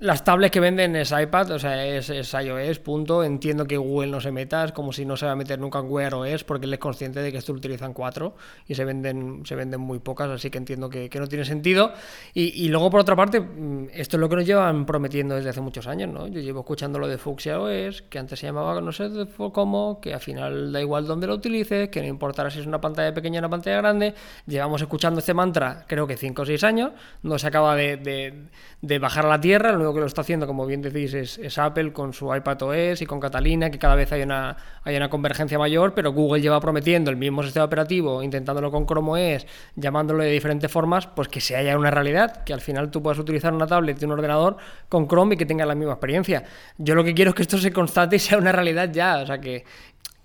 las 0.00 0.22
tablets 0.22 0.52
que 0.52 0.60
venden 0.60 0.94
es 0.94 1.10
iPad, 1.10 1.50
o 1.50 1.58
sea, 1.58 1.84
es, 1.84 2.08
iOS, 2.08 2.78
punto. 2.78 3.24
Entiendo 3.24 3.64
que 3.64 3.76
Google 3.76 4.06
no 4.12 4.20
se 4.20 4.30
meta, 4.30 4.64
es 4.64 4.70
como 4.70 4.92
si 4.92 5.04
no 5.04 5.16
se 5.16 5.26
va 5.26 5.32
a 5.32 5.36
meter 5.36 5.58
nunca 5.58 5.80
en 5.80 5.90
Wear 5.90 6.14
OS, 6.14 6.44
porque 6.44 6.66
él 6.66 6.72
es 6.72 6.78
consciente 6.78 7.20
de 7.20 7.32
que 7.32 7.38
esto 7.38 7.52
lo 7.52 7.58
utilizan 7.58 7.92
cuatro 7.92 8.36
y 8.68 8.76
se 8.76 8.84
venden, 8.84 9.42
se 9.44 9.56
venden 9.56 9.80
muy 9.80 9.98
pocas, 9.98 10.30
así 10.30 10.50
que 10.50 10.58
entiendo 10.58 10.88
que, 10.88 11.10
no 11.18 11.26
tiene 11.26 11.44
sentido. 11.44 11.92
Y, 12.32 12.68
luego, 12.68 12.90
por 12.90 13.00
otra 13.00 13.16
parte, 13.16 13.40
mm, 13.40 13.88
esto 13.92 14.16
es 14.16 14.20
lo 14.20 14.28
que 14.28 14.36
nos 14.36 14.46
llevan 14.46 14.86
prometiendo 14.86 15.34
desde 15.34 15.50
hace 15.50 15.60
muchos 15.60 15.88
años, 15.88 16.12
¿no? 16.12 16.28
Yo 16.28 16.40
llevo 16.40 16.60
escuchando 16.60 17.00
lo 17.00 17.08
de 17.08 17.18
Fuchsia 17.18 17.60
OS, 17.60 18.02
que 18.02 18.20
antes 18.20 18.38
se 18.38 18.46
llamaba 18.46 18.80
no 18.80 18.92
sé 18.92 19.10
cómo, 19.52 20.00
que 20.00 20.14
al 20.14 20.20
final 20.20 20.72
da 20.72 20.80
igual 20.80 21.08
dónde 21.08 21.26
lo 21.26 21.34
utilices, 21.34 21.88
que 21.88 22.02
no 22.02 22.06
importará 22.06 22.50
si 22.50 22.60
es 22.60 22.66
una 22.66 22.80
pantalla 22.80 23.12
pequeña 23.12 23.38
o 23.38 23.40
una 23.40 23.50
pantalla 23.50 23.78
grande. 23.78 24.14
Llevamos 24.46 24.80
escuchando 24.80 25.18
este 25.18 25.34
mantra, 25.34 25.84
creo 25.88 26.06
que 26.06 26.16
cinco 26.16 26.42
o 26.42 26.46
seis 26.46 26.62
años, 26.62 26.92
no 27.24 27.36
se 27.36 27.48
acaba 27.48 27.74
de, 27.74 28.46
de 28.80 28.98
bajar 29.00 29.26
a 29.26 29.30
la 29.30 29.40
tierra, 29.40 29.72
lo 29.72 29.87
que 29.92 30.00
lo 30.00 30.06
está 30.06 30.22
haciendo, 30.22 30.46
como 30.46 30.66
bien 30.66 30.82
decís, 30.82 31.14
es, 31.14 31.58
Apple 31.58 31.92
con 31.92 32.12
su 32.12 32.34
iPad 32.34 32.62
OS 32.62 33.02
y 33.02 33.06
con 33.06 33.20
Catalina, 33.20 33.70
que 33.70 33.78
cada 33.78 33.94
vez 33.94 34.12
hay 34.12 34.22
una, 34.22 34.56
hay 34.84 34.96
una 34.96 35.08
convergencia 35.10 35.58
mayor, 35.58 35.94
pero 35.94 36.12
Google 36.12 36.40
lleva 36.40 36.60
prometiendo 36.60 37.10
el 37.10 37.16
mismo 37.16 37.42
sistema 37.42 37.64
operativo, 37.64 38.22
intentándolo 38.22 38.70
con 38.70 38.86
Chrome 38.86 39.36
OS, 39.36 39.46
llamándolo 39.76 40.22
de 40.22 40.30
diferentes 40.30 40.70
formas, 40.70 41.06
pues 41.06 41.28
que 41.28 41.40
se 41.40 41.56
haya 41.56 41.76
una 41.76 41.90
realidad, 41.90 42.44
que 42.44 42.52
al 42.52 42.60
final 42.60 42.90
tú 42.90 43.02
puedas 43.02 43.18
utilizar 43.18 43.52
una 43.52 43.66
tablet 43.66 44.00
y 44.00 44.04
un 44.04 44.12
ordenador 44.12 44.56
con 44.88 45.08
Chrome 45.08 45.34
y 45.34 45.38
que 45.38 45.46
tenga 45.46 45.66
la 45.66 45.74
misma 45.74 45.94
experiencia. 45.94 46.44
Yo 46.76 46.94
lo 46.94 47.04
que 47.04 47.14
quiero 47.14 47.30
es 47.30 47.34
que 47.34 47.42
esto 47.42 47.58
se 47.58 47.72
constate 47.72 48.16
y 48.16 48.18
sea 48.18 48.38
una 48.38 48.52
realidad 48.52 48.90
ya, 48.92 49.18
o 49.18 49.26
sea, 49.26 49.40
que, 49.40 49.64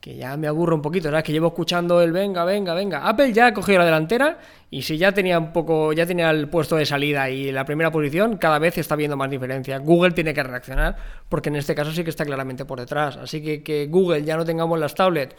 que 0.04 0.18
ya 0.18 0.36
me 0.36 0.48
aburro 0.48 0.76
un 0.76 0.82
poquito, 0.82 1.10
¿sabes? 1.10 1.24
Que 1.24 1.32
llevo 1.32 1.48
escuchando 1.48 2.02
el 2.02 2.12
venga, 2.12 2.44
venga, 2.44 2.74
venga. 2.74 3.08
Apple 3.08 3.32
ya 3.32 3.48
ha 3.48 3.54
cogido 3.54 3.80
la 3.80 3.86
delantera 3.86 4.38
y 4.70 4.82
si 4.82 4.98
ya 4.98 5.13
tenía 5.13 5.39
un 5.39 5.54
poco, 5.54 5.94
ya 5.94 6.06
tenía 6.06 6.30
el 6.30 6.50
puesto 6.50 6.76
de 6.76 6.86
salida 6.86 7.30
y 7.30 7.54
la 7.54 7.63
primera 7.63 7.89
posición, 7.89 8.36
cada 8.36 8.60
vez 8.60 8.78
está 8.78 8.98
viendo 8.98 9.16
más 9.16 9.32
diferencia. 9.32 9.78
Google 9.78 10.12
tiene 10.12 10.34
que 10.34 10.44
reaccionar 10.44 10.98
porque 11.30 11.48
en 11.48 11.56
este 11.56 11.74
caso 11.74 11.94
sí 11.94 12.04
que 12.04 12.10
está 12.10 12.26
claramente 12.26 12.66
por 12.66 12.82
detrás. 12.82 13.16
Así 13.16 13.42
que 13.42 13.63
que 13.63 13.88
Google 13.88 14.26
ya 14.26 14.36
no 14.36 14.44
tengamos 14.44 14.78
las 14.78 14.94
tablets 14.94 15.38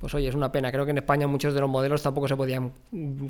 pues 0.00 0.14
oye, 0.14 0.28
es 0.28 0.34
una 0.34 0.50
pena. 0.50 0.72
Creo 0.72 0.86
que 0.86 0.92
en 0.92 0.98
España 0.98 1.26
muchos 1.26 1.52
de 1.52 1.60
los 1.60 1.68
modelos 1.68 2.02
tampoco 2.02 2.26
se 2.26 2.34
podían 2.34 2.72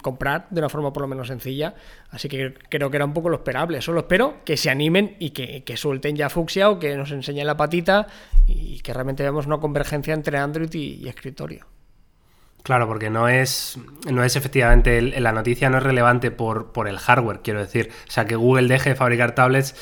comprar 0.01 0.47
de 0.51 0.61
una 0.61 0.69
forma 0.69 0.93
por 0.93 1.03
lo 1.03 1.09
menos 1.09 1.27
sencilla. 1.27 1.75
Así 2.11 2.29
que 2.29 2.55
creo 2.69 2.91
que 2.91 2.97
era 2.97 3.05
un 3.05 3.13
poco 3.13 3.29
lo 3.29 3.37
esperable. 3.39 3.83
Solo 3.83 4.01
espero 4.01 4.37
que 4.45 4.57
se 4.57 4.71
animen 4.71 5.17
y 5.19 5.31
que, 5.31 5.77
suelten 5.77 6.15
ya 6.15 6.31
Fuxia 6.31 6.71
o 6.71 6.79
que 6.79 6.97
nos 6.97 7.11
enseñen 7.11 7.49
la 7.49 7.57
patita 7.57 8.07
y 8.47 8.79
que 8.81 8.95
realmente 8.95 9.25
veamos 9.25 9.47
una 9.47 9.59
convergencia 9.59 10.15
entre 10.15 10.39
Android 10.39 10.73
y, 10.73 11.09
escritorio. 11.09 11.67
Claro, 12.63 12.87
porque 12.87 13.11
no 13.11 13.27
es, 13.27 13.79
no 14.09 14.23
es 14.23 14.37
efectivamente, 14.37 15.01
la 15.19 15.33
noticia 15.33 15.71
no 15.71 15.79
es 15.79 15.83
relevante 15.83 16.31
por, 16.31 16.73
por 16.73 16.87
el 16.87 16.99
hardware, 16.99 17.41
quiero 17.43 17.59
decir. 17.59 17.91
O 18.07 18.11
sea, 18.11 18.27
que 18.27 18.37
Google 18.37 18.69
deje 18.69 18.91
de 18.91 18.97
fabricar 18.97 19.35
tablets 19.35 19.75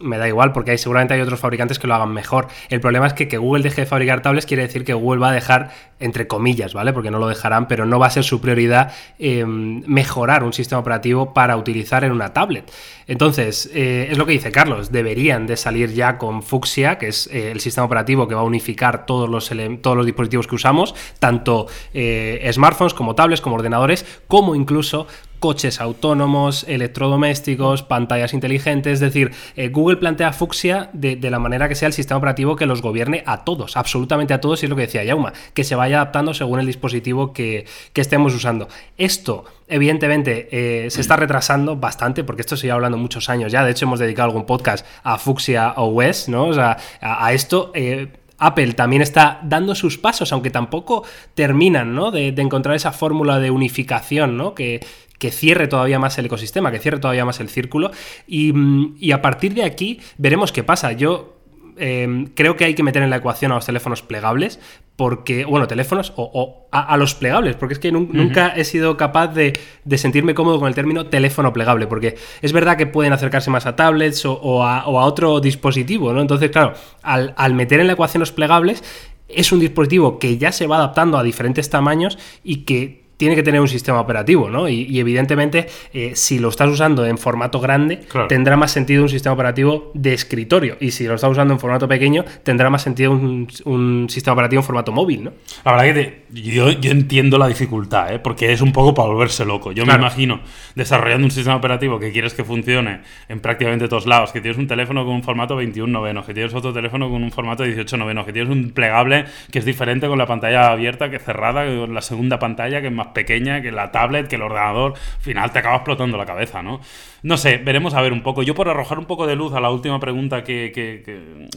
me 0.00 0.18
da 0.18 0.28
igual, 0.28 0.52
porque 0.52 0.72
hay, 0.72 0.78
seguramente 0.78 1.14
hay 1.14 1.20
otros 1.20 1.40
fabricantes 1.40 1.78
que 1.78 1.86
lo 1.86 1.94
hagan 1.94 2.12
mejor. 2.12 2.48
El 2.68 2.80
problema 2.80 3.06
es 3.06 3.12
que 3.12 3.28
que 3.28 3.38
Google 3.38 3.62
deje 3.62 3.82
de 3.82 3.86
fabricar 3.86 4.22
tablets 4.22 4.46
quiere 4.46 4.62
decir 4.62 4.84
que 4.84 4.94
Google 4.94 5.20
va 5.20 5.30
a 5.30 5.32
dejar, 5.32 5.70
entre 6.00 6.26
comillas, 6.26 6.74
¿vale? 6.74 6.92
Porque 6.92 7.10
no 7.10 7.18
lo 7.18 7.28
dejarán, 7.28 7.68
pero 7.68 7.86
no 7.86 7.98
va 7.98 8.06
a 8.06 8.10
ser 8.10 8.24
su 8.24 8.40
prioridad 8.40 8.92
em, 9.18 9.82
mejorar 9.86 10.44
un 10.44 10.52
sistema 10.52 10.80
operativo 10.80 11.34
para 11.34 11.56
utilizar 11.56 12.04
en 12.04 12.12
una 12.12 12.32
tablet. 12.32 12.70
Entonces, 13.06 13.70
eh, 13.72 14.08
es 14.10 14.18
lo 14.18 14.26
que 14.26 14.32
dice 14.32 14.50
Carlos, 14.50 14.90
deberían 14.90 15.46
de 15.46 15.56
salir 15.56 15.92
ya 15.92 16.18
con 16.18 16.42
Fuxia, 16.42 16.98
que 16.98 17.08
es 17.08 17.28
eh, 17.32 17.52
el 17.52 17.60
sistema 17.60 17.84
operativo 17.84 18.26
que 18.26 18.34
va 18.34 18.40
a 18.40 18.44
unificar 18.44 19.06
todos 19.06 19.28
los, 19.28 19.50
todos 19.80 19.96
los 19.96 20.06
dispositivos 20.06 20.46
que 20.46 20.54
usamos, 20.56 20.94
tanto 21.18 21.66
eh, 21.94 22.48
smartphones 22.52 22.94
como 22.94 23.14
tablets, 23.14 23.40
como 23.40 23.56
ordenadores, 23.56 24.04
como 24.26 24.54
incluso 24.54 25.06
coches 25.38 25.80
autónomos, 25.80 26.64
electrodomésticos, 26.68 27.82
pantallas 27.82 28.34
inteligentes. 28.34 28.94
Es 28.94 29.00
decir, 29.00 29.32
eh, 29.56 29.68
Google 29.68 29.96
plantea 29.96 30.32
Fuxia 30.32 30.90
de, 30.92 31.18
la 31.30 31.38
manera 31.38 31.68
que 31.68 31.74
sea 31.74 31.88
el 31.88 31.92
sistema 31.92 32.18
operativo 32.18 32.56
que 32.56 32.66
los 32.66 32.82
gobierne 32.82 33.22
a 33.26 33.44
todos, 33.44 33.76
absolutamente 33.76 34.34
a 34.34 34.40
todos, 34.40 34.62
y 34.62 34.66
es 34.66 34.70
lo 34.70 34.76
que 34.76 34.82
decía 34.82 35.04
Yauma, 35.04 35.32
que 35.54 35.64
se 35.64 35.74
vaya 35.74 35.96
adaptando 35.96 36.34
según 36.34 36.60
el 36.60 36.66
dispositivo 36.66 37.32
que, 37.32 37.66
estemos 37.94 38.34
usando. 38.34 38.68
Esto, 38.98 39.44
evidentemente, 39.66 40.48
eh, 40.52 40.90
se 40.90 41.00
está 41.00 41.16
retrasando 41.16 41.76
bastante, 41.76 42.22
porque 42.22 42.42
esto 42.42 42.56
se 42.56 42.66
lleva 42.66 42.76
hablando 42.76 42.98
muchos 42.98 43.28
años 43.28 43.50
ya. 43.50 43.64
De 43.64 43.72
hecho, 43.72 43.86
hemos 43.86 43.98
dedicado 43.98 44.28
algún 44.28 44.46
podcast 44.46 44.86
a 45.02 45.18
Fuxia 45.18 45.74
OS, 45.76 46.28
¿no? 46.28 46.46
O 46.48 46.54
sea, 46.54 46.76
a, 47.00 47.32
esto. 47.32 47.72
Eh, 47.74 48.08
Apple 48.38 48.74
también 48.74 49.02
está 49.02 49.40
dando 49.42 49.74
sus 49.74 49.98
pasos, 49.98 50.32
aunque 50.32 50.50
tampoco 50.50 51.04
terminan 51.34 51.94
¿no? 51.94 52.10
de, 52.10 52.32
de 52.32 52.42
encontrar 52.42 52.76
esa 52.76 52.92
fórmula 52.92 53.38
de 53.38 53.50
unificación 53.50 54.36
¿no? 54.36 54.54
que, 54.54 54.80
que 55.18 55.30
cierre 55.30 55.68
todavía 55.68 55.98
más 55.98 56.18
el 56.18 56.26
ecosistema, 56.26 56.70
que 56.70 56.78
cierre 56.78 56.98
todavía 56.98 57.24
más 57.24 57.40
el 57.40 57.48
círculo. 57.48 57.90
Y, 58.26 58.52
mm, 58.52 58.96
a 59.12 59.22
partir 59.22 59.54
de 59.54 59.64
aquí 59.64 60.00
veremos 60.18 60.52
qué 60.52 60.62
pasa. 60.62 60.92
Yo 60.92 61.32
em, 61.78 62.28
creo 62.28 62.56
que 62.56 62.64
hay 62.64 62.74
que 62.74 62.82
meter 62.82 63.02
en 63.02 63.10
la 63.10 63.16
ecuación 63.16 63.52
a 63.52 63.56
los 63.56 63.66
teléfonos 63.66 64.00
plegables, 64.00 64.58
porque, 64.96 65.44
bueno, 65.44 65.68
teléfonos 65.68 66.14
o, 66.16 66.66
a, 66.72 66.96
los 66.96 67.14
plegables, 67.14 67.54
porque 67.54 67.74
es 67.74 67.78
que 67.78 67.92
nunca 67.92 68.48
he 68.56 68.64
sido 68.64 68.96
capaz 68.96 69.28
de, 69.28 69.52
sentirme 69.98 70.34
cómodo 70.34 70.58
con 70.58 70.68
el 70.68 70.74
término 70.74 71.04
teléfono 71.04 71.52
plegable, 71.52 71.86
porque 71.86 72.16
es 72.40 72.52
verdad 72.54 72.78
que 72.78 72.86
pueden 72.86 73.12
acercarse 73.12 73.50
más 73.50 73.66
a 73.66 73.76
tablets 73.76 74.24
o, 74.24 74.64
a, 74.64 74.86
otro 74.86 75.38
dispositivo, 75.40 76.14
¿no? 76.14 76.22
Entonces, 76.22 76.50
claro, 76.50 76.72
al, 77.02 77.34
al 77.36 77.52
meter 77.52 77.80
en 77.80 77.88
la 77.88 77.92
ecuación 77.92 78.20
los 78.20 78.32
plegables, 78.32 78.82
es 79.28 79.52
un 79.52 79.60
dispositivo 79.60 80.18
que 80.18 80.38
ya 80.38 80.52
se 80.52 80.66
va 80.66 80.76
adaptando 80.76 81.18
a 81.18 81.22
diferentes 81.22 81.68
tamaños 81.68 82.18
y 82.42 82.64
que 82.64 83.05
tiene 83.16 83.34
que 83.34 83.42
tener 83.42 83.60
un 83.60 83.68
sistema 83.68 84.00
operativo, 84.00 84.50
¿no? 84.50 84.68
Y, 84.68 84.82
y 84.82 85.00
evidentemente, 85.00 85.66
eh, 85.92 86.12
si 86.14 86.38
lo 86.38 86.48
estás 86.48 86.68
usando 86.70 87.06
en 87.06 87.16
formato 87.18 87.60
grande, 87.60 88.00
Claro. 88.08 88.28
tendrá 88.28 88.56
más 88.56 88.70
sentido 88.72 89.02
un 89.02 89.08
sistema 89.08 89.32
operativo 89.34 89.90
de 89.94 90.12
escritorio. 90.14 90.76
Y 90.80 90.90
si 90.90 91.04
lo 91.04 91.14
estás 91.14 91.30
usando 91.30 91.54
en 91.54 91.60
formato 91.60 91.88
pequeño, 91.88 92.24
tendrá 92.42 92.68
más 92.70 92.82
sentido 92.82 93.12
un, 93.12 93.48
un 93.64 94.06
sistema 94.10 94.34
operativo 94.34 94.60
en 94.60 94.66
formato 94.66 94.92
móvil, 94.92 95.24
¿no? 95.24 95.32
La 95.64 95.72
verdad 95.72 95.84
que 95.86 95.94
te- 95.94 96.26
yo, 96.42 96.70
yo 96.72 96.90
entiendo 96.90 97.38
la 97.38 97.48
dificultad, 97.48 98.12
¿eh? 98.14 98.18
porque 98.18 98.52
es 98.52 98.60
un 98.60 98.72
poco 98.72 98.92
para 98.94 99.08
volverse 99.08 99.44
loco. 99.44 99.72
Yo 99.72 99.84
Claro. 99.84 99.98
me 100.00 100.06
imagino 100.06 100.40
desarrollando 100.74 101.24
un 101.26 101.30
sistema 101.30 101.56
operativo 101.56 101.98
que 101.98 102.12
quieres 102.12 102.34
que 102.34 102.44
funcione 102.44 103.00
en 103.28 103.40
prácticamente 103.40 103.88
todos 103.88 104.06
lados, 104.06 104.32
que 104.32 104.40
tienes 104.40 104.58
un 104.58 104.66
teléfono 104.66 105.04
con 105.04 105.14
un 105.14 105.22
formato 105.22 105.56
21 105.56 105.90
novenos, 105.92 106.26
que 106.26 106.34
tienes 106.34 106.52
otro 106.54 106.72
teléfono 106.72 107.08
con 107.10 107.22
un 107.22 107.30
formato 107.32 107.62
18 107.62 107.96
novenos, 107.96 108.26
que 108.26 108.32
tienes 108.32 108.50
un 108.52 108.70
plegable 108.72 109.24
que 109.50 109.58
es 109.58 109.64
diferente 109.64 110.06
con 110.08 110.18
la 110.18 110.26
pantalla 110.26 110.70
abierta 110.70 111.10
que 111.10 111.18
cerrada, 111.18 111.64
que 111.64 111.76
con 111.78 111.94
la 111.94 112.02
segunda 112.02 112.38
pantalla 112.38 112.80
que 112.80 112.88
es 112.88 112.92
más 112.92 113.05
pequeña, 113.12 113.60
que 113.62 113.72
la 113.72 113.90
tablet, 113.90 114.28
que 114.28 114.36
el 114.36 114.42
ordenador. 114.42 114.94
Al 114.94 115.22
final 115.22 115.52
te 115.52 115.58
acaba 115.58 115.76
explotando 115.76 116.16
la 116.16 116.26
cabeza, 116.26 116.62
¿no? 116.62 116.80
No 117.22 117.36
sé, 117.36 117.58
veremos 117.58 117.94
a 117.94 118.00
ver 118.02 118.12
un 118.12 118.22
poco. 118.22 118.42
Yo 118.42 118.54
por 118.54 118.68
arrojar 118.68 118.98
un 118.98 119.06
poco 119.06 119.26
de 119.26 119.34
luz 119.36 119.52
a 119.54 119.60
la 119.60 119.70
última 119.70 119.98
pregunta 119.98 120.44
que, 120.44 120.70
que- 120.74 121.02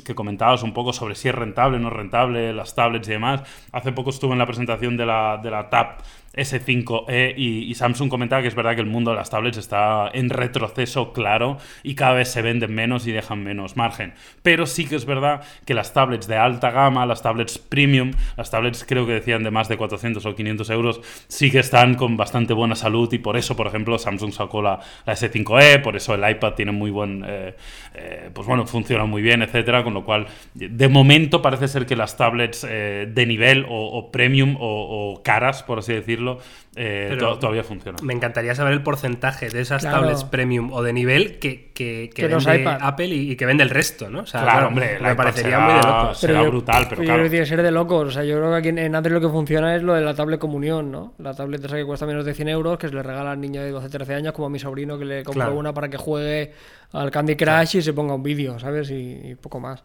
que- 0.03 0.15
comentabas 0.15 0.63
un 0.63 0.73
poco 0.73 0.91
sobre 0.93 1.15
si 1.15 1.29
es 1.29 1.35
rentable 1.35 1.77
o 1.77 1.79
no 1.79 1.88
es 1.89 1.93
rentable, 1.93 2.51
las 2.53 2.73
tablets 2.75 3.07
y 3.07 3.12
demás. 3.12 3.41
Hace 3.71 3.91
poco 3.91 4.09
estuve 4.09 4.33
en 4.33 4.39
la 4.39 4.45
presentación 4.45 4.97
de 4.97 5.05
la, 5.05 5.39
de 5.41 5.51
la 5.51 5.69
Tab 5.69 5.97
S5e 6.39 7.34
y, 7.38 7.73
Samsung 7.75 8.10
comentaba 8.10 8.41
que 8.41 8.47
es 8.47 8.56
verdad 8.56 8.75
que 8.75 8.82
el 8.82 8.88
mundo 8.88 9.12
de 9.12 9.17
las 9.17 9.30
tablets 9.30 9.58
está 9.58 10.10
en 10.13 10.30
retroceso 10.30 11.13
claro 11.13 11.58
y 11.84 11.95
cada 11.95 12.13
vez 12.13 12.30
se 12.30 12.41
venden 12.41 12.73
menos 12.73 13.08
y 13.08 13.12
dejan 13.12 13.43
menos 13.43 13.78
margen. 13.78 14.13
Pero 14.43 14.65
sí 14.65 14.86
que 14.86 14.95
es 14.95 15.06
verdad 15.06 15.41
que 15.65 15.73
las 15.73 15.93
tablets 15.93 16.28
de 16.28 16.36
alta 16.36 16.71
gama, 16.71 17.06
las 17.06 17.21
tablets 17.21 17.58
premium, 17.58 18.12
las 18.38 18.52
tablets 18.52 18.86
creo 18.86 19.06
que 19.06 19.13
decían 19.13 19.43
de 19.43 19.52
más 19.52 19.69
de 19.69 19.78
400 19.78 20.25
o 20.25 20.36
500 20.36 20.69
euros, 20.69 21.02
sí 21.28 21.52
que 21.52 21.60
están 21.60 21.95
con 21.95 22.17
bastante 22.17 22.54
buena 22.54 22.75
salud 22.75 23.12
y 23.13 23.19
por 23.19 23.38
eso, 23.38 23.56
por 23.56 23.67
ejemplo, 23.67 23.97
Samsung 23.97 24.32
sacó 24.32 24.62
la, 24.62 24.80
la 25.06 25.13
S5e, 25.13 25.82
por 25.82 25.95
eso 25.95 26.13
el 26.13 26.30
iPad 26.30 26.54
tiene 26.54 26.71
muy 26.71 26.91
buen, 26.91 27.23
eh, 27.28 27.56
eh, 27.95 28.30
pues 28.34 28.47
bueno, 28.47 28.65
funciona 28.65 29.06
muy 29.06 29.21
bien, 29.21 29.41
etcétera, 29.41 29.84
con 29.84 29.93
lo 29.93 30.04
cual, 30.04 30.28
de 30.54 30.88
momento 30.88 31.41
parece 31.41 31.67
ser 31.67 31.86
que 31.86 31.95
las 31.95 32.17
tablets 32.17 32.65
eh, 32.69 33.08
de 33.10 33.25
nivel 33.25 33.65
o, 33.67 34.12
premium 34.12 34.56
o 34.60 35.21
caras, 35.23 35.63
por 35.63 35.80
así 35.80 35.93
decirlo, 35.93 36.29
eh, 36.76 37.08
Pero- 37.10 37.34
to- 37.34 37.39
todavía 37.39 37.63
funcionan. 37.63 38.06
Me 38.06 38.13
encantaría 38.13 38.54
saber 38.56 38.74
el 38.74 38.84
porcentaje 38.84 39.50
de 39.50 39.62
esas 39.62 39.82
Claro. 39.82 40.02
tablets 40.02 40.24
premium 40.24 40.72
o 40.72 40.84
de 40.84 40.94
nivel 40.94 41.39
que, 41.39 41.72
que, 41.74 42.10
que 42.13 42.24
Que 42.24 42.30
los 42.30 42.46
vende 42.46 42.62
iPad. 42.62 42.78
Apple 42.82 43.08
y, 43.08 43.32
y 43.32 43.36
que 43.36 43.46
vende 43.46 43.63
el 43.63 43.70
resto, 43.70 44.10
¿no? 44.10 44.22
O 44.22 44.26
sea, 44.26 44.44
Claro, 44.44 44.68
hombre, 44.68 44.96
el 44.96 45.02
me 45.02 45.08
iPad 45.12 45.18
parecería 45.18 45.52
será- 45.58 45.60
muy 45.65 45.74
de 45.74 45.82
locos. 45.88 46.18
será 46.20 46.44
yo- 46.44 46.50
brutal, 46.50 46.86
pero 46.89 47.02
yo 47.02 47.06
claro. 47.06 47.18
creo 47.20 47.24
que 47.26 47.30
tiene 47.32 47.44
que 47.46 47.50
ser 47.50 47.63
de 47.63 47.72
locos. 47.72 48.08
O 48.08 48.12
sea, 48.12 48.24
yo 48.24 48.38
creo 48.38 48.50
que 48.52 48.58
aquí 48.58 48.70
en- 48.70 48.78
en 48.78 48.96
Android 48.96 49.15
lo 49.15 49.22
que 49.22 49.30
funciona 49.34 49.76
es 49.76 49.84
lo 49.84 49.94
de 49.94 50.02
la 50.02 50.13
tablet 50.13 50.39
comunión, 50.39 50.92
¿no? 50.92 51.13
La 51.18 51.34
tablet 51.34 51.63
esa 51.65 51.76
que 51.76 51.86
cuesta 51.86 52.06
menos 52.06 52.26
de 52.26 52.34
100 52.34 52.50
euros, 52.50 52.78
que 52.78 52.88
se 52.88 52.94
le 52.96 53.04
regala 53.04 53.32
al 53.32 53.42
niño 53.42 53.62
de 53.62 53.72
12, 53.72 53.89
13 53.89 54.13
años, 54.15 54.34
como 54.34 54.48
a 54.48 54.50
mi 54.50 54.60
sobrino 54.60 54.98
que 55.00 55.06
le 55.06 55.24
compró 55.24 55.46
Claro. 55.46 55.56
una 55.58 55.74
para 55.74 55.89
que 55.89 55.98
juegue 55.98 56.52
al 56.94 57.12
Candy 57.12 57.36
Crush 57.36 57.78
y 57.78 57.82
se 57.82 57.94
ponga 57.94 58.13
un 58.13 58.24
vídeo, 58.24 58.58
¿sabes? 58.60 58.89
Y, 58.92 59.20
y 59.32 59.36
poco 59.36 59.60
más. 59.60 59.84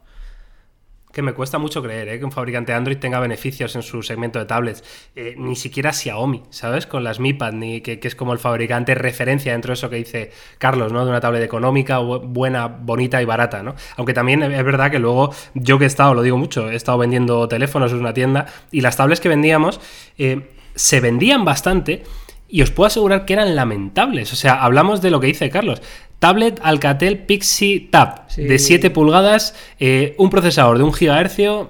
Que 1.15 1.23
me 1.23 1.33
cuesta 1.33 1.59
mucho 1.59 1.81
creer 1.81 2.09
¿eh? 2.09 2.19
que 2.19 2.25
un 2.25 2.33
fabricante 2.33 2.73
Android 2.75 2.99
tenga 2.99 3.21
beneficios 3.21 3.77
en 3.77 3.83
su 3.83 4.03
segmento 4.03 4.41
de 4.41 4.47
tablets. 4.47 4.83
Eh, 5.15 5.35
ni 5.39 5.55
siquiera 5.55 5.93
Xiaomi, 5.93 6.43
¿sabes? 6.51 6.87
Con 6.87 7.05
las 7.05 7.21
Mi 7.21 7.33
Pad, 7.33 7.53
ni 7.53 7.81
que, 7.81 8.01
es 8.03 8.17
como 8.17 8.33
el 8.33 8.41
fabricante 8.41 8.95
referencia 8.97 9.53
dentro 9.53 9.71
de 9.71 9.75
eso 9.75 9.89
que 9.89 9.97
dice 9.97 10.33
Carlos, 10.59 10.93
¿no? 10.93 11.05
De 11.05 11.11
una 11.11 11.21
tablet 11.21 11.43
económica, 11.45 12.01
bu- 12.01 12.21
buena, 12.21 12.67
bonita 12.67 13.23
y 13.23 13.25
barata, 13.25 13.63
¿no? 13.63 13.77
Aunque 13.97 14.13
también 14.13 14.43
es 14.43 14.65
verdad 14.65 14.91
que 14.91 14.99
luego, 14.99 15.33
yo 15.55 15.79
que 15.79 15.85
he 15.85 15.87
estado, 15.87 16.15
lo 16.15 16.23
digo 16.23 16.37
mucho, 16.37 16.69
he 16.69 16.75
estado 16.75 16.99
vendiendo 16.99 17.47
teléfonos 17.47 17.93
en 17.93 17.99
una 18.01 18.13
tienda 18.13 18.47
y 18.73 18.81
las 18.81 18.97
tablets 18.97 19.21
que 19.21 19.29
vendíamos 19.29 19.81
eh, 20.19 20.51
se 20.75 21.01
vendían 21.01 21.45
bastante. 21.45 22.03
Y 22.47 22.63
os 22.63 22.71
puedo 22.71 22.87
asegurar 22.87 23.25
que 23.25 23.33
eran 23.33 23.57
lamentables. 23.57 24.33
O 24.33 24.37
sea, 24.37 24.63
hablamos 24.63 25.01
de 25.01 25.11
lo 25.11 25.19
que 25.19 25.27
dice 25.29 25.51
Carlos. 25.51 25.83
Tablet 26.25 26.59
Alcatel 26.63 27.19
Pixie 27.19 27.81
Tab 27.91 28.23
Sí. 28.29 28.45
de 28.45 28.59
7 28.59 28.89
pulgadas, 28.91 29.55
eh, 29.79 30.15
un 30.17 30.31
procesador 30.31 30.79
de 30.79 30.85
1 30.85 30.93
GHz, 30.93 31.69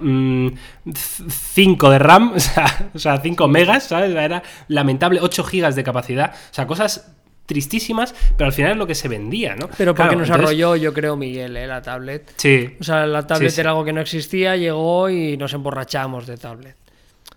5 1.29 1.89
de 1.89 1.99
RAM, 1.99 2.33
o 2.35 2.39
sea, 2.39 2.89
o 2.93 2.99
sea, 2.99 3.17
5 3.17 3.47
megas, 3.49 3.83
¿sabes? 3.87 4.15
Era 4.15 4.41
lamentable, 4.69 5.19
8 5.21 5.43
GB 5.43 5.73
de 5.75 5.83
capacidad, 5.83 6.31
o 6.33 6.53
sea, 6.53 6.65
cosas 6.67 7.11
tristísimas, 7.45 8.15
pero 8.37 8.47
al 8.47 8.53
final 8.53 8.71
es 8.71 8.77
lo 8.77 8.87
que 8.87 8.95
se 8.95 9.07
vendía, 9.07 9.55
¿no? 9.55 9.69
Pero 9.77 9.93
porque 9.93 10.07
Claro, 10.09 10.19
nos 10.19 10.29
entonces- 10.29 10.45
arrolló, 10.49 10.75
yo 10.77 10.93
creo, 10.93 11.15
Miguel, 11.15 11.55
¿eh? 11.57 11.67
la 11.67 11.81
tablet. 11.81 12.31
Sí. 12.37 12.75
O 12.79 12.83
sea, 12.83 13.05
la 13.05 13.27
tablet 13.27 13.49
Sí, 13.51 13.55
sí. 13.55 13.61
era 13.61 13.71
algo 13.71 13.83
que 13.85 13.93
no 13.93 14.01
existía, 14.01 14.55
llegó 14.55 15.09
y 15.09 15.37
nos 15.37 15.53
emborrachamos 15.53 16.25
de 16.25 16.37
tablet. 16.37 16.75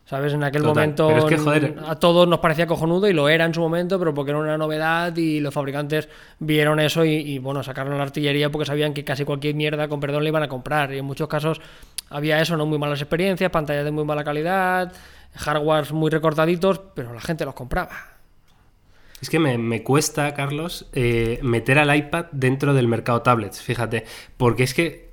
¿Sabes? 0.09 0.33
En 0.33 0.43
aquel 0.43 0.63
Total. 0.63 0.75
momento 0.75 1.09
Pero 1.09 1.19
es 1.19 1.25
que, 1.27 1.37
joder- 1.37 1.75
a 1.87 1.97
todos 1.97 2.27
nos 2.27 2.39
parecía 2.39 2.67
cojonudo 2.67 3.09
y 3.09 3.13
lo 3.13 3.29
era 3.29 3.45
en 3.45 3.53
su 3.53 3.61
momento, 3.61 3.99
pero 3.99 4.15
porque 4.15 4.31
era 4.31 4.41
una 4.41 4.57
novedad 4.57 5.15
y 5.17 5.39
los 5.41 5.53
fabricantes 5.53 6.09
vieron 6.39 6.81
eso 6.81 7.05
y, 7.05 7.11
y, 7.17 7.39
bueno, 7.39 7.63
sacaron 7.63 7.95
la 7.99 8.05
artillería 8.05 8.49
porque 8.51 8.65
sabían 8.65 8.95
que 8.95 9.05
casi 9.05 9.27
cualquier 9.27 9.55
mierda, 9.55 9.87
con 9.87 10.01
perdón, 10.01 10.23
le 10.25 10.31
iban 10.31 10.43
a 10.43 10.49
comprar. 10.49 10.95
Y 10.95 10.99
en 10.99 11.05
muchos 11.05 11.29
casos 11.29 11.61
había 12.09 12.41
eso, 12.41 12.57
no 12.57 12.65
muy 12.65 12.79
malas 12.79 13.03
experiencias, 13.03 13.51
pantallas 13.51 13.85
de 13.85 13.91
muy 13.91 14.07
mala 14.07 14.25
calidad, 14.25 14.91
hardwares 15.35 15.93
muy 15.93 16.11
recortaditos, 16.11 16.81
pero 16.95 17.13
la 17.13 17.21
gente 17.21 17.45
los 17.45 17.53
compraba. 17.55 17.91
Es 19.21 19.29
que 19.29 19.39
me, 19.39 19.59
me 19.59 19.83
cuesta, 19.83 20.33
Carlos, 20.33 20.87
eh, 20.95 21.39
meter 21.43 21.79
al 21.79 21.95
iPad 21.95 22.27
dentro 22.33 22.73
del 22.73 22.89
mercado 22.89 23.21
tablets, 23.21 23.61
fíjate, 23.61 24.07
porque 24.39 24.63
es 24.63 24.73
que 24.73 25.11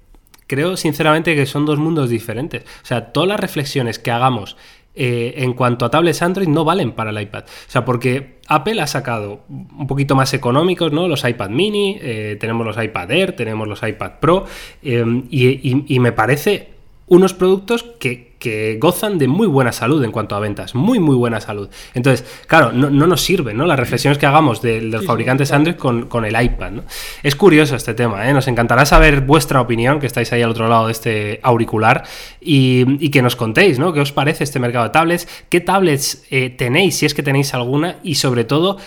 creo 0.47 0.77
sinceramente 0.77 1.35
que 1.35 1.45
son 1.47 1.65
dos 1.65 1.79
mundos 1.79 2.09
diferentes. 2.09 2.63
O 2.63 2.85
sea, 2.85 3.11
todas 3.11 3.27
las 3.27 3.39
reflexiones 3.41 3.99
que 3.99 4.11
hagamos 4.11 4.55
eh, 4.95 5.33
en 5.37 5.53
cuanto 5.53 5.85
a 5.85 5.89
tablets 5.89 6.21
Android 6.21 6.47
no 6.47 6.63
valen 6.63 6.93
para 6.93 7.09
el 7.09 7.21
iPad. 7.21 7.43
O 7.43 7.71
sea, 7.71 7.83
porque 7.83 8.35
Apple 8.47 8.79
ha 8.81 8.87
sacado 8.87 9.41
un 9.49 9.87
poquito 9.87 10.15
más 10.15 10.33
económicos, 10.33 10.91
¿no? 10.93 11.07
Los 11.07 11.27
iPad 11.27 11.49
mini, 11.49 11.97
eh, 12.01 12.37
tenemos 12.39 12.65
los 12.65 12.81
iPad 12.81 13.11
Air, 13.11 13.35
tenemos 13.35 13.67
los 13.67 13.83
iPad 13.83 14.13
Pro, 14.19 14.45
eh, 14.83 15.03
y, 15.29 15.99
me 15.99 16.11
parece 16.11 16.74
unos 17.07 17.33
productos 17.33 17.83
que, 17.99 18.35
que 18.39 18.77
gozan 18.81 19.19
de 19.19 19.27
muy 19.27 19.45
buena 19.47 19.71
salud 19.71 20.03
en 20.03 20.11
cuanto 20.11 20.35
a 20.35 20.39
ventas, 20.39 20.73
muy 20.73 20.99
muy 20.99 21.15
buena 21.15 21.39
salud. 21.39 21.69
Entonces, 21.93 22.25
claro, 22.47 22.71
no, 22.71 22.89
no 22.89 23.05
nos 23.05 23.21
sirven 23.21 23.57
¿no? 23.57 23.65
las 23.65 23.77
reflexiones 23.79 24.17
que 24.17 24.25
hagamos 24.25 24.61
de, 24.61 24.81
de 24.81 24.87
los 24.87 25.01
Sí, 25.01 25.07
fabricantes 25.07 25.49
sí, 25.49 25.55
Android 25.55 25.75
con, 25.75 26.07
con 26.07 26.25
el 26.25 26.41
iPad. 26.41 26.71
¿no? 26.71 26.83
Es 27.21 27.35
curioso 27.35 27.75
este 27.75 27.93
tema, 27.93 28.27
¿eh? 28.27 28.33
nos 28.33 28.47
encantará 28.47 28.85
saber 28.85 29.21
vuestra 29.21 29.61
opinión, 29.61 29.99
que 29.99 30.07
estáis 30.07 30.31
ahí 30.33 30.41
al 30.41 30.49
otro 30.49 30.67
lado 30.67 30.87
de 30.87 30.91
este 30.93 31.39
auricular, 31.43 32.03
y, 32.41 33.05
y 33.05 33.09
que 33.09 33.21
nos 33.21 33.35
contéis, 33.35 33.77
¿no? 33.77 33.93
¿Qué 33.93 33.99
os 33.99 34.11
parece 34.11 34.43
este 34.43 34.59
mercado 34.59 34.85
de 34.85 34.91
tablets? 34.91 35.27
¿Qué 35.49 35.61
tablets 35.61 36.25
eh, 36.31 36.49
tenéis, 36.49 36.97
si 36.97 37.05
es 37.05 37.13
que 37.13 37.21
tenéis 37.23 37.53
alguna? 37.53 37.97
Y 38.03 38.15
sobre 38.15 38.45
todo, 38.45 38.77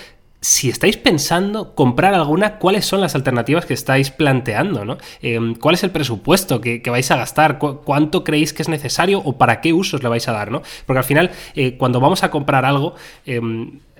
si 0.40 0.68
estáis 0.68 0.96
pensando 0.96 1.74
comprar 1.74 2.14
alguna, 2.14 2.59
¿cuáles 2.59 2.87
son 2.87 3.01
las 3.01 3.14
alternativas 3.16 3.66
que 3.66 3.74
estáis 3.74 4.11
planteando? 4.11 4.85
¿no? 4.85 4.96
Eh, 5.20 5.38
¿Cuál 5.61 5.74
es 5.74 5.83
el 5.83 5.90
presupuesto 5.90 6.61
que, 6.61 6.81
vais 6.88 7.11
a 7.11 7.16
gastar? 7.16 7.59
¿Cu- 7.59 7.81
¿Cuánto 7.85 8.22
creéis 8.22 8.53
que 8.53 8.62
es 8.62 8.68
necesario 8.68 9.20
o 9.24 9.37
para 9.37 9.61
qué 9.61 9.72
usos 9.72 10.03
le 10.03 10.09
vais 10.09 10.29
a 10.29 10.33
dar? 10.33 10.51
¿no? 10.53 10.62
Porque 10.87 10.98
al 10.98 11.05
final, 11.05 11.31
eh, 11.57 11.77
cuando 11.77 11.98
vamos 11.98 12.22
a 12.22 12.31
comprar 12.31 12.64
algo, 12.64 12.94
eh, 13.27 13.40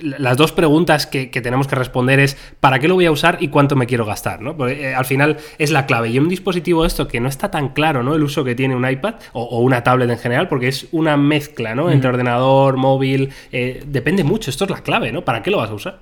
las 0.00 0.37
dos 0.37 0.52
preguntas 0.52 1.06
que, 1.06 1.30
que 1.30 1.40
tenemos 1.40 1.66
que 1.66 1.76
responder 1.76 2.20
es 2.20 2.37
¿para 2.61 2.78
qué 2.78 2.88
lo 2.88 2.94
voy 2.94 3.06
a 3.06 3.12
usar 3.12 3.38
y 3.40 3.48
cuánto 3.48 3.76
me 3.76 3.87
quiero 3.87 4.04
gastar? 4.04 4.40
¿no? 4.40 4.56
Porque, 4.56 4.90
eh, 4.90 4.94
al 4.94 5.04
final 5.04 5.38
es 5.58 5.70
la 5.70 5.87
clave. 5.87 6.08
Y 6.08 6.18
un 6.18 6.28
dispositivo 6.28 6.84
esto 6.84 7.08
que 7.08 7.20
no 7.20 7.28
está 7.28 7.50
tan 7.50 7.70
claro 7.70 8.02
¿no? 8.02 8.14
el 8.14 8.22
uso 8.22 8.44
que 8.44 8.54
tiene 8.54 8.74
un 8.74 8.88
iPad 8.88 9.14
o, 9.32 9.42
o 9.42 9.61
una 9.61 9.82
tablet 9.82 10.11
en 10.11 10.18
general, 10.18 10.48
porque 10.48 10.68
es 10.68 10.88
una 10.92 11.16
mezcla 11.16 11.74
¿no? 11.74 11.90
entre 11.90 12.11
ordenador, 12.11 12.76
móvil, 12.76 13.30
eh, 13.52 13.82
depende 13.87 14.24
mucho. 14.24 14.50
Esto 14.50 14.64
es 14.64 14.70
la 14.70 14.82
clave, 14.82 15.12
¿no? 15.12 15.22
¿Para 15.22 15.42
qué 15.42 15.50
lo 15.50 15.58
vas 15.58 15.70
a 15.70 15.74
usar? 15.74 16.00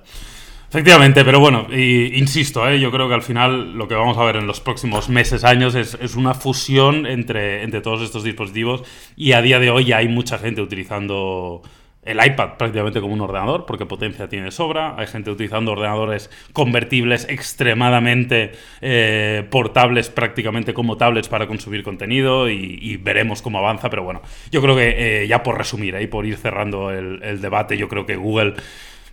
Efectivamente, 0.69 1.23
pero 1.23 1.39
bueno, 1.39 1.67
y, 1.71 2.17
insisto, 2.17 2.67
¿eh? 2.67 2.77
yo 2.79 2.91
creo 2.91 3.07
que 3.07 3.13
al 3.13 3.21
final 3.21 3.73
lo 3.77 3.87
que 3.87 3.95
vamos 3.95 4.17
a 4.17 4.23
ver 4.25 4.35
en 4.35 4.47
los 4.47 4.59
próximos 4.59 5.07
meses, 5.07 5.45
años, 5.45 5.75
es, 5.75 5.97
es 6.01 6.15
una 6.15 6.33
fusión 6.33 7.05
entre, 7.05 7.63
entre 7.63 7.79
todos 7.79 8.01
estos 8.01 8.23
dispositivos 8.23 8.83
y 9.15 9.31
a 9.31 9.41
día 9.41 9.59
de 9.59 9.69
hoy 9.69 9.85
ya 9.85 9.97
hay 9.97 10.09
mucha 10.09 10.37
gente 10.37 10.61
utilizando 10.61 11.61
el 12.07 12.25
iPad 12.25 12.57
prácticamente 12.57 13.01
como 13.01 13.13
un 13.13 13.21
ordenador, 13.21 13.65
porque 13.65 13.85
potencia 13.85 14.27
tiene 14.27 14.51
sobra, 14.51 14.95
hay 14.97 15.07
gente 15.07 15.29
utilizando 15.29 15.73
ordenadores 15.73 16.29
convertibles 16.53 17.27
extremadamente 17.29 18.53
eh, 18.81 19.45
portables 19.49 20.09
prácticamente 20.09 20.73
como 20.73 20.97
tablets 20.97 21.27
para 21.27 21.47
consumir 21.47 21.83
contenido 21.83 22.49
y, 22.49 22.97
veremos 22.97 23.41
cómo 23.41 23.59
avanza, 23.59 23.89
pero 23.89 24.03
bueno, 24.03 24.21
yo 24.51 24.61
creo 24.61 24.75
que 24.75 25.23
eh, 25.23 25.27
ya 25.27 25.43
por 25.43 25.57
resumir 25.57 25.95
y 25.99 26.07
por 26.07 26.25
ir 26.25 26.37
cerrando 26.37 26.91
el 26.91 27.41
debate, 27.41 27.77
yo 27.77 27.87
creo 27.87 28.05
que 28.05 28.15
Google 28.15 28.55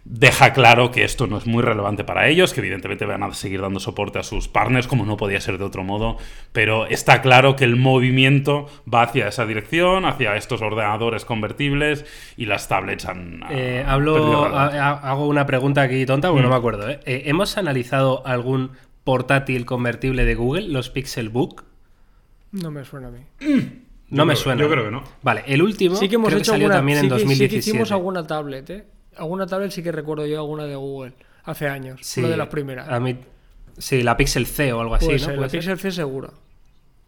deja 0.06 0.52
claro 0.52 0.90
que 0.90 1.02
esto 1.02 1.26
no 1.26 1.38
es 1.38 1.46
muy 1.46 1.62
relevante 1.62 2.04
para 2.04 2.28
ellos, 2.28 2.52
que 2.52 2.60
evidentemente 2.60 3.06
van 3.06 3.22
a 3.22 3.32
seguir 3.32 3.62
dando 3.62 3.80
soporte 3.80 4.18
a 4.18 4.22
sus 4.22 4.48
partners, 4.48 4.86
como 4.86 5.06
no 5.06 5.16
podía 5.16 5.40
ser 5.40 5.56
de 5.56 5.64
otro 5.64 5.82
modo, 5.82 6.18
pero 6.52 6.86
está 6.86 7.22
claro 7.22 7.56
que 7.56 7.64
el 7.64 7.76
movimiento 7.76 8.66
va 8.92 9.02
hacia 9.02 9.28
esa 9.28 9.46
dirección, 9.46 10.04
hacia 10.04 10.36
estos 10.36 10.60
ordenadores 10.60 11.24
convertibles 11.24 12.04
y 12.36 12.44
las 12.46 12.68
tablets 12.68 13.06
han... 13.06 13.40
Eh, 13.50 13.82
hablo, 13.86 14.44
ha- 14.44 14.90
hago 15.10 15.26
una 15.26 15.46
pregunta 15.46 15.80
aquí 15.82 16.04
tonta 16.04 16.28
porque 16.28 16.42
Mm. 16.42 16.44
no 16.44 16.50
me 16.50 16.56
acuerdo. 16.56 16.90
¿eh? 16.90 17.00
Eh, 17.06 17.22
¿Hemos 17.26 17.56
analizado 17.56 18.26
algún 18.26 18.72
portátil 19.04 19.64
convertible 19.64 20.24
de 20.26 20.34
Google, 20.34 20.68
los 20.68 20.90
Pixelbook? 20.90 21.64
No 22.52 22.70
me 22.70 22.84
suena 22.84 23.08
a 23.08 23.10
mí. 23.10 23.20
No 24.10 24.26
me 24.26 24.34
creo- 24.34 24.42
suena. 24.44 24.60
yo 24.62 24.68
creo 24.70 24.84
que 24.84 24.90
no. 24.90 25.02
Vale, 25.22 25.44
el 25.46 25.62
último 25.62 25.96
Sí 25.96 26.08
que 26.10 26.16
hemos 26.16 26.28
creo 26.28 26.38
hecho 26.40 26.52
salió 26.52 26.66
alguna. 26.66 26.78
también 26.78 26.98
en 26.98 27.04
sí 27.04 27.08
que- 27.08 27.14
sí 27.14 27.18
que 27.20 27.24
2017. 27.30 27.70
hicimos 27.70 27.90
alguna 27.90 28.26
tablet, 28.26 28.70
¿eh? 28.70 28.84
Alguna 29.16 29.46
tablet 29.46 29.70
sí 29.70 29.82
que 29.82 29.92
recuerdo 29.92 30.26
yo, 30.26 30.38
alguna 30.38 30.64
de 30.64 30.76
Google, 30.76 31.12
hace 31.44 31.68
años. 31.68 32.16
una 32.18 32.28
de 32.28 32.36
las 32.36 32.48
primeras. 32.48 32.88
A 32.88 33.00
mí, 33.00 33.16
sí, 33.78 34.02
la 34.02 34.16
Pixel 34.16 34.46
C 34.46 34.72
o 34.72 34.80
algo 34.80 34.94
así, 34.94 35.06
Puede 35.06 35.18
¿no? 35.18 35.24
ser, 35.24 35.34
¿Puede 35.36 35.46
la 35.46 35.50
ser? 35.50 35.60
Pixel 35.60 35.78
C 35.78 35.90
seguro. 35.92 36.32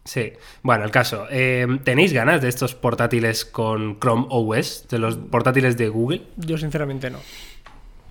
Sí. 0.05 0.33
Bueno, 0.62 0.85
el 0.85 0.91
caso. 0.93 1.26
eh, 1.31 1.66
¿Tenéis 1.83 2.12
ganas 2.12 2.41
de 2.41 2.49
estos 2.49 2.74
portátiles 2.76 3.45
con 3.45 3.99
Chrome 3.99 4.26
OS? 4.31 4.87
De 4.89 4.99
los 5.01 5.16
portátiles 5.16 5.76
de 5.76 5.89
Google? 5.89 6.22
Yo 6.37 6.57
sinceramente 6.59 7.11
no. 7.11 7.18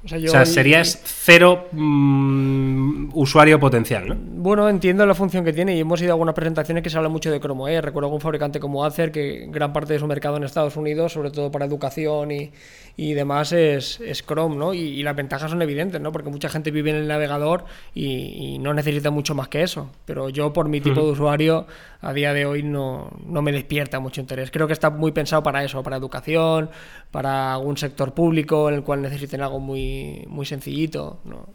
O 0.06 0.08
sea, 0.08 0.18
yo 0.20 0.28
o 0.30 0.32
sea, 0.32 0.44
y- 0.44 0.46
serías 0.46 1.02
cero 1.04 1.68
mm, 1.72 3.10
usuario 3.16 3.60
potencial, 3.60 4.08
¿no? 4.08 4.16
Bueno, 4.20 4.70
entiendo 4.70 5.06
la 5.06 5.16
función 5.16 5.44
que 5.44 5.52
tiene 5.54 5.76
y 5.76 5.80
hemos 5.80 6.00
ido 6.02 6.12
a 6.12 6.14
algunas 6.14 6.36
presentaciones 6.36 6.84
que 6.84 6.90
se 6.92 6.98
habla 6.98 7.10
mucho 7.10 7.32
de 7.32 7.40
Chrome 7.40 7.76
OS. 7.78 7.84
Recuerdo 7.84 8.08
algún 8.08 8.22
fabricante 8.22 8.60
como 8.60 8.86
Acer 8.86 9.12
que 9.12 9.48
gran 9.50 9.74
parte 9.74 9.94
de 9.94 10.00
su 10.00 10.06
mercado 10.08 10.38
en 10.38 10.44
Estados 10.44 10.78
Unidos, 10.78 11.14
sobre 11.14 11.32
todo 11.32 11.52
para 11.52 11.66
educación 11.66 12.32
y, 12.32 12.52
y 12.98 13.14
demás, 13.14 13.52
es, 13.54 14.00
es 14.02 14.24
Chrome, 14.24 14.56
¿no? 14.56 14.74
Y, 14.76 14.80
y 14.82 15.02
las 15.04 15.16
ventajas 15.16 15.50
son 15.50 15.62
evidentes, 15.62 16.00
¿no? 16.00 16.12
Porque 16.12 16.30
mucha 16.30 16.50
gente 16.50 16.70
vive 16.70 16.92
en 16.92 16.98
el 16.98 17.08
navegador 17.08 17.66
y, 17.96 18.54
y 18.56 18.60
no 18.60 18.74
necesita 18.76 19.10
mucho 19.10 19.34
más 19.34 19.48
que 19.48 19.64
eso. 19.64 19.90
Pero 20.06 20.30
yo, 20.30 20.54
por 20.54 20.70
mi 20.70 20.82
tipo 20.82 21.02
de 21.02 21.12
usuario, 21.12 21.66
a 22.02 22.14
día 22.14 22.34
de 22.34 22.46
hoy 22.46 22.62
no, 22.62 23.10
no 23.26 23.42
me 23.42 23.52
despierta 23.52 24.00
mucho 24.00 24.22
interés. 24.22 24.52
Creo 24.52 24.68
que 24.68 24.74
está 24.74 24.92
muy 24.92 25.12
pensado 25.12 25.42
para 25.42 25.64
eso, 25.64 25.82
para 25.82 25.98
educación, 25.98 26.70
para 27.10 27.54
algún 27.56 27.78
sector 27.78 28.14
público 28.14 28.70
en 28.70 28.76
el 28.76 28.84
cual 28.84 29.02
necesiten 29.02 29.42
algo 29.42 29.60
muy, 29.60 29.95
muy 30.28 30.46
sencillito, 30.46 31.20
¿no? 31.26 31.48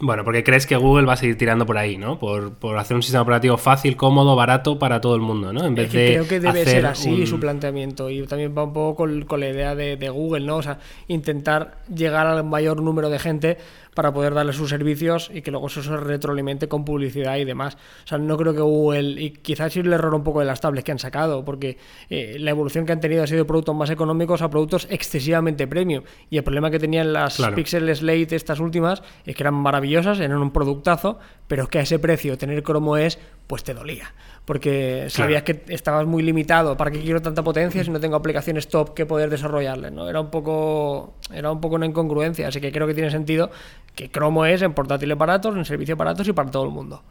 Bueno, 0.00 0.24
porque 0.24 0.42
crees 0.42 0.66
que 0.66 0.74
Google 0.74 1.06
va 1.06 1.12
a 1.12 1.16
seguir 1.16 1.38
tirando 1.38 1.64
por 1.64 1.78
ahí, 1.78 1.96
¿no? 1.96 2.18
Por, 2.18 2.54
por 2.54 2.76
hacer 2.78 2.96
un 2.96 3.02
sistema 3.02 3.22
operativo 3.22 3.56
fácil, 3.56 3.94
cómodo, 3.96 4.34
barato 4.34 4.78
para 4.78 5.00
todo 5.00 5.14
el 5.14 5.20
mundo, 5.20 5.52
¿no? 5.52 5.64
En 5.64 5.76
vez 5.76 5.86
Es 5.86 5.92
que 5.92 5.98
de 5.98 6.06
creo 6.14 6.28
que 6.28 6.40
debe 6.40 6.64
ser 6.64 6.86
así 6.86 7.20
un- 7.20 7.26
su 7.26 7.38
planteamiento 7.38 8.10
y 8.10 8.26
también 8.26 8.52
va 8.56 8.64
un 8.64 8.72
poco 8.72 8.96
con, 8.96 9.22
con 9.26 9.38
la 9.38 9.50
idea 9.50 9.76
de, 9.76 9.96
de 9.96 10.08
Google, 10.08 10.44
¿no? 10.44 10.56
O 10.56 10.62
sea, 10.62 10.78
intentar 11.06 11.76
llegar 11.94 12.26
al 12.26 12.42
mayor 12.42 12.82
número 12.82 13.10
de 13.10 13.18
gente 13.20 13.58
para 13.94 14.12
poder 14.12 14.34
darle 14.34 14.52
sus 14.52 14.70
servicios 14.70 15.30
y 15.32 15.42
que 15.42 15.50
luego 15.50 15.66
eso 15.66 15.82
se 15.82 15.96
retroalimente 15.96 16.68
con 16.68 16.84
publicidad 16.84 17.36
y 17.36 17.44
demás. 17.44 17.76
O 18.04 18.06
sea, 18.06 18.18
no 18.18 18.36
creo 18.36 18.54
que 18.54 18.60
Google, 18.60 19.20
y 19.20 19.30
quizás 19.30 19.76
es 19.76 19.84
el 19.84 19.92
error 19.92 20.14
un 20.14 20.22
poco 20.22 20.40
de 20.40 20.46
las 20.46 20.60
tablets 20.60 20.84
que 20.84 20.92
han 20.92 20.98
sacado, 20.98 21.44
porque 21.44 21.78
eh, 22.08 22.36
la 22.38 22.50
evolución 22.50 22.86
que 22.86 22.92
han 22.92 23.00
tenido 23.00 23.22
ha 23.22 23.26
sido 23.26 23.40
de 23.40 23.44
productos 23.44 23.74
más 23.74 23.90
económicos 23.90 24.42
a 24.42 24.50
productos 24.50 24.86
excesivamente 24.90 25.66
premium. 25.66 26.04
Y 26.30 26.38
el 26.38 26.44
problema 26.44 26.70
que 26.70 26.78
tenían 26.78 27.12
las 27.12 27.36
Claro. 27.36 27.56
Pixel 27.56 27.94
Slate, 27.94 28.36
estas 28.36 28.60
últimas, 28.60 29.02
es 29.26 29.36
que 29.36 29.42
eran 29.42 29.54
maravillosas, 29.54 30.20
eran 30.20 30.38
un 30.38 30.52
productazo, 30.52 31.18
pero 31.46 31.68
que 31.68 31.78
a 31.78 31.82
ese 31.82 31.98
precio 31.98 32.38
tener 32.38 32.62
Chrome 32.62 33.06
OS, 33.06 33.18
pues 33.46 33.64
te 33.64 33.74
dolía. 33.74 34.14
Porque 34.44 35.06
sabías 35.08 35.44
que 35.44 35.62
estabas 35.68 36.04
muy 36.04 36.22
limitado. 36.22 36.76
¿Para 36.76 36.90
qué 36.90 37.00
quiero 37.00 37.22
tanta 37.22 37.44
potencia 37.44 37.84
si 37.84 37.90
no 37.90 38.00
tengo 38.00 38.16
aplicaciones 38.16 38.68
top 38.68 38.92
que 38.92 39.06
poder 39.06 39.30
desarrollarle? 39.30 39.90
¿no? 39.92 40.08
Era 40.08 40.20
un 40.20 40.30
poco 40.30 41.14
era 41.32 41.52
un 41.52 41.60
poco 41.60 41.76
una 41.76 41.86
incongruencia. 41.86 42.48
Así 42.48 42.60
que 42.60 42.72
creo 42.72 42.86
que 42.86 42.94
tiene 42.94 43.10
sentido 43.10 43.50
que 43.94 44.10
Chrome 44.10 44.54
OS 44.54 44.62
en 44.62 44.72
portátiles 44.74 45.16
baratos, 45.16 45.56
en 45.56 45.64
servicios 45.64 45.96
baratos 45.96 46.26
y 46.26 46.32
para 46.32 46.50
todo 46.50 46.64
el 46.64 46.70
mundo. 46.70 47.02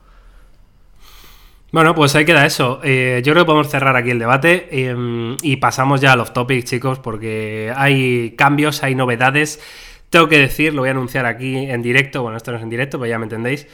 Bueno, 1.71 1.95
pues 1.95 2.13
ahí 2.15 2.25
queda 2.25 2.45
eso. 2.45 2.81
Eh, 2.83 3.21
yo 3.23 3.31
creo 3.31 3.45
que 3.45 3.47
podemos 3.47 3.69
cerrar 3.69 3.95
aquí 3.95 4.09
el 4.11 4.19
debate 4.19 4.67
eh, 4.71 5.37
y 5.41 5.55
pasamos 5.55 6.01
ya 6.01 6.11
a 6.11 6.15
los 6.17 6.33
topics, 6.33 6.69
chicos, 6.69 6.99
porque 6.99 7.71
hay 7.73 8.31
cambios, 8.31 8.83
hay 8.83 8.93
novedades. 8.93 9.61
Tengo 10.09 10.27
que 10.27 10.37
decir, 10.37 10.73
lo 10.73 10.81
voy 10.81 10.89
a 10.89 10.91
anunciar 10.91 11.25
aquí 11.25 11.55
en 11.55 11.81
directo. 11.81 12.23
Bueno, 12.23 12.35
esto 12.35 12.51
no 12.51 12.57
es 12.57 12.63
en 12.63 12.69
directo, 12.69 12.99
pero 12.99 13.09
ya 13.09 13.17
me 13.17 13.23
entendéis. 13.23 13.67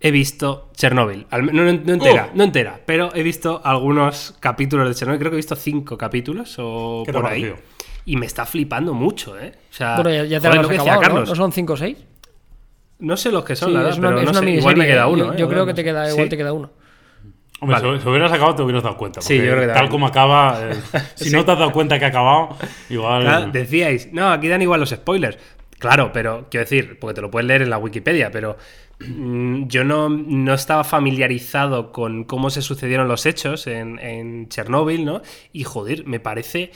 He 0.00 0.10
visto 0.12 0.70
Chernobyl. 0.76 1.26
No, 1.30 1.40
no- 1.40 1.64
no 1.72 1.92
entera, 1.92 2.28
Oh. 2.30 2.36
no 2.36 2.44
entera, 2.44 2.80
pero 2.86 3.10
he 3.14 3.22
visto 3.22 3.60
algunos 3.64 4.34
capítulos 4.38 4.88
de 4.88 4.94
Chernobyl. 4.94 5.18
Creo 5.18 5.30
que 5.32 5.36
he 5.36 5.38
visto 5.38 5.56
cinco 5.56 5.98
capítulos 5.98 6.54
o 6.58 7.02
¿Qué 7.04 7.12
te 7.12 7.18
por 7.18 7.28
ahí. 7.28 7.52
Y 8.04 8.16
me 8.16 8.26
está 8.26 8.46
flipando 8.46 8.94
mucho, 8.94 9.38
¿eh? 9.38 9.52
O 9.70 9.74
sea, 9.74 9.96
bueno, 9.96 10.10
ya, 10.10 10.24
ya 10.24 10.40
te 10.40 10.46
joder, 10.48 10.62
lo 10.62 10.68
que 10.68 10.74
decía 10.76 10.92
acabado, 10.94 11.00
¿no? 11.00 11.14
Carlos. 11.24 11.28
¿No 11.30 11.34
son 11.34 11.52
5 11.52 11.72
o 11.72 11.76
6? 11.76 11.96
No 13.00 13.16
sé 13.16 13.30
los 13.32 13.44
que 13.44 13.54
son, 13.56 13.68
Sí, 13.70 13.74
la 13.74 13.82
verdad, 13.82 13.98
una, 13.98 14.08
pero 14.16 14.32
no 14.32 14.34
sé, 14.40 14.50
igual 14.50 14.76
me 14.76 14.86
queda 14.86 15.06
uno. 15.08 15.24
Yo, 15.26 15.32
¿eh? 15.32 15.36
yo 15.38 15.48
creo 15.48 15.66
que 15.66 15.70
Igual 15.72 15.74
te 15.74 15.84
queda, 15.84 16.08
igual 16.10 16.24
Sí. 16.24 16.30
te 16.30 16.36
queda 16.36 16.52
uno. 16.52 16.70
Hombre, 17.60 17.80
Vale. 17.80 18.00
si, 18.00 18.08
hubieras 18.08 18.32
acabado 18.32 18.54
te 18.54 18.62
hubieras 18.62 18.84
dado 18.84 18.96
cuenta. 18.96 19.20
Sí, 19.20 19.36
yo 19.36 19.42
creo 19.42 19.60
que 19.60 19.66
tal 19.74 19.88
como 19.88 20.06
acaba, 20.06 20.58
eh, 20.62 20.74
si 21.16 21.30
no 21.30 21.44
te 21.44 21.50
has 21.52 21.58
dado 21.58 21.72
cuenta 21.72 21.98
que 21.98 22.04
ha 22.04 22.08
acabado, 22.08 22.56
igual. 22.88 23.22
Claro, 23.22 23.46
decíais, 23.52 24.12
no, 24.12 24.30
aquí 24.30 24.46
dan 24.48 24.62
igual 24.62 24.78
los 24.80 24.90
spoilers. 24.90 25.38
Claro, 25.78 26.12
pero 26.12 26.46
quiero 26.50 26.64
decir, 26.64 26.98
porque 27.00 27.14
te 27.14 27.20
lo 27.20 27.30
puedes 27.30 27.46
leer 27.46 27.62
en 27.62 27.70
la 27.70 27.78
Wikipedia, 27.78 28.30
pero 28.30 28.56
yo 29.00 29.84
no, 29.84 30.08
no 30.08 30.54
estaba 30.54 30.82
familiarizado 30.84 31.92
con 31.92 32.24
cómo 32.24 32.50
se 32.50 32.62
sucedieron 32.62 33.06
los 33.08 33.26
hechos 33.26 33.66
en, 33.66 33.98
en 34.00 34.48
Chernóbil, 34.48 35.04
¿no? 35.04 35.22
Y 35.52 35.64
joder, 35.64 36.04
me 36.06 36.18
parece 36.20 36.72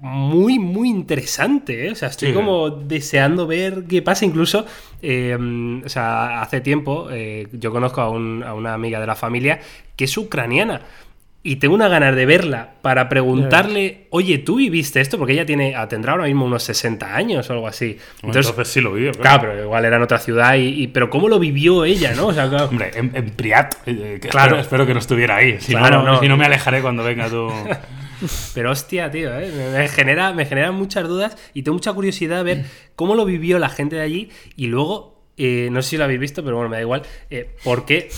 muy, 0.00 0.58
muy 0.58 0.88
interesante, 0.88 1.86
¿eh? 1.86 1.92
O 1.92 1.94
sea, 1.94 2.08
estoy 2.08 2.30
Sí. 2.30 2.34
como 2.34 2.70
deseando 2.70 3.46
ver 3.46 3.84
qué 3.88 4.02
pasa. 4.02 4.24
Incluso, 4.24 4.66
eh, 5.00 5.38
o 5.84 5.88
sea, 5.88 6.42
hace 6.42 6.60
tiempo 6.60 7.08
eh, 7.12 7.46
yo 7.52 7.70
conozco 7.70 8.00
a, 8.00 8.10
un- 8.10 8.42
a 8.42 8.54
una 8.54 8.74
amiga 8.74 8.98
de 9.00 9.06
la 9.06 9.14
familia 9.14 9.60
que 9.94 10.04
es 10.06 10.16
ucraniana. 10.18 10.82
Y 11.44 11.56
tengo 11.56 11.74
una 11.74 11.88
ganas 11.88 12.14
de 12.14 12.24
verla 12.24 12.74
para 12.82 13.08
preguntarle, 13.08 14.06
oye, 14.10 14.38
¿tú 14.38 14.56
viviste 14.56 15.00
esto? 15.00 15.18
Porque 15.18 15.32
ella 15.32 15.44
tiene, 15.44 15.74
tendrá 15.88 16.12
ahora 16.12 16.26
mismo 16.26 16.44
unos 16.44 16.62
60 16.62 17.16
años 17.16 17.50
o 17.50 17.52
algo 17.54 17.66
así. 17.66 17.96
Entonces, 18.22 18.46
Entonces, 18.48 18.72
sí 18.72 18.80
lo 18.80 18.92
vi. 18.92 19.10
claro, 19.10 19.48
pero 19.50 19.64
igual 19.64 19.84
era 19.84 19.96
en 19.96 20.02
otra 20.02 20.18
ciudad. 20.18 20.54
Y, 20.54 20.82
y- 20.84 20.86
pero 20.86 21.10
¿cómo 21.10 21.28
lo 21.28 21.40
vivió 21.40 21.84
ella, 21.84 22.14
no? 22.14 22.28
O 22.28 22.32
sea, 22.32 22.48
claro, 22.48 22.66
Hombre, 22.66 22.92
en, 22.94 23.10
en 23.14 23.30
Priat. 23.30 23.74
eh, 23.86 24.18
que 24.22 24.28
Claro. 24.28 24.46
espero, 24.50 24.60
espero 24.60 24.86
que 24.86 24.92
no 24.94 25.00
estuviera 25.00 25.36
ahí. 25.36 25.56
Si, 25.60 25.72
Claro, 25.72 26.04
no, 26.04 26.12
no. 26.12 26.20
si 26.20 26.28
no 26.28 26.36
me 26.36 26.44
alejaré 26.44 26.80
cuando 26.80 27.02
venga 27.02 27.28
tú. 27.28 27.50
Pero 28.54 28.70
hostia, 28.70 29.10
tío, 29.10 29.36
¿eh? 29.36 29.50
me, 29.52 29.78
me 29.80 29.88
genera, 29.88 30.32
me 30.32 30.46
generan 30.46 30.76
muchas 30.76 31.08
dudas 31.08 31.36
y 31.54 31.62
tengo 31.62 31.74
mucha 31.74 31.92
curiosidad 31.92 32.36
de 32.36 32.42
ver 32.54 32.64
cómo 32.94 33.16
lo 33.16 33.24
vivió 33.24 33.58
la 33.58 33.68
gente 33.68 33.96
de 33.96 34.02
allí 34.02 34.30
y 34.54 34.68
luego, 34.68 35.11
eh, 35.36 35.68
no 35.72 35.82
sé 35.82 35.90
si 35.90 35.96
lo 35.96 36.04
habéis 36.04 36.20
visto, 36.20 36.42
pero 36.44 36.56
bueno, 36.56 36.68
me 36.70 36.76
da 36.76 36.82
igual, 36.82 37.02
eh, 37.30 37.50
¿por 37.64 37.84
qué? 37.84 38.08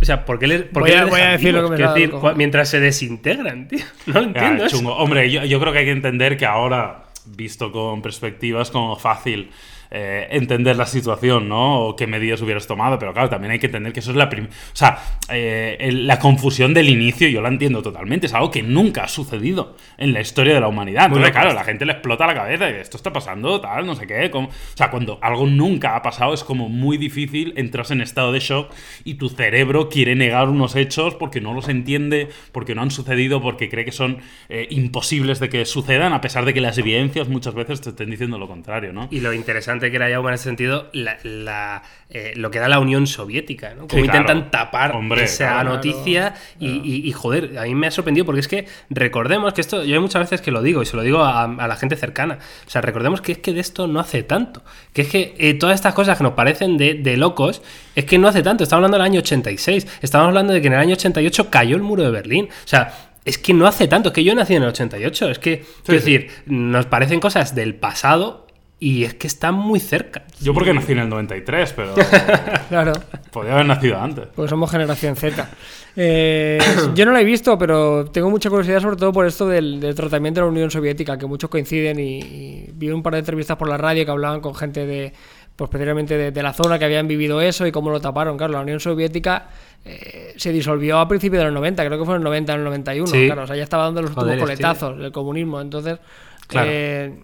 O 0.00 0.04
sea, 0.04 0.24
¿por 0.24 0.38
qué 0.38 0.46
les, 0.46 0.62
por 0.62 0.82
Voy 0.82 0.90
qué 0.90 0.96
a- 0.96 1.02
les 1.02 1.10
voy 1.10 1.20
a 1.20 1.24
dejan 1.24 1.36
decir 1.38 1.54
lo 1.54 1.70
que 1.70 1.76
me 1.76 1.88
decir, 1.88 2.12
mientras 2.36 2.68
se 2.68 2.80
desintegran, 2.80 3.68
tío. 3.68 3.84
No 4.06 4.14
lo 4.14 4.20
Ya, 4.22 4.26
entiendo. 4.28 4.64
eso. 4.66 4.78
Hombre, 4.96 5.30
yo, 5.30 5.44
yo 5.44 5.60
creo 5.60 5.72
que 5.72 5.78
hay 5.80 5.84
que 5.86 5.90
entender 5.92 6.36
que 6.36 6.46
ahora, 6.46 7.04
visto 7.26 7.70
con 7.72 8.02
perspectivas, 8.02 8.70
como 8.70 8.96
fácil 8.96 9.50
eh, 9.96 10.26
entender 10.32 10.76
la 10.76 10.86
situación, 10.86 11.48
¿no? 11.48 11.78
O 11.86 11.94
qué 11.96 12.08
medidas 12.08 12.42
hubieras 12.42 12.66
tomado, 12.66 12.98
pero 12.98 13.12
claro, 13.12 13.28
también 13.28 13.52
hay 13.52 13.60
que 13.60 13.66
entender 13.66 13.92
que 13.92 14.00
eso 14.00 14.10
es 14.10 14.16
la 14.16 14.28
primera. 14.28 14.52
O 14.52 14.76
sea, 14.76 14.98
eh, 15.30 15.76
el- 15.78 16.06
la 16.08 16.18
confusión 16.18 16.74
del 16.74 16.88
inicio, 16.88 17.28
yo 17.28 17.40
la 17.40 17.48
entiendo 17.48 17.80
totalmente, 17.80 18.26
es 18.26 18.34
algo 18.34 18.50
que 18.50 18.62
nunca 18.62 19.04
ha 19.04 19.08
sucedido 19.08 19.76
en 19.96 20.12
la 20.12 20.20
historia 20.20 20.52
de 20.54 20.60
la 20.60 20.66
humanidad. 20.66 21.04
Entonces, 21.06 21.30
claro, 21.30 21.48
esto. 21.50 21.60
la 21.60 21.64
gente 21.64 21.86
le 21.86 21.92
explota 21.92 22.26
la 22.26 22.34
cabeza 22.34 22.68
y 22.70 22.74
esto 22.74 22.96
está 22.96 23.12
pasando, 23.12 23.60
tal, 23.60 23.86
no 23.86 23.94
sé 23.94 24.06
qué. 24.08 24.30
como- 24.30 24.48
O 24.48 24.76
sea, 24.76 24.90
cuando 24.90 25.18
algo 25.22 25.46
nunca 25.46 25.94
ha 25.94 26.02
pasado, 26.02 26.34
es 26.34 26.42
como 26.42 26.68
muy 26.68 26.96
difícil, 26.98 27.52
entras 27.56 27.90
en 27.92 28.00
estado 28.00 28.32
de 28.32 28.40
shock 28.40 28.72
y 29.04 29.14
tu 29.14 29.28
cerebro 29.28 29.88
quiere 29.88 30.16
negar 30.16 30.48
unos 30.48 30.74
hechos 30.74 31.14
porque 31.14 31.40
no 31.40 31.54
los 31.54 31.68
entiende, 31.68 32.28
porque 32.50 32.74
no 32.74 32.82
han 32.82 32.90
sucedido, 32.90 33.40
porque 33.40 33.68
cree 33.68 33.84
que 33.84 33.92
son 33.92 34.18
eh, 34.48 34.66
imposibles 34.70 35.40
de 35.40 35.48
que 35.48 35.64
sucedan, 35.66 36.12
a 36.12 36.20
pesar 36.20 36.44
de 36.44 36.52
que 36.52 36.60
las 36.60 36.78
evidencias 36.78 37.28
muchas 37.28 37.54
veces 37.54 37.80
te 37.80 37.90
estén 37.90 38.10
diciendo 38.10 38.38
lo 38.38 38.48
contrario, 38.48 38.92
¿no? 38.92 39.06
Y 39.10 39.20
lo 39.20 39.32
interesante 39.32 39.83
que 39.90 39.96
era 39.96 40.08
Jaume 40.10 40.28
en 40.28 40.34
ese 40.34 40.44
sentido, 40.44 40.88
la, 40.92 41.16
la, 41.22 41.82
eh, 42.10 42.32
lo 42.36 42.50
que 42.50 42.58
era 42.58 42.68
la 42.68 42.78
Unión 42.78 43.06
Soviética, 43.06 43.74
¿no? 43.74 43.82
Sí, 43.82 43.88
claro. 43.88 44.04
intentan 44.04 44.50
tapar 44.50 44.92
Hombre, 44.94 45.24
esa 45.24 45.48
claro. 45.52 45.70
noticia 45.70 46.34
y, 46.60 46.68
y- 46.68 47.08
y, 47.08 47.12
joder, 47.12 47.58
a 47.58 47.62
mí 47.64 47.74
me 47.74 47.86
ha 47.86 47.90
sorprendido 47.90 48.24
porque 48.26 48.40
es 48.40 48.48
que 48.48 48.66
recordemos 48.90 49.52
que 49.52 49.60
esto, 49.60 49.84
yo 49.84 49.94
hay 49.94 50.00
muchas 50.00 50.22
veces 50.22 50.40
que 50.40 50.50
lo 50.50 50.62
digo 50.62 50.82
y 50.82 50.86
se 50.86 50.96
lo 50.96 51.02
digo 51.02 51.20
a, 51.22 51.44
a 51.44 51.66
la 51.68 51.76
gente 51.76 51.96
cercana, 51.96 52.38
o 52.66 52.70
sea, 52.70 52.80
recordemos 52.80 53.20
que 53.20 53.32
es 53.32 53.38
que 53.38 53.52
de 53.52 53.60
esto 53.60 53.86
no 53.86 54.00
hace 54.00 54.22
tanto, 54.22 54.62
que 54.92 55.02
es 55.02 55.08
que 55.08 55.34
eh, 55.38 55.54
todas 55.54 55.74
estas 55.74 55.94
cosas 55.94 56.16
que 56.18 56.24
nos 56.24 56.34
parecen 56.34 56.76
de, 56.76 56.94
de 56.94 57.16
locos, 57.16 57.62
es 57.94 58.04
que 58.04 58.18
no 58.18 58.28
hace 58.28 58.42
tanto, 58.42 58.64
estamos 58.64 58.80
hablando 58.84 58.96
del 58.98 59.04
año 59.06 59.20
86, 59.20 59.86
estamos 60.02 60.28
hablando 60.28 60.52
de 60.52 60.60
que 60.60 60.66
en 60.68 60.72
el 60.74 60.78
año 60.80 60.94
88 60.94 61.50
cayó 61.50 61.76
el 61.76 61.82
muro 61.82 62.02
de 62.02 62.10
Berlín, 62.10 62.48
o 62.50 62.68
sea... 62.68 63.10
Es 63.26 63.38
que 63.38 63.54
no 63.54 63.66
hace 63.66 63.88
tanto, 63.88 64.10
es 64.10 64.12
que 64.14 64.22
yo 64.22 64.34
nací 64.34 64.54
en 64.54 64.62
el 64.64 64.68
88, 64.68 65.30
es 65.30 65.38
que, 65.38 65.64
sí. 65.86 65.92
decir, 65.92 66.28
nos 66.44 66.84
parecen 66.84 67.20
cosas 67.20 67.54
del 67.54 67.74
pasado 67.74 68.43
y 68.80 69.04
es 69.04 69.14
que 69.14 69.26
están 69.26 69.54
muy 69.54 69.80
cerca. 69.80 70.24
Yo 70.40 70.52
porque 70.52 70.74
nací 70.74 70.92
en 70.92 70.98
el 70.98 71.08
93, 71.08 71.72
pero 71.74 71.94
Claro. 72.68 72.92
podía 73.30 73.52
haber 73.54 73.66
nacido 73.66 73.98
antes. 74.00 74.26
Porque 74.34 74.48
somos 74.50 74.70
generación 74.70 75.16
Z. 75.16 75.48
Eh, 75.96 76.58
yo 76.94 77.06
no 77.06 77.12
la 77.12 77.20
he 77.20 77.24
visto, 77.24 77.56
pero 77.56 78.04
tengo 78.06 78.28
mucha 78.30 78.50
curiosidad 78.50 78.80
sobre 78.80 78.96
todo 78.96 79.12
por 79.12 79.26
esto 79.26 79.46
del, 79.48 79.78
del 79.80 79.94
tratamiento 79.94 80.40
de 80.40 80.46
la 80.46 80.50
Unión 80.52 80.70
Soviética, 80.70 81.16
que 81.16 81.26
muchos 81.26 81.48
coinciden 81.48 81.98
y, 82.00 82.18
y 82.18 82.70
vi 82.74 82.90
un 82.90 83.02
par 83.02 83.12
de 83.14 83.20
entrevistas 83.20 83.56
por 83.56 83.68
la 83.68 83.76
radio 83.76 84.04
que 84.04 84.10
hablaban 84.10 84.40
con 84.40 84.54
gente 84.54 84.86
de, 84.86 85.12
pues 85.56 85.70
precisamente 85.70 86.16
de, 86.18 86.30
de 86.32 86.42
la 86.42 86.52
zona 86.52 86.78
que 86.78 86.84
habían 86.84 87.06
vivido 87.06 87.40
eso 87.40 87.66
y 87.66 87.72
cómo 87.72 87.90
lo 87.90 88.00
taparon. 88.00 88.36
Claro, 88.36 88.54
la 88.54 88.60
Unión 88.60 88.80
Soviética 88.80 89.46
eh, 89.84 90.34
se 90.36 90.50
disolvió 90.52 90.98
a 90.98 91.06
principios 91.08 91.38
de 91.40 91.44
los 91.44 91.54
90, 91.54 91.86
creo 91.86 91.98
que 91.98 92.04
fue 92.04 92.14
en 92.16 92.20
el 92.20 92.24
90 92.24 92.52
en 92.52 92.58
el 92.58 92.64
91. 92.64 93.06
Sí. 93.06 93.26
Claro, 93.26 93.42
o 93.44 93.46
sea, 93.46 93.54
ya 93.56 93.62
estaba 93.62 93.84
dando 93.84 94.02
los 94.02 94.10
últimos 94.10 94.36
coletazos 94.36 94.98
del 94.98 95.12
comunismo. 95.12 95.60
Entonces, 95.60 95.98
Claro. 96.48 96.68
eh, 96.70 97.14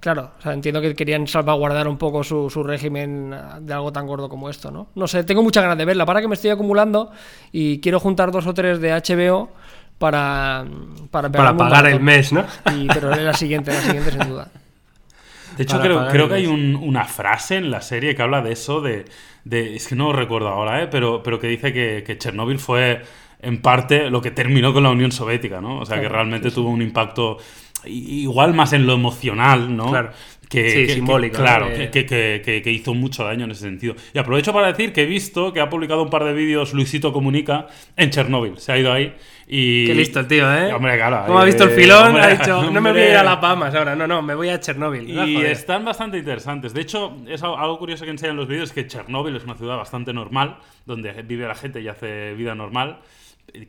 Claro, 0.00 0.32
o 0.38 0.42
sea, 0.42 0.52
entiendo 0.52 0.80
que 0.80 0.94
querían 0.94 1.26
salvaguardar 1.26 1.88
un 1.88 1.98
poco 1.98 2.22
su, 2.24 2.48
su 2.50 2.62
régimen 2.62 3.32
ah, 3.34 3.58
de 3.60 3.72
algo 3.74 3.92
tan 3.92 4.06
gordo 4.06 4.28
como 4.28 4.48
esto, 4.50 4.70
¿no? 4.70 4.88
No 4.94 5.06
sé, 5.06 5.24
tengo 5.24 5.42
muchas 5.42 5.62
ganas 5.62 5.78
de 5.78 5.84
verla, 5.84 6.06
para 6.06 6.20
que 6.20 6.28
me 6.28 6.34
estoy 6.34 6.50
acumulando 6.50 7.10
y 7.52 7.80
quiero 7.80 8.00
juntar 8.00 8.30
dos 8.30 8.46
o 8.46 8.54
tres 8.54 8.80
de 8.80 8.92
HBO 8.92 9.50
para, 9.98 10.64
para, 11.10 11.30
Para 11.30 11.56
pagar 11.56 11.86
el 11.86 12.00
mes, 12.00 12.32
¿no? 12.32 12.44
Y, 12.76 12.86
pero 12.88 13.12
es 13.12 13.20
la 13.22 13.34
siguiente, 13.34 13.72
la 13.72 13.80
siguiente 13.80 14.10
sin 14.12 14.28
duda. 14.28 14.48
De 15.56 15.62
hecho, 15.62 15.80
creo, 15.80 16.28
que 16.28 16.34
hay 16.34 16.46
un- 16.46 16.74
una 16.76 17.04
frase 17.04 17.56
en 17.56 17.70
la 17.70 17.80
serie 17.80 18.14
que 18.16 18.22
habla 18.22 18.42
de 18.42 18.52
eso, 18.52 18.80
de, 18.80 19.04
de- 19.44 19.76
es 19.76 19.86
que 19.86 19.94
no 19.94 20.06
lo 20.06 20.12
recuerdo 20.14 20.48
ahora, 20.48 20.82
¿eh? 20.82 20.88
pero, 20.90 21.22
pero 21.22 21.38
que 21.38 21.46
dice 21.46 21.72
que, 21.72 22.02
que 22.04 22.18
Chernóbil 22.18 22.58
fue 22.58 23.02
en 23.40 23.60
parte 23.62 24.10
lo 24.10 24.20
que 24.20 24.30
terminó 24.32 24.72
con 24.72 24.82
la 24.82 24.90
Unión 24.90 25.12
Soviética, 25.12 25.60
¿no? 25.60 25.78
O 25.80 25.86
sea, 25.86 26.00
que 26.00 26.08
realmente 26.08 26.50
tuvo 26.50 26.70
un 26.70 26.82
impacto 26.82 27.36
igual 27.86 28.54
más 28.54 28.72
en 28.72 28.86
lo 28.86 28.94
emocional, 28.94 29.76
¿no? 29.76 29.90
Claro. 29.90 30.10
Que, 30.48 30.68
Sí, 30.70 30.76
que- 30.76 30.86
que- 30.86 30.92
simbólico, 30.94 31.38
¿no? 31.38 31.42
claro, 31.42 31.68
Que- 31.68 31.90
que, 31.90 32.06
que- 32.06 32.42
que- 32.44 32.62
que 32.62 32.70
hizo 32.70 32.94
mucho 32.94 33.24
daño 33.24 33.44
en 33.46 33.50
ese 33.50 33.62
sentido. 33.62 33.96
Y 34.12 34.18
aprovecho 34.18 34.52
para 34.52 34.68
decir 34.68 34.92
que 34.92 35.02
he 35.02 35.06
visto 35.06 35.52
que 35.52 35.60
ha 35.60 35.68
publicado 35.68 36.02
un 36.02 36.10
par 36.10 36.22
de 36.22 36.32
vídeos 36.32 36.74
Luisito 36.74 37.12
Comunica 37.12 37.66
en 37.96 38.10
Chernóbil. 38.10 38.58
Se 38.58 38.70
ha 38.70 38.78
ido 38.78 38.92
ahí 38.92 39.14
y... 39.48 39.86
Qué 39.86 39.94
listo 39.94 40.20
el 40.20 40.28
tío, 40.28 40.54
¿eh? 40.54 40.72
Hombre, 40.72 40.96
claro. 40.96 41.24
Como 41.26 41.40
ha 41.40 41.42
eh, 41.42 41.46
visto 41.46 41.64
el 41.64 41.70
filón, 41.70 42.08
hombre, 42.08 42.22
ha 42.22 42.28
dicho, 42.28 42.70
no 42.70 42.80
me 42.80 42.92
voy 42.92 43.00
a 43.00 43.04
ir 43.10 43.16
a 43.16 43.20
hombre. 43.20 43.30
Las 43.30 43.36
Palmas 43.38 43.74
ahora, 43.74 43.96
no, 43.96 44.06
no, 44.06 44.22
me 44.22 44.34
voy 44.36 44.50
a 44.50 44.60
Chernóbil. 44.60 45.10
Y 45.10 45.34
joder. 45.34 45.50
están 45.50 45.84
bastante 45.84 46.18
interesantes. 46.18 46.72
De 46.72 46.82
hecho, 46.82 47.16
es 47.26 47.42
al- 47.42 47.56
algo 47.58 47.78
curioso 47.78 48.04
que 48.04 48.10
enseñan 48.12 48.36
los 48.36 48.46
vídeos 48.46 48.70
que 48.70 48.86
Chernóbil 48.86 49.34
es 49.34 49.42
una 49.44 49.54
ciudad 49.56 49.76
bastante 49.76 50.12
normal, 50.12 50.58
donde 50.86 51.10
vive 51.22 51.48
la 51.48 51.54
gente 51.56 51.80
y 51.80 51.88
hace 51.88 52.34
vida 52.34 52.54
normal. 52.54 52.98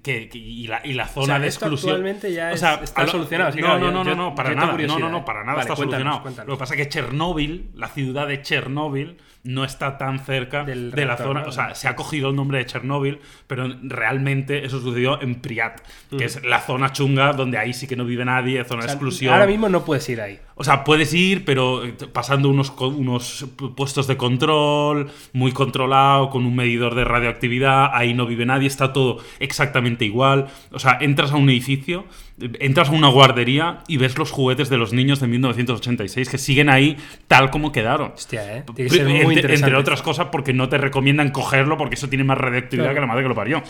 Que, 0.01 0.29
que- 0.29 0.37
y, 0.39 0.65
la, 0.67 0.81
y 0.83 0.93
la 0.93 1.07
zona 1.07 1.25
sea, 1.27 1.39
de 1.39 1.47
esto 1.47 1.65
exclusión. 1.65 1.91
actualmente 1.91 2.33
ya 2.33 2.51
O 2.51 2.57
sea, 2.57 2.75
es- 2.75 2.83
está 2.83 3.03
lo- 3.03 3.11
solucionado, 3.11 3.51
no, 3.51 3.57
claro, 3.57 3.79
no, 3.79 3.85
yo- 3.85 3.91
no, 3.91 4.03
no, 4.03 4.15
no, 4.15 4.35
para 4.35 4.55
nada. 4.55 4.73
No, 4.77 4.97
no, 4.99 5.09
no, 5.09 5.25
para 5.25 5.41
nada 5.41 5.57
Vale, 5.57 5.61
está 5.61 5.75
solucionado. 5.75 6.21
cuéntanos. 6.23 6.47
Lo 6.47 6.55
que 6.55 6.59
pasa 6.59 6.73
es 6.73 6.81
que 6.81 6.89
Chernóbil, 6.89 7.69
la 7.75 7.87
ciudad 7.89 8.27
de 8.27 8.41
Chernóbil, 8.41 9.17
no 9.43 9.63
está 9.63 9.99
tan 9.99 10.17
cerca 10.25 10.63
Del 10.63 10.89
de 10.89 11.05
la 11.05 11.17
zona. 11.17 11.41
¿no? 11.41 11.49
O 11.49 11.51
sea, 11.51 11.75
se 11.75 11.87
ha 11.87 11.95
cogido 11.95 12.29
el 12.31 12.35
nombre 12.35 12.57
de 12.57 12.65
Chernóbil, 12.65 13.19
pero 13.45 13.67
realmente 13.83 14.65
eso 14.65 14.79
sucedió 14.79 15.21
en 15.21 15.35
Priat, 15.35 15.81
que 16.17 16.25
es 16.25 16.43
la 16.43 16.61
zona 16.61 16.91
chunga 16.91 17.31
donde 17.33 17.59
ahí 17.59 17.71
sí 17.73 17.85
que 17.85 17.95
no 17.95 18.05
vive 18.05 18.25
nadie, 18.25 18.63
zona 18.63 18.81
O 18.83 18.85
de 18.87 18.91
exclusión. 18.91 19.33
Ahora 19.33 19.45
mismo 19.45 19.69
no 19.69 19.85
puedes 19.85 20.09
ir 20.09 20.19
ahí. 20.19 20.39
O 20.57 20.63
sea, 20.63 20.85
puedes 20.85 21.13
ir, 21.13 21.43
pero 21.43 21.83
eh, 21.83 21.93
pasando 22.13 22.47
unos, 22.49 22.71
unos 22.79 23.45
pu- 23.57 23.75
puestos 23.75 24.07
de 24.07 24.15
control, 24.15 25.11
muy 25.33 25.51
controlado, 25.51 26.29
con 26.29 26.45
un 26.45 26.55
medidor 26.55 26.95
de 26.95 27.03
radioactividad, 27.03 27.89
ahí 27.93 28.13
no 28.13 28.25
vive 28.25 28.45
nadie, 28.45 28.67
está 28.67 28.93
todo 28.93 29.17
exactamente 29.39 30.05
igual. 30.05 30.47
O 30.71 30.79
sea, 30.79 30.97
entras 31.01 31.33
a 31.33 31.35
un 31.35 31.49
edificio, 31.49 32.05
eh, 32.39 32.49
entras 32.61 32.87
a 32.87 32.93
una 32.93 33.09
guardería 33.09 33.79
y 33.89 33.97
ves 33.97 34.17
los 34.17 34.31
juguetes 34.31 34.69
de 34.69 34.77
los 34.77 34.93
niños 34.93 35.19
de 35.19 35.27
1986 35.27 36.29
que 36.29 36.37
siguen 36.37 36.69
ahí 36.69 36.95
tal 37.27 37.49
como 37.49 37.73
quedaron. 37.73 38.13
Hostia, 38.15 38.57
¿eh? 38.59 38.63
Tiene 38.75 38.89
que 38.89 38.95
ser 38.95 39.05
muy 39.07 39.15
Entre- 39.17 39.33
interesante. 39.35 39.67
entre 39.67 39.75
otras 39.81 40.01
cosas 40.01 40.27
porque 40.31 40.53
no 40.53 40.69
te 40.69 40.77
recomiendan 40.77 41.31
cogerlo 41.31 41.77
porque 41.77 41.95
eso 41.95 42.07
tiene 42.07 42.23
más 42.23 42.37
radioactividad 42.37 42.85
Claro. 42.85 42.95
que 42.95 43.01
la 43.01 43.07
madre 43.07 43.23
que 43.23 43.29
lo 43.29 43.35
parió. 43.35 43.61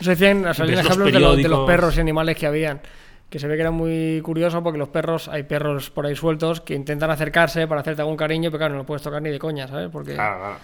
Se 0.00 0.14
salían 0.14 0.42
los 0.42 0.58
ejemplos 0.60 1.10
de, 1.12 1.18
los- 1.20 1.36
de 1.38 1.48
los 1.48 1.66
perros 1.66 1.96
y 1.96 2.00
animales 2.00 2.36
que 2.36 2.46
habían. 2.46 2.82
Que 3.30 3.38
se 3.40 3.48
ve 3.48 3.56
que 3.56 3.62
era 3.62 3.72
muy 3.72 4.20
curioso 4.22 4.62
porque 4.62 4.78
los 4.78 4.88
perros, 4.88 5.28
hay 5.28 5.42
perros 5.42 5.90
por 5.90 6.06
ahí 6.06 6.14
sueltos 6.14 6.60
que 6.60 6.74
intentan 6.74 7.10
acercarse 7.10 7.66
para 7.66 7.80
hacerte 7.80 8.00
algún 8.02 8.16
cariño, 8.16 8.50
pero 8.50 8.58
claro, 8.58 8.74
no 8.74 8.78
lo 8.80 8.86
puedes 8.86 9.02
tocar 9.02 9.20
ni 9.20 9.30
de 9.30 9.38
coña, 9.38 9.66
¿sabes? 9.66 9.88
Porque. 9.90 10.14
Claro, 10.14 10.38
claro. 10.38 10.56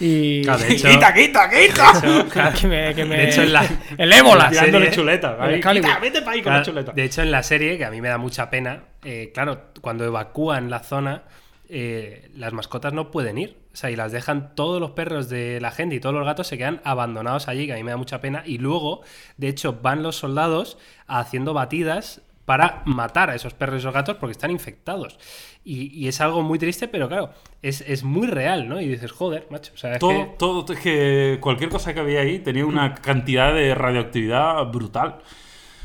Y. 0.00 0.42
Claro, 0.44 0.58
de 0.60 0.68
hecho- 0.74 0.88
¡Quita, 0.88 1.14
quita, 1.14 1.50
quita! 1.50 2.52
que 2.60 2.66
me, 2.68 2.94
que 2.94 3.04
me- 3.06 3.16
De 3.16 3.24
hecho, 3.30 3.42
en 3.42 3.52
la- 3.54 3.66
El 3.96 4.12
ébola. 4.12 4.50
Tirándole 4.50 4.90
chuleta. 4.90 5.36
ahí. 5.40 5.56
Quita, 5.60 5.98
vete 5.98 6.20
para 6.20 6.32
ahí 6.32 6.42
con 6.42 6.50
Claro, 6.52 6.58
la 6.58 6.64
chuleta. 6.64 6.92
de 6.92 7.04
hecho, 7.04 7.22
en 7.22 7.30
la 7.30 7.42
serie, 7.42 7.78
que 7.78 7.84
a 7.86 7.90
mí 7.90 8.00
me 8.02 8.08
da 8.08 8.18
mucha 8.18 8.50
pena, 8.50 8.80
eh, 9.02 9.30
claro, 9.34 9.62
cuando 9.80 10.04
evacúan 10.04 10.68
la 10.68 10.80
zona, 10.80 11.22
eh, 11.70 12.30
las 12.34 12.52
mascotas 12.52 12.92
no 12.92 13.10
pueden 13.10 13.38
ir. 13.38 13.56
O 13.72 13.76
sea, 13.76 13.90
y 13.90 13.96
las 13.96 14.10
dejan 14.12 14.54
todos 14.54 14.80
los 14.80 14.90
perros 14.92 15.28
de 15.28 15.60
la 15.60 15.70
gente 15.70 15.94
y 15.94 16.00
todos 16.00 16.14
los 16.14 16.24
gatos 16.24 16.48
se 16.48 16.58
quedan 16.58 16.80
abandonados 16.84 17.46
allí, 17.48 17.66
que 17.66 17.72
a 17.72 17.76
mí 17.76 17.84
me 17.84 17.92
da 17.92 17.96
mucha 17.96 18.20
pena. 18.20 18.42
Y 18.44 18.58
luego, 18.58 19.02
de 19.36 19.48
hecho, 19.48 19.78
van 19.80 20.02
los 20.02 20.16
soldados 20.16 20.76
haciendo 21.06 21.54
batidas 21.54 22.22
para 22.46 22.82
matar 22.84 23.30
a 23.30 23.36
esos 23.36 23.54
perros 23.54 23.76
y 23.76 23.78
esos 23.78 23.94
gatos 23.94 24.16
porque 24.16 24.32
están 24.32 24.50
infectados. 24.50 25.20
Y, 25.64 25.86
y 25.96 26.08
es 26.08 26.20
algo 26.20 26.42
muy 26.42 26.58
triste, 26.58 26.88
pero 26.88 27.06
claro, 27.08 27.30
es, 27.62 27.82
es 27.82 28.02
muy 28.02 28.26
real, 28.26 28.68
¿no? 28.68 28.80
Y 28.80 28.88
dices, 28.88 29.12
joder, 29.12 29.46
macho. 29.50 29.70
O 29.74 29.76
sea, 29.76 29.92
es 29.92 29.98
Todo, 30.00 30.10
que- 30.30 30.36
todo, 30.36 30.72
es 30.72 30.80
que 30.80 31.38
cualquier 31.40 31.70
cosa 31.70 31.94
que 31.94 32.00
había 32.00 32.20
ahí 32.22 32.40
tenía 32.40 32.66
una 32.66 32.94
cantidad 32.96 33.54
de 33.54 33.72
radioactividad 33.76 34.64
brutal. 34.72 35.18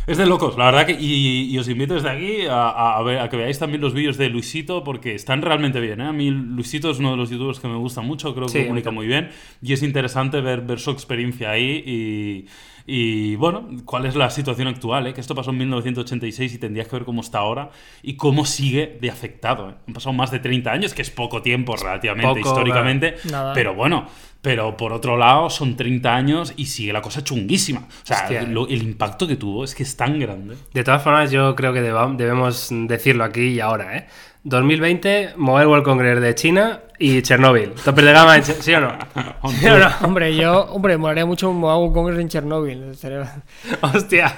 Es 0.07 0.17
de 0.17 0.25
locos, 0.27 0.55
la 0.57 0.65
verdad 0.65 0.85
que. 0.85 0.93
Y, 0.99 1.49
y 1.51 1.57
os 1.57 1.67
invito 1.67 1.95
desde 1.95 2.09
aquí 2.09 2.45
a, 2.45 2.69
a- 2.69 2.97
a 2.97 3.01
ver, 3.01 3.19
a 3.19 3.27
que 3.29 3.37
veáis 3.37 3.57
también 3.57 3.81
los 3.81 3.93
vídeos 3.95 4.17
de 4.17 4.29
Luisito, 4.29 4.83
porque 4.83 5.15
están 5.15 5.41
realmente 5.41 5.79
bien. 5.79 5.99
¿eh? 6.01 6.05
A 6.05 6.11
mí 6.13 6.29
Luisito 6.29 6.91
es 6.91 6.99
uno 6.99 7.11
de 7.11 7.17
los 7.17 7.31
youtubers 7.31 7.59
que 7.59 7.67
me 7.67 7.75
gusta 7.77 8.01
mucho, 8.01 8.33
creo 8.35 8.45
que 8.45 8.51
Sí, 8.53 8.61
comunica 8.63 8.91
muy 8.91 9.07
bien. 9.07 9.29
Y 9.63 9.73
es 9.73 9.81
interesante 9.81 10.41
ver, 10.41 10.61
ver 10.61 10.79
su 10.79 10.91
experiencia 10.91 11.49
ahí 11.51 11.83
y. 11.85 12.45
Y 12.87 13.35
bueno, 13.37 13.67
cuál 13.85 14.05
es 14.05 14.15
la 14.15 14.29
situación 14.29 14.67
actual, 14.67 15.07
¿eh? 15.07 15.13
que 15.13 15.21
esto 15.21 15.33
pasó 15.33 15.49
en 15.49 15.57
1986 15.57 16.53
y 16.53 16.57
tendrías 16.59 16.87
que 16.87 16.95
ver 16.97 17.05
cómo 17.05 17.21
está 17.21 17.39
ahora 17.39 17.71
y 18.03 18.15
cómo 18.15 18.45
sigue 18.45 18.97
de 19.01 19.09
afectado. 19.09 19.69
¿eh? 19.71 19.73
Han 19.87 19.93
pasado 19.95 20.13
más 20.13 20.29
de 20.29 20.37
30 20.39 20.71
años, 20.71 20.93
que 20.93 21.01
es 21.01 21.09
poco 21.09 21.41
tiempo 21.41 21.75
relativamente, 21.75 22.27
Poco, 22.41 22.49
históricamente, 22.49 23.15
Nada. 23.31 23.53
pero 23.53 23.73
bueno, 23.73 24.05
pero 24.41 24.77
por 24.77 24.93
otro 24.93 25.17
lado 25.17 25.49
son 25.49 25.75
30 25.75 26.15
años 26.15 26.53
y 26.57 26.67
sigue 26.67 26.93
la 26.93 27.01
cosa 27.01 27.23
chunguísima. 27.23 27.79
O 27.81 28.05
sea, 28.05 28.43
lo- 28.43 28.67
el 28.67 28.83
impacto 28.83 29.27
que 29.27 29.35
tuvo 29.35 29.63
es 29.63 29.73
que 29.73 29.81
es 29.81 29.97
tan 29.97 30.19
grande. 30.19 30.55
De 30.71 30.83
todas 30.83 31.01
formas, 31.01 31.31
yo 31.31 31.55
creo 31.55 31.73
que 31.73 31.81
debemos 31.81 32.69
decirlo 32.71 33.23
aquí 33.23 33.41
y 33.47 33.59
ahora, 33.61 33.97
¿eh? 33.97 34.07
2020, 34.45 35.33
Mobile 35.37 35.65
World 35.67 35.83
Congress 35.83 36.21
de 36.21 36.35
China 36.35 36.79
y 36.99 37.21
Chernóbil. 37.23 37.71
Topes 37.83 38.05
de 38.05 38.13
gama, 38.13 38.39
¿sí 38.41 38.73
o 38.75 38.79
no? 38.79 38.91
¿Sí 39.59 39.65
o 39.67 39.77
no? 39.79 39.87
Hombre, 40.03 40.35
yo, 40.35 40.65
hombre, 40.71 40.97
molaría 40.97 41.25
mucho 41.25 41.49
un 41.49 41.57
hago 41.63 41.85
un 41.87 41.93
congreso 41.93 42.21
en 42.21 42.29
Chernóbil. 42.29 42.91
Hostia. 43.81 44.33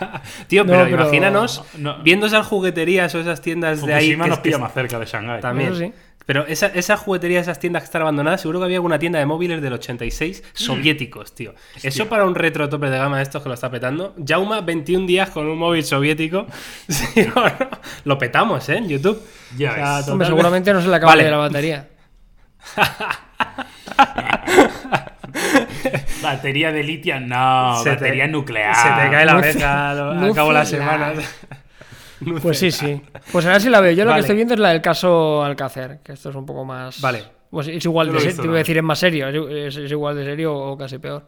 Tío, 0.48 0.64
No, 0.64 0.72
pero, 0.72 0.86
pero- 0.86 1.02
imagínanos 1.04 1.62
no. 1.78 2.02
viendo 2.04 2.26
esas 2.26 2.48
jugueterías 2.48 3.14
o 3.16 3.20
esas 3.20 3.42
tiendas 3.42 3.86
de 3.86 3.94
ahí. 3.94 4.10
Que- 4.12 4.18
nos 4.18 4.40
pilla 4.40 4.58
más 4.58 4.74
cerca 4.74 4.98
de 4.98 5.06
Shanghái. 5.06 5.42
También. 5.42 5.70
Eso 5.74 5.80
sí. 5.80 5.94
Pero 6.28 6.46
esa, 6.46 6.68
esa 6.68 6.96
juguetería, 6.98 7.40
esas 7.40 7.58
tiendas 7.58 7.82
que 7.82 7.86
están 7.86 8.04
abandonadas, 8.04 8.42
seguro 8.42 8.60
que 8.60 8.66
había 8.66 8.78
alguna 8.78 9.00
tienda 9.00 9.18
de 9.18 9.26
móviles 9.26 9.62
del 9.62 9.74
86 9.74 10.44
soviéticos, 10.54 11.34
tío. 11.34 11.56
Eso 11.82 12.08
para 12.08 12.26
un 12.26 12.36
retro 12.36 12.70
tope 12.70 12.90
de 12.90 12.98
gama 13.00 13.18
de 13.18 13.24
estos 13.24 13.42
que 13.42 13.48
lo 13.50 13.56
está 13.56 13.72
petando. 13.72 14.14
Jauma, 14.24 14.60
21 14.62 15.08
días 15.08 15.30
con 15.32 15.48
un 15.48 15.58
móvil 15.58 15.84
soviético. 15.84 16.46
Sí, 16.90 17.22
o 17.34 17.40
no, 17.40 17.52
Lo 18.04 18.18
petamos, 18.18 18.68
¿eh? 18.70 18.78
En 18.78 18.90
YouTube. 18.90 19.20
Ya 19.58 19.72
O 19.72 19.76
sea, 19.76 19.98
ves. 19.98 20.08
Hombre, 20.10 20.28
seguramente 20.28 20.74
no 20.74 20.82
se 20.82 20.88
le 20.90 20.96
acaba 20.96 21.14
Vale. 21.14 21.24
de 21.24 21.32
la 21.32 21.38
batería. 21.38 21.88
Batería 26.22 26.72
de 26.72 26.84
litio, 26.84 27.20
no. 27.20 27.78
Se 27.78 27.84
te- 27.92 27.96
batería 27.96 28.28
nuclear. 28.28 28.76
Se 28.76 28.84
te 28.84 29.12
cae 29.12 29.26
la 29.26 29.38
oreja 29.38 29.92
al 29.92 30.24
al 30.24 30.34
cabo 30.36 30.52
Pues 32.42 32.60
sí, 32.60 32.72
sí. 32.72 33.02
Pues 33.32 33.46
a 33.46 33.52
ver 33.52 33.62
si 33.62 33.70
la 33.70 33.80
veo. 33.80 33.92
Yo 33.92 34.06
lo 34.06 34.14
que 34.14 34.22
estoy 34.22 34.36
viendo 34.36 34.54
es 34.54 34.60
la 34.60 34.70
del 34.70 34.82
caso 34.82 35.44
Alcácer, 35.44 36.00
que 36.04 36.14
esto 36.14 36.30
es 36.30 36.36
un 36.36 36.46
poco 36.46 36.66
más. 36.66 37.00
Vale. 37.02 37.24
Pues 37.50 37.68
es 37.68 37.86
igual 37.86 38.08
Yo 38.08 38.14
de 38.14 38.20
serio. 38.20 38.42
Te 38.42 38.46
iba 38.46 38.56
a 38.56 38.58
decir, 38.58 38.78
es 38.78 38.84
más 38.84 39.00
serio. 39.00 39.28
Es, 39.50 39.78
es 39.78 39.92
igual 39.92 40.16
de 40.16 40.26
serio 40.26 40.56
o 40.56 40.78
casi 40.78 40.98
peor. 40.98 41.26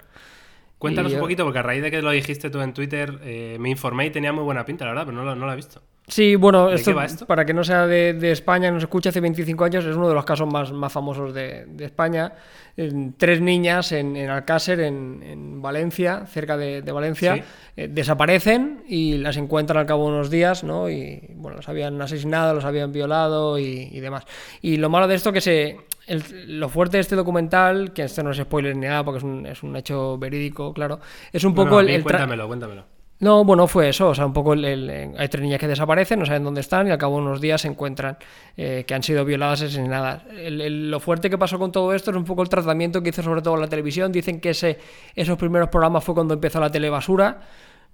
Cuéntanos 0.80 1.14
un 1.14 1.20
poquito, 1.20 1.44
porque 1.44 1.60
a 1.60 1.64
raíz 1.64 1.82
de 1.84 1.92
que 1.92 2.02
lo 2.02 2.10
dijiste 2.10 2.50
tú 2.50 2.62
en 2.62 2.74
Twitter, 2.74 3.20
eh, 3.24 3.58
me 3.60 3.70
informé 3.70 4.06
y 4.08 4.10
tenía 4.12 4.32
muy 4.34 4.44
buena 4.44 4.66
pinta, 4.66 4.86
la 4.86 4.92
verdad, 4.92 5.06
pero 5.06 5.18
no 5.18 5.24
lo, 5.26 5.36
no 5.36 5.46
lo 5.46 5.52
he 5.54 5.56
visto. 5.58 5.82
Sí, 6.08 6.36
bueno, 6.36 6.70
¿De 6.70 6.76
esto, 6.76 7.28
para 7.28 7.46
que 7.46 7.54
no 7.54 7.64
sea 7.64 7.86
de, 7.86 8.14
de 8.14 8.32
España, 8.32 8.72
nos 8.72 8.82
escucha 8.82 9.10
hace 9.10 9.20
25 9.20 9.64
años, 9.64 9.86
es 9.86 9.96
uno 9.96 10.08
de 10.10 10.16
los 10.16 10.26
casos 10.26 10.52
más, 10.52 10.72
más 10.72 10.92
famosos 10.92 11.36
de, 11.36 11.66
de 11.68 11.86
España. 11.86 12.34
En- 12.76 13.14
tres 13.14 13.42
niñas 13.42 13.92
en, 13.92 14.16
en 14.16 14.28
Alcácer, 14.32 14.80
en, 14.80 15.22
en 15.22 15.62
Valencia, 15.62 16.26
cerca 16.26 16.58
de, 16.58 16.82
de 16.82 16.92
Valencia, 16.92 17.36
Sí. 17.36 17.42
eh, 17.78 17.88
desaparecen 17.92 18.84
y 18.88 19.18
las 19.20 19.38
encuentran 19.38 19.78
al 19.78 19.86
cabo 19.86 20.06
de 20.08 20.14
unos 20.16 20.32
días, 20.32 20.64
¿no? 20.64 20.90
Y 20.90 21.22
bueno, 21.36 21.58
las 21.58 21.70
habían 21.70 22.02
asesinado, 22.02 22.56
los 22.56 22.66
habían 22.66 22.92
violado 22.92 23.60
y, 23.60 23.90
y 23.92 24.00
demás. 24.00 24.26
Y 24.62 24.78
lo 24.78 24.90
malo 24.90 25.08
de 25.08 25.14
esto 25.16 25.32
que 25.32 25.42
se... 25.42 25.78
el- 26.10 26.60
lo 26.60 26.68
fuerte 26.70 26.98
de 26.98 27.02
este 27.02 27.16
documental, 27.16 27.94
que 27.94 28.04
esto 28.04 28.22
no 28.24 28.32
es 28.32 28.38
spoiler 28.38 28.76
ni 28.76 28.88
nada 28.88 29.04
porque 29.04 29.20
es 29.20 29.24
un, 29.24 29.46
es 29.46 29.64
un 29.64 29.76
hecho 29.76 30.18
verídico, 30.18 30.74
claro, 30.74 31.00
es 31.32 31.44
un 31.44 31.54
poco 31.56 31.82
no, 31.82 31.88
el, 31.88 32.04
cuéntamelo, 32.04 32.48
cuéntamelo. 32.48 32.84
no, 33.20 33.44
bueno, 33.44 33.68
fue 33.68 33.90
eso, 33.90 34.10
o 34.10 34.16
sea, 34.16 34.26
un 34.26 34.34
poco 34.34 34.54
el, 34.54 34.66
el- 34.66 34.90
eh, 34.90 35.12
hay 35.18 35.28
tres 35.28 35.42
niñas 35.44 35.60
que 35.60 35.68
desaparecen, 35.68 36.20
no 36.20 36.26
saben 36.26 36.44
dónde 36.44 36.62
están 36.62 36.88
y 36.88 36.92
al 36.92 36.98
cabo 36.98 37.18
de 37.18 37.24
unos 37.24 37.42
días 37.42 37.62
se 37.62 37.68
encuentran 37.68 38.18
eh, 38.58 38.84
que 38.88 38.94
han 38.94 39.04
sido 39.04 39.24
violadas, 39.26 39.62
asesinadas. 39.62 40.24
El- 40.36 40.90
lo 40.92 41.00
fuerte 41.00 41.30
que 41.30 41.38
pasó 41.38 41.60
con 41.60 41.72
todo 41.72 41.94
esto 41.94 42.12
es 42.12 42.18
un 42.18 42.26
poco 42.26 42.42
el 42.42 42.50
tratamiento 42.50 43.02
que 43.04 43.10
hizo 43.10 43.22
sobre 43.24 43.42
todo 43.42 43.56
la 43.58 43.68
televisión. 43.68 44.12
Dicen 44.12 44.40
que 44.40 44.52
ese, 44.52 44.78
esos 45.16 45.38
primeros 45.38 45.70
programas 45.70 46.04
fue 46.04 46.16
cuando 46.16 46.34
empezó 46.34 46.60
la 46.60 46.72
telebasura, 46.72 47.42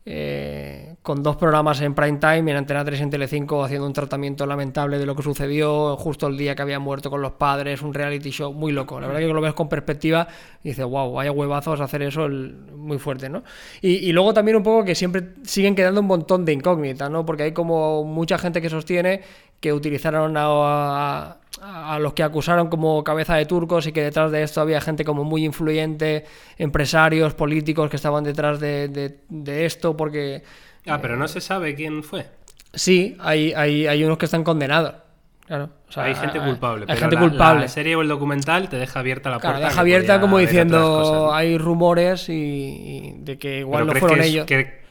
eh, 0.07 0.95
con 1.01 1.23
dos 1.23 1.35
programas 1.35 1.81
en 1.81 1.95
prime 1.95 2.19
time, 2.19 2.51
en 2.51 2.57
Antena 2.57 2.85
3 2.85 2.99
y 2.99 3.03
en 3.03 3.09
Telecinco, 3.09 3.63
haciendo 3.63 3.87
un 3.87 3.93
tratamiento 3.93 4.45
lamentable 4.45 4.99
de 4.99 5.05
lo 5.05 5.15
que 5.15 5.23
sucedió 5.23 5.97
justo 5.97 6.27
el 6.27 6.37
día 6.37 6.55
que 6.55 6.61
habían 6.61 6.81
muerto 6.83 7.09
con 7.09 7.21
los 7.21 7.31
padres, 7.33 7.81
un 7.81 7.93
reality 7.93 8.29
show 8.29 8.53
muy 8.53 8.71
loco. 8.71 8.99
La 8.99 9.07
verdad 9.07 9.21
que 9.21 9.27
lo 9.27 9.41
ves 9.41 9.53
con 9.53 9.67
perspectiva 9.67 10.27
y 10.63 10.69
dices, 10.69 10.85
wow, 10.85 11.11
vaya 11.11 11.31
huevazos 11.31 11.81
hacer 11.81 12.03
eso, 12.03 12.25
el- 12.25 12.55
muy 12.75 12.99
fuerte, 12.99 13.29
¿no? 13.29 13.43
Y, 13.81 13.93
y 14.07 14.11
luego 14.11 14.33
también 14.33 14.57
un 14.57 14.63
poco 14.63 14.85
que 14.85 14.93
siempre 14.93 15.29
siguen 15.43 15.73
quedando 15.75 16.01
un 16.01 16.07
montón 16.07 16.45
de 16.45 16.53
incógnitas, 16.53 17.09
¿no? 17.09 17.25
Porque 17.25 17.43
hay 17.43 17.51
como 17.51 18.03
mucha 18.03 18.37
gente 18.37 18.61
que 18.61 18.69
sostiene 18.69 19.21
que 19.59 19.73
utilizaron 19.73 20.35
a, 20.37 20.45
a- 20.45 21.37
a 21.95 21.99
los 21.99 22.13
que 22.13 22.21
acusaron 22.23 22.67
como 22.67 23.03
cabeza 23.03 23.35
de 23.35 23.45
turcos 23.45 23.87
y 23.87 23.91
que 23.91 24.03
detrás 24.03 24.31
de 24.31 24.43
esto 24.43 24.61
había 24.61 24.81
gente 24.81 25.03
como 25.05 25.23
muy 25.23 25.45
influyente, 25.45 26.25
empresarios, 26.57 27.33
políticos 27.33 27.89
que 27.89 27.95
estaban 27.95 28.23
detrás 28.23 28.59
de, 28.59 28.87
de- 28.89 29.17
de 29.29 29.65
esto, 29.65 29.95
porque 29.95 30.43
Ah, 30.87 30.99
pero 31.01 31.15
no 31.17 31.27
se 31.27 31.41
sabe 31.41 31.73
quién 31.75 32.03
fue. 32.03 32.25
sí, 32.73 33.17
hay, 33.19 33.53
hay, 33.53 33.87
hay 33.87 34.03
unos 34.03 34.17
que 34.17 34.25
están 34.25 34.43
condenados. 34.43 34.95
Claro. 35.47 35.69
o 35.87 35.91
sea, 35.91 36.03
hay 36.05 36.15
gente 36.15 36.39
culpable. 36.39 36.81
Hay 36.83 36.87
pero 36.87 36.99
gente 37.01 37.15
la- 37.15 37.21
culpable. 37.21 37.61
La 37.61 37.67
serie 37.67 37.95
o 37.95 38.01
el 38.01 38.07
documental 38.07 38.67
te 38.67 38.77
deja 38.77 38.99
abierta 38.99 39.29
la 39.29 39.39
Claro, 39.39 39.55
puerta. 39.57 39.67
deja 39.69 39.75
que 39.75 39.81
abierta 39.81 40.19
como 40.21 40.39
diciendo 40.39 40.79
cosas, 40.99 41.13
¿no? 41.13 41.33
hay 41.35 41.57
rumores 41.59 42.29
y, 42.29 42.33
y 42.33 43.15
de 43.19 43.37
que 43.37 43.59
igual 43.59 43.83
Pero 43.83 43.85
no 43.85 43.91
¿crees 43.91 43.99
fueron 44.01 44.17
que 44.19 44.25
es- 44.25 44.31
ellos. 44.31 44.45
que- 44.47 44.84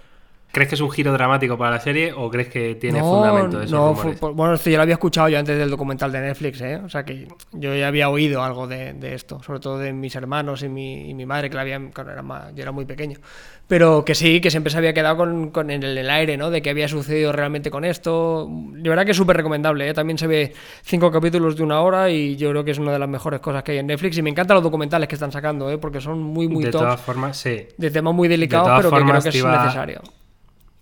¿Crees 0.55 0.69
que 0.69 0.75
es 0.77 0.81
un 0.81 0.91
giro 0.91 1.13
dramático 1.13 1.59
para 1.59 1.73
la 1.73 1.81
serie 1.81 2.13
o 2.17 2.31
crees 2.31 2.47
que 2.49 2.77
tiene 2.77 3.01
no, 3.01 3.11
fundamento 3.11 3.61
esos 3.61 3.73
no, 3.73 3.89
rumores? 3.93 4.21
bueno, 4.21 4.55
esto 4.55 4.71
ya 4.71 4.77
lo 4.77 4.83
había 4.85 4.95
escuchado 4.95 5.29
yo 5.29 5.39
antes 5.39 5.59
del 5.59 5.69
documental 5.69 6.13
de 6.13 6.21
Netflix, 6.21 6.61
¿eh? 6.61 6.77
O 6.77 6.89
sea 6.89 7.05
que 7.05 7.27
yo 7.53 7.75
ya 7.75 7.89
había 7.89 8.09
oído 8.09 8.43
algo 8.43 8.67
de, 8.69 8.93
de 8.93 9.15
esto, 9.15 9.43
sobre 9.43 9.59
todo 9.59 9.79
de 9.79 9.93
mis 9.93 10.15
hermanos 10.15 10.63
y 10.63 10.69
mi, 10.69 11.11
y 11.11 11.15
mi 11.15 11.27
madre, 11.27 11.51
que 11.51 11.57
la 11.57 11.63
habían, 11.63 11.91
claro, 11.91 12.13
era 12.13 12.23
más- 12.23 12.55
yo 12.55 12.63
era 12.63 12.71
muy 12.71 12.85
pequeño. 12.85 13.19
Pero 13.67 14.05
que 14.05 14.15
sí, 14.15 14.41
que 14.41 14.51
siempre 14.51 14.71
se 14.71 14.79
había 14.79 14.93
quedado 14.95 15.17
con, 15.17 15.51
con 15.51 15.71
en 15.71 15.83
el, 15.83 15.99
el 15.99 16.09
aire, 16.11 16.37
¿no? 16.37 16.51
De 16.51 16.63
que 16.63 16.71
había 16.71 16.87
sucedido 16.87 17.33
realmente 17.33 17.71
con 17.71 17.85
esto. 17.85 18.47
De 18.49 18.89
verdad 18.89 19.05
que 19.05 19.11
es 19.11 19.17
súper 19.17 19.37
recomendable, 19.39 19.89
¿eh? 19.89 19.95
También 19.95 20.19
se 20.19 20.27
ve 20.29 20.53
cinco 20.83 21.11
capítulos 21.11 21.57
de 21.57 21.65
una 21.65 21.81
hora 21.81 22.11
y 22.11 22.37
yo 22.37 22.51
creo 22.51 22.65
que 22.65 22.71
es 22.71 22.79
una 22.79 22.93
de 22.93 22.99
las 23.01 23.09
mejores 23.09 23.41
cosas 23.41 23.63
que 23.65 23.73
hay 23.73 23.79
en 23.79 23.87
Netflix. 23.89 24.17
Y 24.19 24.23
me 24.23 24.31
encantan 24.31 24.55
los 24.57 24.63
documentales 24.63 25.09
que 25.09 25.17
están 25.17 25.33
sacando, 25.33 25.69
¿eh? 25.71 25.79
Porque 25.79 26.01
son 26.01 26.23
muy, 26.23 26.47
muy 26.47 26.63
de 26.65 26.71
todas 26.71 27.01
formas, 27.01 27.39
sí. 27.39 27.67
De 27.77 27.91
temas 27.91 28.15
muy 28.15 28.29
delicados, 28.29 28.67
todas 28.69 28.79
pero 28.85 28.91
que 28.91 29.11
creo 29.11 29.23
que 29.23 29.29
es 29.31 29.35
iba- 29.35 29.63
necesario. 29.65 30.01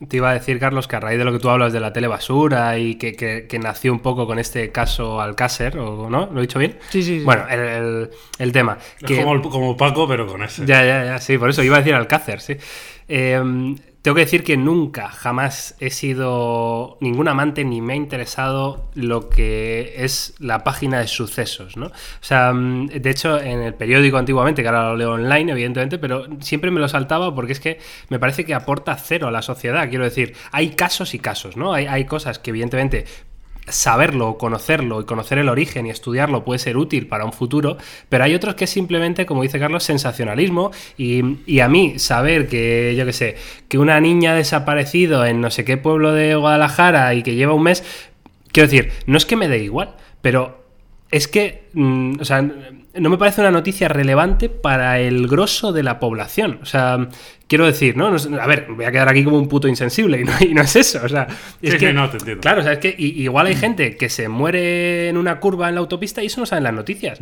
Te 0.09 0.17
iba 0.17 0.31
a 0.31 0.35
decir, 0.35 0.59
Carlos, 0.59 0.89
que 0.89 0.97
a 0.97 1.01
raíz 1.01 1.19
de 1.19 1.25
lo 1.25 1.33
que 1.33 1.39
tú 1.39 1.49
hablas 1.51 1.73
de 1.73 1.81
la 1.81 1.93
tele 1.93 2.07
basura 2.09 2.77
y 2.79 2.97
que, 2.97 3.15
que- 3.15 3.47
que 3.49 3.59
nació 3.59 3.93
un 3.93 4.01
poco 4.01 4.27
con 4.27 4.39
este 4.39 4.71
caso 4.73 5.21
Alcácer, 5.21 5.79
¿o 5.79 6.09
no? 6.11 6.29
¿Lo 6.33 6.39
he 6.39 6.43
dicho 6.43 6.59
bien? 6.59 6.79
Sí, 6.91 7.03
sí, 7.03 7.19
sí. 7.21 7.25
Bueno, 7.25 7.45
el, 7.49 7.61
el- 7.61 8.11
el 8.39 8.53
tema. 8.53 8.79
Es 9.01 9.05
que- 9.07 9.17
como, 9.17 9.35
el- 9.35 9.41
como 9.43 9.77
Paco, 9.77 10.09
pero 10.09 10.27
con 10.27 10.43
ese. 10.43 10.67
Ya, 10.67 10.85
ya, 10.85 11.05
ya, 11.05 11.19
sí, 11.19 11.39
por 11.39 11.51
eso 11.51 11.63
iba 11.63 11.77
a 11.77 11.81
decir 11.81 11.95
Alcácer, 11.95 12.41
sí. 12.41 12.57
Eh, 13.09 13.75
tengo 14.03 14.17
que 14.17 14.23
decir 14.23 14.43
que 14.43 14.57
nunca, 14.57 15.09
jamás 15.09 15.77
he 15.79 15.91
sido 15.91 16.99
ningún 17.01 17.29
amante 17.29 17.65
ni 17.65 17.81
me 17.81 17.93
ha 17.93 17.97
interesado 17.97 18.91
lo 18.95 19.29
que 19.29 19.95
es 19.97 20.35
la 20.41 20.65
página 20.65 20.99
de 20.99 21.07
sucesos, 21.07 21.77
¿no? 21.77 21.87
O 21.87 21.93
sea, 22.21 22.53
mm, 22.53 22.89
de 22.89 23.11
hecho, 23.11 23.41
en 23.41 23.63
el 23.63 23.75
periódico 23.75 24.17
antiguamente, 24.17 24.63
que 24.63 24.69
ahora 24.69 24.89
lo 24.89 24.97
leo 24.97 25.13
online, 25.13 25.53
evidentemente, 25.53 25.99
pero 25.99 26.27
siempre 26.41 26.73
me 26.73 26.81
lo 26.81 26.89
saltaba 26.89 27.33
porque 27.33 27.53
es 27.53 27.61
que 27.61 27.79
me 28.09 28.19
parece 28.19 28.45
que 28.45 28.55
aporta 28.55 28.97
cero 28.97 29.29
a 29.29 29.31
la 29.31 29.41
sociedad. 29.41 29.89
Quiero 29.89 30.05
decir, 30.05 30.35
hay 30.51 30.71
casos 30.71 31.15
y 31.15 31.21
casos, 31.21 31.57
¿no? 31.57 31.73
Hay, 31.73 31.87
hay 31.87 32.05
cosas 32.05 32.41
que 32.41 32.51
evidentemente 32.51 33.05
saberlo, 33.69 34.39
conocerlo 34.39 35.01
y 35.01 35.05
conocer 35.05 35.39
el 35.39 35.49
origen 35.49 35.87
y 35.87 35.91
estudiarlo 35.91 36.45
puede 36.45 36.59
ser 36.59 36.77
útil 36.77 37.07
para 37.07 37.25
un 37.25 37.33
futuro, 37.33 37.77
pero 38.09 38.25
hay 38.25 38.35
otros 38.35 38.55
que 38.55 38.67
simplemente, 38.67 39.27
como 39.27 39.43
dice 39.43 39.59
Carlos, 39.59 39.85
sensacionalismo. 39.85 40.73
Y, 40.97 41.39
y 41.47 41.61
a 41.61 41.69
mí 41.69 41.99
saber 41.99 42.49
que, 42.49 42.95
yo 42.97 43.07
qué 43.07 43.13
sé, 43.13 43.37
que 43.69 43.79
una 43.79 44.01
niña 44.01 44.33
ha 44.33 44.35
desaparecido 44.35 45.25
en 45.25 45.41
no 45.41 45.51
sé 45.51 45.65
qué 45.65 45.77
pueblo 45.77 46.13
de 46.13 46.35
Guadalajara 46.35 47.15
y 47.15 47.23
que 47.23 47.35
lleva 47.35 47.55
un 47.55 47.63
mes, 47.63 47.85
quiero 48.51 48.69
decir, 48.69 48.93
no 49.07 49.17
es 49.17 49.27
que 49.27 49.37
me 49.37 49.49
dé 49.49 49.59
igual, 49.63 49.95
pero 50.21 50.65
es 51.11 51.29
que, 51.29 51.69
mm, 51.75 52.21
o 52.21 52.25
sea, 52.25 52.49
no 52.95 53.11
me 53.11 53.19
parece 53.19 53.41
una 53.41 53.51
noticia 53.51 53.89
relevante 53.89 54.49
para 54.49 55.01
el 55.01 55.27
grosso 55.29 55.73
de 55.73 55.83
la 55.83 55.99
población. 55.99 56.59
O 56.63 56.67
sea, 56.67 57.09
quiero 57.47 57.67
decir, 57.67 57.97
¿no? 57.97 58.07
A 58.41 58.47
ver, 58.47 58.67
voy 58.71 58.85
a 58.85 58.93
quedar 58.93 59.09
aquí 59.09 59.25
como 59.25 59.39
un 59.39 59.49
puto 59.49 59.69
insensible 59.69 60.21
y 60.21 60.25
no, 60.25 60.33
y 60.41 60.55
no 60.55 60.63
es 60.63 60.77
eso. 60.77 61.01
O 61.05 61.09
sea, 61.09 61.27
es 61.63 61.73
Sí, 61.73 61.79
que, 61.79 61.93
no, 61.93 62.09
te 62.11 62.19
entiendo. 62.19 62.41
Claro, 62.43 62.61
o 62.61 62.65
sea, 62.65 62.73
es 62.75 62.79
que 62.79 62.95
igual 62.99 63.47
hay 63.47 63.57
gente 63.57 63.97
que 63.97 64.09
se 64.09 64.29
muere 64.29 65.09
en 65.09 65.17
una 65.17 65.41
curva 65.41 65.69
en 65.69 65.75
la 65.77 65.81
autopista 65.81 66.23
y 66.23 66.27
eso 66.27 66.41
no 66.41 66.47
sale 66.47 66.59
en 66.59 66.65
las 66.65 66.75
noticias. 66.75 67.19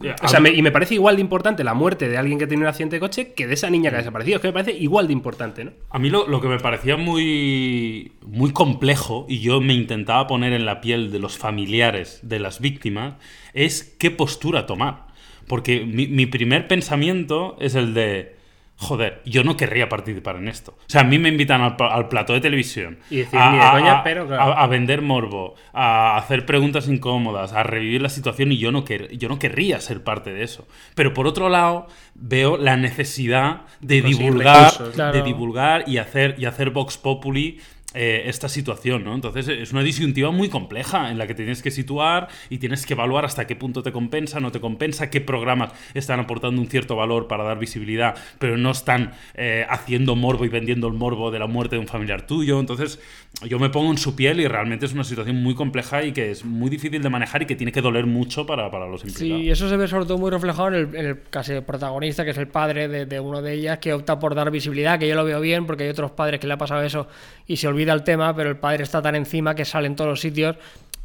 Ya, 0.00 0.16
O 0.22 0.26
sea, 0.26 0.40
me- 0.40 0.50
y 0.50 0.60
me 0.60 0.72
parece 0.72 0.94
igual 0.94 1.14
de 1.14 1.20
importante 1.22 1.62
la 1.62 1.72
muerte 1.72 2.08
de 2.08 2.18
alguien 2.18 2.36
que 2.36 2.48
tiene 2.48 2.64
un 2.64 2.68
accidente 2.68 2.96
de 2.96 3.00
coche 3.00 3.32
que 3.32 3.46
de 3.46 3.54
esa 3.54 3.70
niña 3.70 3.90
que 3.90 3.96
ha 3.96 3.98
desaparecido. 4.00 4.36
Es 4.36 4.42
que 4.42 4.48
me 4.48 4.52
parece 4.52 4.72
igual 4.72 5.06
de 5.06 5.12
importante, 5.12 5.64
¿no? 5.64 5.70
A 5.90 6.00
mí 6.00 6.10
lo, 6.10 6.26
lo 6.26 6.40
que 6.40 6.48
me 6.48 6.58
parecía 6.58 6.96
muy, 6.96 8.10
muy 8.26 8.52
complejo, 8.52 9.24
y 9.28 9.38
yo 9.38 9.60
me 9.60 9.72
intentaba 9.72 10.26
poner 10.26 10.52
en 10.52 10.66
la 10.66 10.80
piel 10.80 11.12
de 11.12 11.20
los 11.20 11.38
familiares 11.38 12.18
de 12.22 12.40
las 12.40 12.60
víctimas, 12.60 13.14
es 13.52 13.94
qué 13.98 14.10
postura 14.10 14.66
tomar. 14.66 15.03
Porque 15.46 15.84
mi, 15.84 16.06
mi 16.06 16.26
primer 16.26 16.66
pensamiento 16.68 17.56
es 17.60 17.74
el 17.74 17.94
de, 17.94 18.36
joder, 18.76 19.20
yo 19.24 19.44
no 19.44 19.56
querría 19.56 19.88
participar 19.88 20.36
en 20.36 20.48
esto. 20.48 20.72
O 20.78 20.84
sea, 20.88 21.02
a 21.02 21.04
mí 21.04 21.18
me 21.18 21.28
invitan 21.28 21.60
al, 21.60 21.76
al 21.78 22.08
plató 22.08 22.32
de 22.32 22.40
televisión 22.40 22.98
Y 23.10 23.16
decir, 23.18 23.38
de 23.38 23.60
coña, 23.72 24.02
pero 24.02 24.26
claro. 24.26 24.42
a- 24.42 24.62
a 24.64 24.66
vender 24.66 25.00
morbo, 25.02 25.54
a 25.72 26.16
hacer 26.16 26.44
preguntas 26.46 26.88
incómodas, 26.88 27.52
a 27.52 27.62
revivir 27.62 28.02
la 28.02 28.08
situación 28.08 28.52
y 28.52 28.58
yo 28.58 28.72
no, 28.72 28.84
quer- 28.84 29.10
yo 29.16 29.28
no 29.28 29.38
querría 29.38 29.80
ser 29.80 30.02
parte 30.02 30.32
de 30.32 30.42
eso. 30.42 30.66
Pero 30.94 31.14
por 31.14 31.26
otro 31.26 31.48
lado, 31.48 31.86
veo 32.14 32.56
la 32.56 32.76
necesidad 32.76 33.62
de 33.80 34.00
Conseguir 34.02 34.26
divulgar, 34.26 34.62
recursos. 34.72 34.94
Claro. 34.94 35.12
de 35.16 35.22
divulgar 35.22 35.84
y 35.88 35.98
hacer, 35.98 36.34
y 36.38 36.46
hacer 36.46 36.70
Vox 36.70 36.96
Populi 36.98 37.60
eh, 37.94 38.24
esta 38.26 38.48
situación, 38.48 39.04
¿no? 39.04 39.14
Entonces 39.14 39.48
es 39.48 39.72
una 39.72 39.82
disyuntiva 39.82 40.30
muy 40.30 40.48
compleja 40.48 41.10
en 41.10 41.18
la 41.18 41.26
que 41.26 41.34
tienes 41.34 41.62
que 41.62 41.70
situar 41.70 42.28
y 42.50 42.58
tienes 42.58 42.86
que 42.86 42.94
evaluar 42.94 43.24
hasta 43.24 43.46
qué 43.46 43.56
punto 43.56 43.82
te 43.82 43.92
compensa, 43.92 44.40
no 44.40 44.50
te 44.50 44.60
compensa, 44.60 45.10
qué 45.10 45.20
programas 45.20 45.72
están 45.94 46.20
aportando 46.20 46.60
un 46.60 46.66
cierto 46.66 46.96
valor 46.96 47.28
para 47.28 47.44
dar 47.44 47.58
visibilidad, 47.58 48.16
pero 48.38 48.56
no 48.56 48.72
están 48.72 49.12
eh, 49.34 49.64
haciendo 49.68 50.16
morbo 50.16 50.44
y 50.44 50.48
vendiendo 50.48 50.88
el 50.88 50.94
morbo 50.94 51.30
de 51.30 51.38
la 51.38 51.46
muerte 51.46 51.76
de 51.76 51.80
un 51.80 51.86
familiar 51.86 52.26
tuyo. 52.26 52.58
Entonces 52.60 52.98
yo 53.42 53.58
me 53.58 53.70
pongo 53.70 53.90
en 53.90 53.98
su 53.98 54.16
piel 54.16 54.40
y 54.40 54.48
realmente 54.48 54.86
es 54.86 54.92
una 54.92 55.04
situación 55.04 55.42
muy 55.42 55.54
compleja 55.54 56.02
y 56.02 56.12
que 56.12 56.30
es 56.30 56.44
muy 56.44 56.70
difícil 56.70 57.02
de 57.02 57.10
manejar 57.10 57.42
y 57.42 57.46
que 57.46 57.56
tiene 57.56 57.72
que 57.72 57.80
doler 57.80 58.06
mucho 58.06 58.46
para, 58.46 58.70
para 58.70 58.86
los 58.86 59.04
implicados. 59.04 59.42
Sí, 59.42 59.50
eso 59.50 59.68
se 59.68 59.76
ve 59.76 59.88
sobre 59.88 60.06
todo 60.06 60.18
muy 60.18 60.30
reflejado 60.30 60.68
en 60.68 60.74
el, 60.74 60.94
en 60.94 61.06
el 61.06 61.22
casi 61.30 61.60
protagonista, 61.60 62.24
que 62.24 62.30
es 62.30 62.38
el 62.38 62.48
padre 62.48 62.88
de, 62.88 63.06
de 63.06 63.20
uno 63.20 63.42
de 63.42 63.54
ellas, 63.54 63.78
que 63.78 63.92
opta 63.92 64.18
por 64.18 64.34
dar 64.34 64.50
visibilidad, 64.50 64.98
que 64.98 65.08
yo 65.08 65.14
lo 65.14 65.24
veo 65.24 65.40
bien, 65.40 65.66
porque 65.66 65.84
hay 65.84 65.90
otros 65.90 66.10
padres 66.10 66.40
que 66.40 66.46
le 66.46 66.54
ha 66.54 66.58
pasado 66.58 66.82
eso 66.82 67.06
y 67.46 67.56
se 67.56 67.68
olvida 67.84 67.92
el 67.92 68.02
tema, 68.02 68.34
pero 68.34 68.50
el 68.50 68.56
padre 68.56 68.82
está 68.82 69.02
tan 69.02 69.14
encima 69.14 69.54
que 69.54 69.64
sale 69.64 69.86
en 69.86 69.96
todos 69.96 70.10
los 70.10 70.20
sitios 70.20 70.56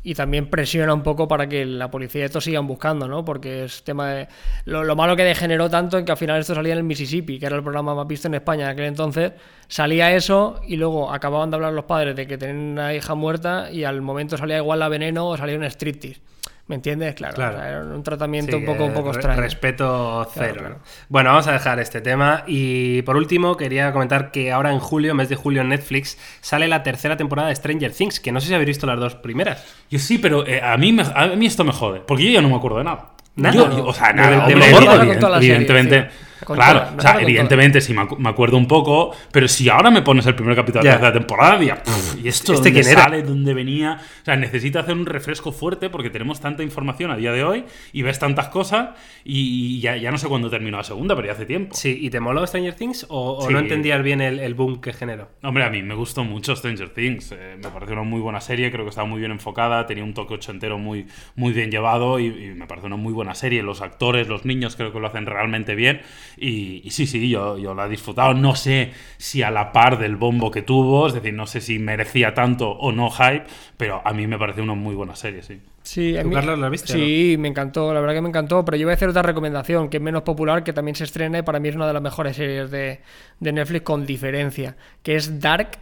y 0.01 0.15
también 0.15 0.49
presiona 0.49 0.93
un 0.93 1.03
poco 1.03 1.27
para 1.27 1.49
que 1.49 1.65
la 1.65 1.91
policía 1.91 2.23
esto 2.23 2.39
sigan 2.39 2.65
buscando, 2.65 3.05
¿no? 3.05 3.25
Porque 3.25 3.65
es 3.65 3.84
tema 3.84 4.11
de... 4.11 4.27
Lo, 4.63 4.86
lo 4.86 4.95
malo 4.95 5.15
que 5.17 5.25
degeneró 5.25 5.69
tanto 5.69 5.97
en 5.97 6.05
que 6.05 6.11
al 6.13 6.17
final 6.17 6.39
esto 6.39 6.55
salía 6.55 6.71
en 6.71 6.77
el 6.77 6.84
Mississippi, 6.86 7.38
que 7.38 7.45
era 7.45 7.57
el 7.57 7.63
programa 7.63 7.93
más 7.93 8.07
visto 8.07 8.30
en 8.30 8.36
España 8.36 8.63
en 8.63 8.69
aquel 8.69 8.86
entonces, 8.86 9.34
salía 9.67 10.15
eso 10.15 10.61
y 10.65 10.77
luego 10.77 11.11
acababan 11.11 11.49
de 11.49 11.57
hablar 11.57 11.73
los 11.73 11.84
padres 11.84 12.15
de 12.15 12.27
que 12.27 12.38
tenían 12.38 12.71
una 12.71 12.93
hija 12.93 13.13
muerta 13.13 13.69
y 13.71 13.84
al 13.84 14.01
momento 14.01 14.38
salía 14.38 14.57
igual 14.57 14.80
la 14.80 14.88
veneno 14.88 15.27
o 15.27 15.36
salía 15.36 15.57
un 15.57 15.65
striptease. 15.65 16.21
¿Me 16.70 16.76
entiendes? 16.76 17.15
Claro. 17.15 17.34
Claro. 17.34 17.57
o 17.57 17.59
sea, 17.59 17.67
era 17.70 17.82
un 17.82 18.03
tratamiento 18.03 18.51
Sí, 18.55 18.57
un 18.59 18.65
poco, 18.67 18.86
un 18.86 18.93
poco 18.93 19.11
re- 19.11 19.17
extraño. 19.17 19.41
Respeto 19.41 20.30
cero. 20.34 20.78
Bueno, 21.09 21.32
vamos 21.32 21.47
a 21.47 21.51
dejar 21.53 21.80
este 21.80 21.99
tema. 21.99 22.43
Y 22.45 23.01
por 23.01 23.17
último, 23.17 23.57
quería 23.57 23.91
comentar 23.91 24.30
que 24.32 24.51
ahora 24.51 24.72
en 24.72 24.78
julio, 24.80 25.15
mes 25.15 25.30
de 25.30 25.36
julio 25.36 25.61
en 25.63 25.70
Netflix, 25.70 26.17
sale 26.41 26.67
la 26.67 26.84
tercera 26.84 27.17
temporada 27.17 27.49
de 27.49 27.55
Stranger 27.55 27.91
Things, 27.91 28.20
que 28.20 28.32
no 28.32 28.39
sé 28.39 28.47
si 28.49 28.53
habéis 28.53 28.67
visto 28.67 28.86
las 28.86 28.99
dos 28.99 29.15
primeras. 29.15 29.65
Yo 29.89 29.97
sí, 29.97 30.20
pero 30.20 30.45
eh, 30.45 30.61
a, 30.61 30.78
mí 30.78 30.93
me- 30.93 31.03
a 31.11 31.26
mí 31.36 31.47
esto 31.47 31.63
me 31.63 31.72
jode, 31.74 32.01
porque 32.01 32.24
yo 32.26 32.30
ya 32.32 32.41
no 32.41 32.49
me 32.49 32.55
acuerdo 32.55 32.78
de 32.78 32.84
nada. 32.84 33.09
Nada. 33.36 33.55
Yo- 33.55 33.76
yo- 33.76 33.86
o 33.88 33.93
sea, 33.93 34.09
De- 34.09 34.13
nada. 34.13 34.30
de 34.30 34.38
hombre, 34.53 34.55
memoria. 34.55 34.93
evidente- 34.93 35.22
serie, 35.22 35.38
evidentemente, 35.38 36.09
sí. 36.11 36.17
Con 36.46 36.56
claro, 36.56 36.80
toda, 36.82 36.96
o 36.98 37.02
sea, 37.02 37.22
evidentemente 37.22 37.82
sí 37.82 37.94
me, 37.94 38.02
acu- 38.02 38.18
me 38.18 38.30
acuerdo 38.30 38.58
un 38.58 38.68
poco, 38.68 39.12
pero 39.32 39.48
si 39.48 39.70
ahora 39.70 39.92
me 39.92 40.02
pones 40.02 40.26
el 40.26 40.36
primer 40.36 40.56
capítulo 40.56 40.84
de 40.84 40.90
la 40.90 40.96
tercera 40.96 41.14
temporada, 41.14 41.58
diría, 41.58 41.84
"Pff, 41.84 42.24
¿y 42.24 42.28
esto 42.28 42.54
¿Este 42.54 42.70
dónde 42.70 42.82
quién 42.82 42.92
era?". 42.94 43.04
sale? 43.04 43.24
¿Dónde 43.24 43.54
venía? 43.54 44.00
O 44.22 44.26
sea, 44.26 44.36
necesita 44.36 44.80
hacer 44.82 44.96
un 44.96 45.06
refresco 45.06 45.52
fuerte 45.52 45.90
porque 45.90 46.10
tenemos 46.10 46.40
tanta 46.40 46.64
información 46.64 47.12
a 47.12 47.18
día 47.18 47.32
de 47.32 47.44
hoy 47.44 47.66
y 47.94 48.02
ves 48.02 48.20
tantas 48.20 48.48
cosas 48.50 48.90
y, 49.24 49.78
y 49.78 49.80
ya, 49.82 49.98
ya 49.98 50.12
no 50.12 50.18
sé 50.18 50.28
cuándo 50.28 50.50
terminó 50.50 50.78
la 50.78 50.84
segunda, 50.84 51.16
pero 51.16 51.28
ya 51.28 51.34
hace 51.34 51.46
tiempo. 51.46 51.76
Sí, 51.76 51.98
¿y 52.02 52.10
te 52.10 52.20
moló 52.20 52.46
Stranger 52.48 52.74
Things 52.74 53.06
o, 53.10 53.38
o 53.38 53.48
Sí. 53.48 53.54
no 53.54 53.60
entendías 53.60 54.02
bien 54.04 54.22
el, 54.22 54.40
el 54.40 54.54
boom 54.54 54.82
que 54.82 54.94
generó? 54.94 55.30
Hombre, 55.44 55.64
a 55.66 55.70
mí 55.70 55.82
me 55.84 55.96
gustó 55.96 56.24
mucho 56.24 56.56
Stranger 56.56 56.90
Things. 56.90 57.32
eh, 57.32 57.58
me 57.62 57.70
pareció 57.70 57.94
una 57.94 58.04
muy 58.04 58.22
buena 58.22 58.42
serie, 58.42 58.72
creo 58.72 58.86
que 58.86 58.90
estaba 58.90 59.08
muy 59.08 59.20
bien 59.20 59.32
enfocada, 59.32 59.86
tenía 59.86 60.04
un 60.04 60.14
toque 60.14 60.36
ochentero 60.36 60.78
muy, 60.78 61.06
muy 61.36 61.54
bien 61.54 61.72
llevado 61.72 62.20
y, 62.20 62.28
y 62.28 62.54
me 62.56 62.66
parece 62.68 62.88
una 62.88 62.96
muy 62.96 63.14
buena 63.14 63.36
serie. 63.36 63.64
Los 63.64 63.82
actores, 63.82 64.28
los 64.28 64.46
niños 64.46 64.76
creo 64.76 64.92
que 64.94 65.00
lo 65.00 65.08
hacen 65.08 65.26
realmente 65.26 65.76
bien 65.76 66.02
y, 66.38 66.82
y 66.86 66.91
sí, 66.91 67.07
sí, 67.07 67.30
yo, 67.30 67.57
yo 67.57 67.73
la 67.73 67.86
he 67.86 67.89
disfrutado. 67.89 68.34
No 68.34 68.55
sé 68.55 68.91
si 69.17 69.41
a 69.43 69.51
la 69.51 69.71
par 69.71 69.97
del 69.99 70.15
bombo 70.15 70.51
que 70.51 70.61
tuvo, 70.61 71.07
es 71.07 71.13
decir, 71.13 71.34
no 71.34 71.47
sé 71.47 71.61
si 71.61 71.80
merecía 71.80 72.34
tanto 72.34 72.69
o 72.69 72.91
no 72.91 73.09
hype, 73.09 73.43
pero 73.77 74.01
a 74.05 74.13
mí 74.13 74.27
me 74.27 74.38
pareció 74.38 74.63
una 74.63 74.73
muy 74.75 74.95
buena 74.95 75.15
serie, 75.15 75.41
sí. 75.43 75.59
Sí, 75.82 76.15
a 76.17 76.21
¿Tú, 76.23 76.30
mí- 76.30 76.36
Carlos, 76.36 76.59
la 76.59 76.69
viste 76.69 76.93
o 76.93 76.97
Sí, 76.97 77.36
me 77.39 77.47
encantó, 77.47 77.93
la 77.93 77.99
verdad 78.01 78.15
que 78.15 78.21
me 78.21 78.30
encantó, 78.30 78.63
pero 78.65 78.77
yo 78.77 78.86
voy 78.86 78.91
a 78.91 78.95
hacer 78.95 79.09
otra 79.09 79.21
recomendación 79.23 79.89
que 79.89 79.97
es 79.97 80.03
menos 80.03 80.21
popular, 80.23 80.63
que 80.63 80.73
también 80.73 80.95
se 80.95 81.05
estrena 81.05 81.39
y 81.39 81.41
para 81.41 81.59
mí 81.59 81.69
es 81.69 81.75
una 81.75 81.88
de 81.88 81.93
las 81.93 82.01
mejores 82.01 82.36
series 82.36 82.69
de, 82.69 82.99
de 83.39 83.51
Netflix 83.53 83.84
con 83.84 84.05
diferencia, 84.05 84.75
que 85.03 85.15
es 85.15 85.39
Dark. 85.39 85.80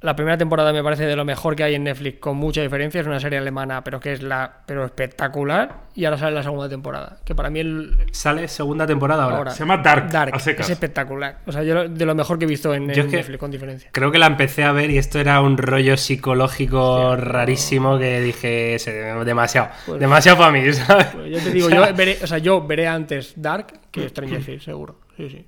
La 0.00 0.14
primera 0.14 0.38
temporada 0.38 0.72
me 0.72 0.80
parece 0.84 1.06
de 1.06 1.16
lo 1.16 1.24
mejor 1.24 1.56
que 1.56 1.64
hay 1.64 1.74
en 1.74 1.82
Netflix, 1.82 2.20
con 2.20 2.36
mucha 2.36 2.62
diferencia. 2.62 3.00
Es 3.00 3.06
una 3.08 3.18
serie 3.18 3.38
alemana, 3.40 3.82
pero 3.82 3.98
que 3.98 4.12
es 4.12 4.22
la 4.22 4.58
pero 4.64 4.84
espectacular. 4.84 5.88
Y 5.96 6.04
ahora 6.04 6.16
sale 6.18 6.36
la 6.36 6.44
segunda 6.44 6.68
temporada, 6.68 7.18
que 7.24 7.34
para 7.34 7.50
mí 7.50 7.58
el, 7.58 8.06
Sale 8.12 8.46
segunda 8.46 8.86
temporada 8.86 9.24
ahora. 9.24 9.36
ahora 9.38 9.50
Se 9.50 9.58
llama 9.60 9.78
Dark, 9.78 10.08
Dark 10.10 10.34
a 10.36 10.38
secas. 10.38 10.66
es 10.66 10.70
espectacular. 10.72 11.38
O 11.46 11.50
sea, 11.52 11.64
yo 11.64 11.74
lo- 11.74 11.88
de 11.88 12.06
lo 12.06 12.14
mejor 12.14 12.38
que 12.38 12.44
he 12.44 12.48
visto 12.48 12.72
en, 12.72 12.86
que- 12.86 13.02
Netflix, 13.02 13.38
con 13.38 13.50
diferencia. 13.50 13.90
Creo 13.92 14.12
que 14.12 14.18
la 14.20 14.26
empecé 14.26 14.62
a 14.62 14.70
ver 14.70 14.88
y 14.90 14.98
esto 14.98 15.18
era 15.18 15.40
un 15.40 15.58
rollo 15.58 15.96
psicológico 15.96 17.16
rarísimo 17.16 17.98
que 17.98 18.20
dije, 18.20 18.78
"Se- 18.78 18.92
demasiado, 19.24 19.70
Pues- 19.84 19.98
demasiado 19.98 20.38
para 20.38 20.52
mí, 20.52 20.60
¿sabes? 20.72 21.06
Pues 21.06 21.30
yo 21.30 21.38
te 21.40 21.50
digo, 21.50 21.66
O 21.68 21.70
sea, 21.70 21.88
yo 21.90 21.94
veré, 21.96 22.18
o 22.22 22.26
sea, 22.28 22.38
yo 22.38 22.64
veré 22.66 22.86
antes 22.86 23.32
Dark 23.34 23.66
que 23.90 24.08
Stranger 24.08 24.40
Things, 24.46 24.62
seguro. 24.62 25.00
Sí, 25.16 25.28
sí. 25.28 25.46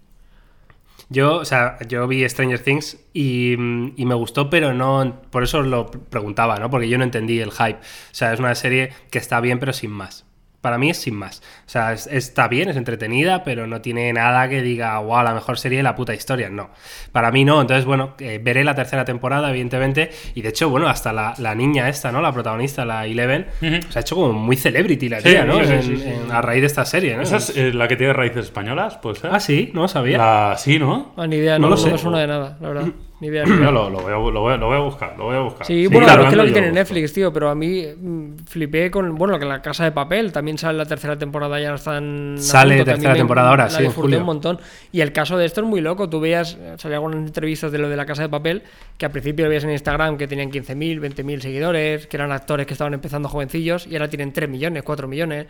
Yo, 1.10 1.36
o 1.36 1.44
sea, 1.44 1.76
yo 1.88 2.06
vi 2.06 2.26
Stranger 2.28 2.60
Things 2.60 2.96
y, 3.12 3.54
y 3.54 4.06
me 4.06 4.14
gustó, 4.14 4.48
pero 4.48 4.72
no. 4.72 5.20
Por 5.30 5.42
eso 5.42 5.62
lo 5.62 5.90
preguntaba, 5.90 6.58
¿no? 6.58 6.70
Porque 6.70 6.88
yo 6.88 6.98
no 6.98 7.04
entendí 7.04 7.40
el 7.40 7.50
hype. 7.50 7.78
O 7.80 8.14
sea, 8.14 8.32
es 8.32 8.38
una 8.38 8.54
serie 8.54 8.92
que 9.10 9.18
está 9.18 9.40
bien, 9.40 9.58
pero 9.58 9.72
sin 9.72 9.90
más. 9.90 10.24
Para 10.60 10.78
mí 10.78 10.90
es 10.90 10.98
sin 10.98 11.16
más. 11.16 11.42
O 11.70 11.72
sea, 11.72 11.92
es- 11.92 12.08
está 12.08 12.48
bien, 12.48 12.68
es 12.68 12.74
entretenida, 12.76 13.44
pero 13.44 13.64
no 13.68 13.80
tiene 13.80 14.12
nada 14.12 14.48
que 14.48 14.60
diga, 14.60 14.98
wow, 14.98 15.22
la 15.22 15.34
mejor 15.34 15.56
serie 15.56 15.76
de 15.78 15.84
la 15.84 15.94
puta 15.94 16.12
historia. 16.12 16.50
No. 16.50 16.70
Para 17.12 17.30
mí 17.30 17.44
no. 17.44 17.60
Entonces, 17.60 17.84
bueno, 17.84 18.14
eh, 18.18 18.40
veré 18.42 18.64
la 18.64 18.74
tercera 18.74 19.04
temporada, 19.04 19.50
evidentemente. 19.50 20.10
Y 20.34 20.42
de 20.42 20.48
hecho, 20.48 20.68
bueno, 20.68 20.88
hasta 20.88 21.12
la, 21.12 21.32
la 21.38 21.54
niña 21.54 21.88
esta, 21.88 22.10
¿no? 22.10 22.20
La 22.22 22.32
protagonista, 22.32 22.84
la 22.84 23.06
Eleven, 23.06 23.46
se 23.88 23.98
ha 23.98 24.02
hecho 24.02 24.16
como 24.16 24.32
muy 24.32 24.56
celebrity 24.56 25.08
la 25.08 25.20
Sí, 25.20 25.28
tía, 25.28 25.44
¿no? 25.44 25.60
sí, 25.60 25.66
sí, 25.66 25.72
En- 25.74 25.82
sí, 25.84 25.96
sí, 25.98 26.08
en- 26.08 26.32
a 26.32 26.42
raíz 26.42 26.62
de 26.62 26.66
esta 26.66 26.84
serie, 26.84 27.14
¿no? 27.16 27.22
¿Esa 27.22 27.36
es 27.36 27.56
eh, 27.56 27.72
la 27.72 27.86
que 27.86 27.94
tiene 27.94 28.14
raíces 28.14 28.46
españolas? 28.46 28.98
Pues 29.00 29.24
Ah, 29.24 29.38
sí, 29.38 29.70
no 29.72 29.82
lo 29.82 29.88
sabía. 29.88 30.18
La... 30.18 30.56
Sí, 30.58 30.76
¿no? 30.80 31.12
Ah, 31.16 31.28
ni 31.28 31.36
idea, 31.36 31.56
No 31.56 31.68
no, 31.68 31.68
lo 31.68 31.76
no 31.76 31.82
sé. 31.82 31.92
me 31.92 31.98
suena 31.98 32.18
de 32.18 32.26
nada, 32.26 32.58
la 32.60 32.68
verdad. 32.68 32.88
Ni 33.20 33.28
idea. 33.28 33.44
ni 33.46 33.52
idea. 33.54 33.70
lo, 33.70 33.90
lo 33.90 33.98
voy 34.00 34.06
a, 34.12 34.16
lo, 34.16 34.40
voy 34.40 34.54
a, 34.54 34.56
lo 34.56 34.66
voy 34.66 34.76
a 34.76 34.80
buscar, 34.80 35.14
lo 35.18 35.24
voy 35.26 35.36
a 35.36 35.40
buscar. 35.40 35.66
Sí, 35.66 35.82
Sí, 35.82 35.86
bueno, 35.88 36.06
claro, 36.06 36.22
es 36.24 36.30
que 36.30 36.36
lo 36.36 36.44
que 36.46 36.52
tiene. 36.52 36.72
Netflix, 36.72 37.12
tío, 37.12 37.30
pero 37.32 37.50
a 37.50 37.54
mí 37.54 37.84
mm, 37.96 38.38
flipé 38.46 38.90
con, 38.90 39.14
bueno, 39.14 39.38
que 39.38 39.44
la 39.44 39.60
Casa 39.62 39.84
de 39.84 39.92
Papel 39.92 40.32
también 40.32 40.56
sale 40.58 40.78
la 40.78 40.86
tercera 40.86 41.18
temporada, 41.18 41.59
ya 41.62 41.70
la 41.70 41.76
están... 41.76 42.36
Sale 42.38 42.76
punto, 42.76 42.92
tercera 42.92 43.14
temporada 43.14 43.50
ahora, 43.50 43.64
la 43.64 43.70
sí, 43.70 43.84
en 43.84 43.92
julio. 43.92 44.18
un 44.18 44.24
montón. 44.24 44.60
Y 44.92 45.00
el 45.00 45.12
caso 45.12 45.36
de 45.36 45.46
esto 45.46 45.60
es 45.60 45.66
muy 45.66 45.80
loco, 45.80 46.08
tú 46.08 46.20
veías, 46.20 46.56
eh, 46.60 46.74
salía 46.78 46.96
algunas 46.96 47.18
entrevistas 47.18 47.72
de 47.72 47.78
lo 47.78 47.88
de 47.88 47.96
la 47.96 48.06
Casa 48.06 48.22
de 48.22 48.28
Papel, 48.28 48.62
que 48.98 49.06
al 49.06 49.12
principio 49.12 49.44
lo 49.44 49.48
veías 49.50 49.64
en 49.64 49.70
Instagram 49.70 50.16
que 50.16 50.26
tenían 50.26 50.50
15.000, 50.50 51.00
20.000 51.00 51.40
seguidores, 51.40 52.06
que 52.06 52.16
eran 52.16 52.32
actores 52.32 52.66
que 52.66 52.74
estaban 52.74 52.94
empezando 52.94 53.28
jovencillos, 53.28 53.86
y 53.86 53.94
ahora 53.94 54.08
tienen 54.08 54.32
3 54.32 54.48
millones, 54.48 54.82
4 54.82 55.08
millones. 55.08 55.46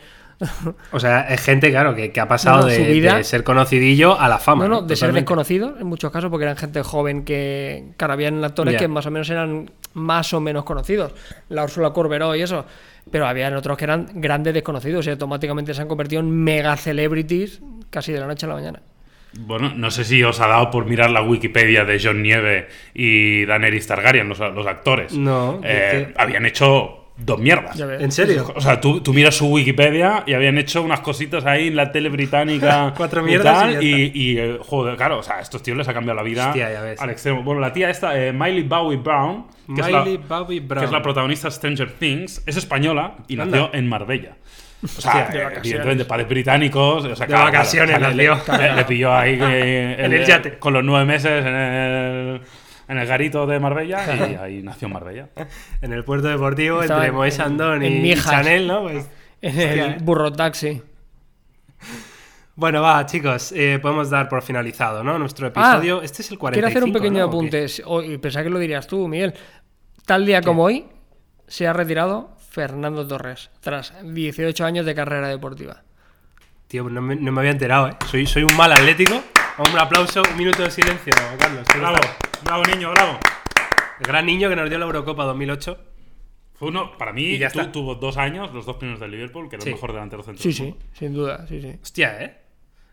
O 0.92 0.98
sea, 1.00 1.20
es 1.28 1.40
gente, 1.42 1.70
claro, 1.70 1.94
que, 1.94 2.12
que 2.12 2.20
ha 2.20 2.26
pasado 2.28 2.60
No, 2.62 2.66
de, 2.66 2.76
su 2.76 2.82
vida- 2.92 3.16
de 3.16 3.24
ser 3.24 3.44
conocidillo 3.44 4.18
a 4.18 4.28
la 4.28 4.38
fama. 4.38 4.64
No, 4.64 4.76
no, 4.76 4.82
de 4.82 4.96
ser 4.96 5.08
Totalmente. 5.08 5.20
desconocidos 5.20 5.80
en 5.80 5.86
muchos 5.86 6.10
casos, 6.10 6.30
porque 6.30 6.44
eran 6.44 6.56
gente 6.56 6.82
joven 6.82 7.24
que, 7.24 7.92
claro, 7.96 8.14
habían 8.14 8.42
actores 8.44 8.76
que 8.76 8.88
más 8.88 9.04
o 9.06 9.10
menos 9.10 9.28
eran 9.30 9.70
más 9.94 10.32
o 10.32 10.40
menos 10.40 10.64
conocidos. 10.64 11.12
La 11.48 11.64
Úrsula 11.64 11.90
Corberó 11.90 12.34
y 12.34 12.42
eso. 12.42 12.64
Pero 13.10 13.26
habían 13.26 13.54
otros 13.56 13.76
que 13.78 13.84
eran 13.84 14.06
grandes 14.14 14.54
desconocidos 14.54 15.06
y 15.06 15.10
automáticamente 15.10 15.74
se 15.74 15.82
han 15.82 15.88
convertido 15.88 16.20
en 16.20 16.30
mega 16.30 16.76
celebrities 16.76 17.60
casi 17.90 18.12
de 18.12 18.20
la 18.20 18.26
noche 18.26 18.46
a 18.46 18.50
la 18.50 18.54
mañana. 18.56 18.80
Bueno, 19.38 19.72
no 19.74 19.90
sé 19.90 20.04
si 20.04 20.22
os 20.22 20.40
ha 20.40 20.46
dado 20.48 20.70
por 20.70 20.86
mirar 20.86 21.10
la 21.10 21.22
Wikipedia 21.22 21.84
de 21.84 22.00
John 22.02 22.22
Nieve 22.22 22.68
y 22.94 23.44
Daenerys 23.46 23.86
Targaryen, 23.86 24.28
los, 24.28 24.38
los 24.38 24.66
actores. 24.66 25.12
No, 25.16 25.60
Eh, 25.64 26.12
habían 26.16 26.46
hecho 26.46 26.99
dos 27.24 27.38
mierdas. 27.38 27.78
¿En 27.78 28.10
serio? 28.12 28.52
O 28.54 28.60
sea, 28.60 28.80
tú, 28.80 29.00
tú 29.00 29.12
miras 29.12 29.34
su 29.34 29.46
Wikipedia 29.46 30.24
y 30.26 30.34
habían 30.34 30.58
hecho 30.58 30.82
unas 30.82 31.00
cositas 31.00 31.44
ahí 31.46 31.68
en 31.68 31.76
la 31.76 31.92
tele 31.92 32.08
británica. 32.08 32.92
Cuatro 32.96 33.22
y 33.22 33.24
mierdas 33.24 33.58
tal, 33.60 33.82
y 33.82 33.90
ya 33.90 33.96
y, 33.98 34.12
y, 34.14 34.38
eh, 34.38 34.58
joder, 34.60 34.96
claro, 34.96 35.18
o 35.18 35.22
sea, 35.22 35.36
a 35.36 35.40
estos 35.40 35.62
tíos 35.62 35.76
les 35.76 35.86
ha 35.88 35.94
cambiado 35.94 36.16
la 36.16 36.22
vida 36.22 36.48
Hostia, 36.48 36.72
ya 36.72 36.80
ves. 36.82 37.00
al 37.00 37.10
extremo. 37.10 37.42
Bueno, 37.42 37.60
la 37.60 37.72
tía 37.72 37.90
esta, 37.90 38.18
eh, 38.18 38.32
Miley 38.32 38.62
Bowie 38.64 38.96
Brown, 38.98 39.46
que, 39.74 39.80
es 39.80 39.90
la, 39.90 40.00
Miley 40.04 40.16
Bobby 40.28 40.60
Brown. 40.60 40.80
que 40.80 40.86
es 40.86 40.92
la 40.92 41.02
protagonista 41.02 41.48
de 41.48 41.52
Stranger 41.54 41.92
Things, 41.92 42.42
es 42.46 42.56
española 42.56 43.14
y 43.28 43.34
Anda. 43.38 43.44
nació 43.46 43.70
en 43.74 43.88
Marbella. 43.88 44.36
O 44.82 44.88
sea, 44.88 45.10
Hostia, 45.12 45.22
eh, 45.28 45.32
de 45.32 45.44
vacaciones. 45.44 45.66
evidentemente, 45.66 46.04
padres 46.06 46.28
británicos. 46.28 47.04
O 47.04 47.14
sea, 47.14 47.26
De 47.26 47.32
claro, 47.32 47.44
vacaciones 47.44 47.98
claro, 47.98 48.14
le, 48.14 48.28
le- 48.68 48.76
le 48.76 48.84
pilló 48.86 49.14
ahí 49.14 49.34
En 49.40 50.12
el 50.12 50.24
yate. 50.24 50.58
con 50.58 50.72
los 50.72 50.82
nueve 50.82 51.04
meses 51.04 51.44
en 51.44 51.54
el, 51.54 52.40
en 52.90 52.98
el 52.98 53.06
garito 53.06 53.46
de 53.46 53.60
Marbella 53.60 54.04
y 54.28 54.34
ahí 54.34 54.62
nació 54.62 54.88
Marbella. 54.88 55.28
En 55.82 55.92
el 55.92 56.04
puerto 56.04 56.28
deportivo, 56.28 56.82
Estaba 56.82 57.00
entre 57.00 57.08
en- 57.10 57.14
Moés 57.16 57.38
Andón 57.40 57.82
en 57.82 58.04
y. 58.04 58.14
Chanel, 58.16 58.66
¿no? 58.66 58.82
Pues, 58.82 59.08
En 59.42 59.58
el 59.78 59.94
burro 60.00 60.32
taxi. 60.32 60.82
Bueno, 62.56 62.82
va, 62.82 63.06
chicos, 63.06 63.52
eh, 63.52 63.78
podemos 63.80 64.10
dar 64.10 64.28
por 64.28 64.42
finalizado, 64.42 65.02
¿no? 65.02 65.18
Nuestro 65.18 65.46
episodio. 65.46 66.02
este 66.02 66.20
es 66.22 66.30
el 66.30 66.38
45. 66.38 66.52
Quiero 66.52 66.66
hacer 66.68 66.84
un 66.84 66.92
pequeño 66.92 67.24
apunte. 67.24 67.64
Hoy, 67.86 68.18
pensaba 68.18 68.42
que 68.44 68.50
lo 68.50 68.58
dirías 68.58 68.86
tú, 68.86 69.08
Miguel. 69.08 69.32
Tal 70.04 70.26
día 70.26 70.42
como 70.42 70.64
hoy 70.64 70.84
se 71.46 71.66
ha 71.66 71.72
retirado 71.72 72.36
Fernando 72.50 73.06
Torres 73.06 73.50
tras 73.60 73.94
18 74.02 74.64
años 74.64 74.84
de 74.84 74.94
carrera 74.94 75.28
deportiva. 75.28 75.82
Tío, 76.66 76.84
no 76.90 77.00
me, 77.00 77.16
no 77.16 77.32
me 77.32 77.40
había 77.40 77.52
enterado, 77.52 77.88
¿eh? 77.88 77.96
Soy, 78.10 78.26
soy 78.26 78.42
un 78.42 78.54
mal 78.56 78.72
atlético. 78.72 79.22
Un 79.60 79.78
aplauso, 79.78 80.22
un 80.30 80.36
minuto 80.38 80.62
de 80.62 80.70
silencio, 80.70 81.12
Carlos. 81.38 81.66
¿te 81.66 81.78
Bravo, 81.78 81.96
bravo 82.44 82.62
niño, 82.64 82.90
bravo. 82.92 83.18
El 84.00 84.06
gran 84.06 84.24
niño 84.26 84.48
que 84.48 84.56
nos 84.56 84.68
dio 84.70 84.78
la 84.78 84.86
Eurocopa 84.86 85.24
2008. 85.24 85.78
Fue 86.54 86.68
uno, 86.68 86.96
para 86.96 87.12
mí, 87.12 87.22
Y 87.24 87.38
ya 87.38 87.48
está. 87.48 87.70
tuvo 87.72 87.94
dos 87.94 88.16
años, 88.16 88.52
los 88.52 88.66
dos 88.66 88.76
primeros 88.76 89.00
del 89.00 89.10
Liverpool, 89.10 89.48
que 89.48 89.56
era 89.56 89.62
Sí. 89.62 89.70
el 89.70 89.74
mejor 89.74 89.92
delantero 89.92 90.22
centro. 90.22 90.42
Sí, 90.42 90.52
sí, 90.52 90.74
sin 90.92 91.12
duda, 91.14 91.46
sí, 91.46 91.60
sí. 91.60 91.78
Hostia, 91.82 92.22
¿eh? 92.22 92.36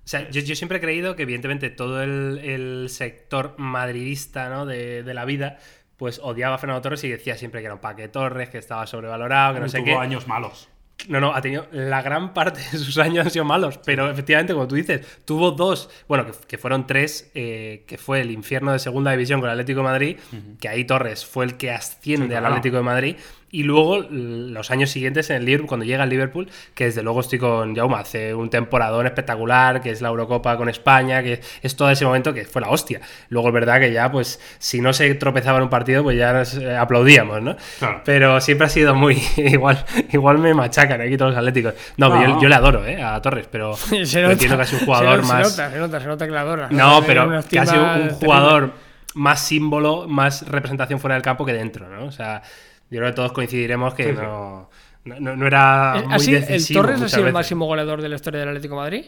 O 0.04 0.08
sea, 0.10 0.30
yo, 0.30 0.40
yo 0.42 0.56
siempre 0.56 0.78
he 0.78 0.82
creído 0.82 1.16
que, 1.16 1.24
evidentemente, 1.24 1.70
todo 1.70 2.02
el, 2.02 2.40
el 2.44 2.90
sector 2.90 3.56
madridista 3.58 4.50
¿no? 4.50 4.66
de, 4.66 5.04
de 5.04 5.14
la 5.14 5.26
vida, 5.26 5.58
pues 5.98 6.20
odiaba 6.24 6.56
a 6.56 6.58
Fernando 6.58 6.82
Torres 6.82 7.04
y 7.04 7.10
decía 7.10 7.36
siempre 7.38 7.60
que 7.62 7.66
era 7.66 7.74
un 7.76 7.82
paque 7.82 8.08
Torres, 8.08 8.50
que 8.50 8.58
estaba 8.58 8.88
sobrevalorado, 8.88 9.56
que 9.56 9.60
no 9.62 9.70
sé 9.70 9.78
tuvo 9.80 9.86
qué. 9.86 9.96
años 9.96 10.28
malos. 10.28 10.70
No, 11.08 11.22
no, 11.22 11.34
ha 11.34 11.42
tenido 11.42 11.68
la 11.72 12.02
gran 12.02 12.34
parte 12.34 12.60
de 12.72 12.78
sus 12.80 12.98
años 12.98 13.26
han 13.26 13.32
sido 13.32 13.46
malos, 13.46 13.80
pero 13.86 14.10
efectivamente, 14.10 14.54
como 14.54 14.68
tú 14.68 14.76
dices, 14.76 15.06
tuvo 15.26 15.52
dos, 15.52 15.90
bueno, 16.08 16.26
que, 16.26 16.32
que 16.48 16.58
fueron 16.58 16.88
tres, 16.88 17.30
eh, 17.36 17.84
que 17.88 17.98
fue 17.98 18.22
el 18.22 18.32
infierno 18.32 18.72
de 18.74 18.80
segunda 18.80 19.12
división 19.12 19.40
con 19.40 19.48
el 19.50 19.54
Atlético 19.54 19.80
de 19.80 19.84
Madrid, 19.84 20.18
que 20.60 20.68
ahí 20.68 20.86
Torres 20.86 21.26
fue 21.26 21.46
el 21.46 21.56
que 21.56 21.72
asciende 21.72 22.30
Sí, 22.30 22.34
al. 22.34 22.46
Atlético 22.48 22.78
de 22.78 22.84
Madrid, 22.84 23.16
y 23.50 23.64
luego 23.64 24.00
los 24.10 24.72
años 24.72 24.90
siguientes 24.90 25.30
en 25.30 25.38
el 25.38 25.46
Liverpool, 25.46 25.68
cuando 25.68 25.86
llega 25.86 26.04
al 26.04 26.10
Liverpool, 26.10 26.50
que 26.76 26.86
desde 26.86 27.02
luego 27.02 27.22
estoy 27.22 27.40
con 27.40 27.76
Jaume, 27.76 27.96
hace 27.96 28.34
un 28.34 28.50
temporadón 28.50 29.06
espectacular, 29.06 29.82
que 29.82 29.92
es 29.92 30.02
la 30.02 30.10
Eurocopa 30.10 30.58
con 30.58 30.68
España, 30.68 31.24
que 31.24 31.40
es 31.62 31.76
todo 31.76 31.90
ese 31.90 32.04
momento 32.06 32.34
que 32.34 32.44
fue 32.46 32.62
la 32.62 32.70
hostia. 32.70 33.00
Luego 33.30 33.48
es 33.48 33.54
verdad 33.54 33.80
que 33.80 33.94
ya, 33.94 34.12
pues, 34.12 34.40
si 34.60 34.82
no 34.82 34.92
se 34.92 35.14
tropezaba 35.16 35.58
en 35.60 35.64
un 35.64 35.70
partido, 35.70 36.04
pues 36.04 36.18
ya 36.18 36.34
nos 36.34 36.56
eh, 36.58 36.76
aplaudíamos, 36.76 37.42
¿no? 37.42 37.56
Claro. 37.80 38.02
Pero 38.04 38.42
siempre 38.42 38.68
ha 38.68 38.70
sido 38.70 38.96
muy. 38.96 39.22
igual, 39.38 39.86
igual 40.12 40.40
me 40.40 40.54
machacan 40.54 41.00
aquí 41.00 41.16
todos 41.16 41.32
los 41.32 41.40
atléticos. 41.40 41.74
No, 41.96 42.10
No. 42.10 42.22
Yo, 42.22 42.42
yo 42.42 42.50
le 42.50 42.56
adoro, 42.56 42.86
¿eh? 42.86 43.02
A 43.02 43.22
Torres, 43.22 43.48
pero 43.52 43.76
Se 44.04 44.24
entiendo 44.24 44.58
que 44.58 44.64
ha 44.64 44.66
sido 44.66 44.80
un 44.82 44.86
jugador 44.86 45.22
se 45.22 45.34
más. 45.34 45.50
nota, 45.58 45.72
se 45.72 45.78
nota, 45.78 46.00
se 46.02 46.08
nota 46.08 46.26
que 46.26 46.32
la 46.32 46.42
adora. 46.42 46.68
No, 46.72 47.02
Tiene 47.02 47.08
pero 47.08 47.44
que 47.50 47.60
ha 47.60 47.66
sido 47.66 47.82
un 47.84 47.90
terrible. 47.94 48.14
jugador 48.26 48.72
más 49.14 49.40
símbolo, 49.42 50.08
más 50.08 50.46
representación 50.48 51.00
fuera 51.00 51.16
del 51.16 51.24
campo 51.24 51.46
que 51.46 51.54
dentro, 51.54 51.88
¿no? 51.90 52.06
O 52.06 52.12
sea, 52.12 52.42
yo 52.90 53.00
creo 53.00 53.10
que 53.10 53.16
todos 53.16 53.32
coincidiremos 53.32 53.94
que 53.94 54.04
Sí, 54.06 54.10
sí. 54.12 54.16
no, 54.22 54.70
no, 55.06 55.36
no- 55.36 55.48
era. 55.48 56.02
Muy 56.06 56.14
¿Así, 56.14 56.36
¿El 56.36 56.68
Torres 56.74 57.02
ha 57.02 57.10
sido 57.10 57.28
el 57.28 57.34
máximo 57.34 57.66
goleador 57.66 58.02
de 58.02 58.10
la 58.10 58.16
historia 58.16 58.40
del 58.42 58.50
Atlético 58.50 58.76
de 58.76 58.82
Madrid? 58.82 59.06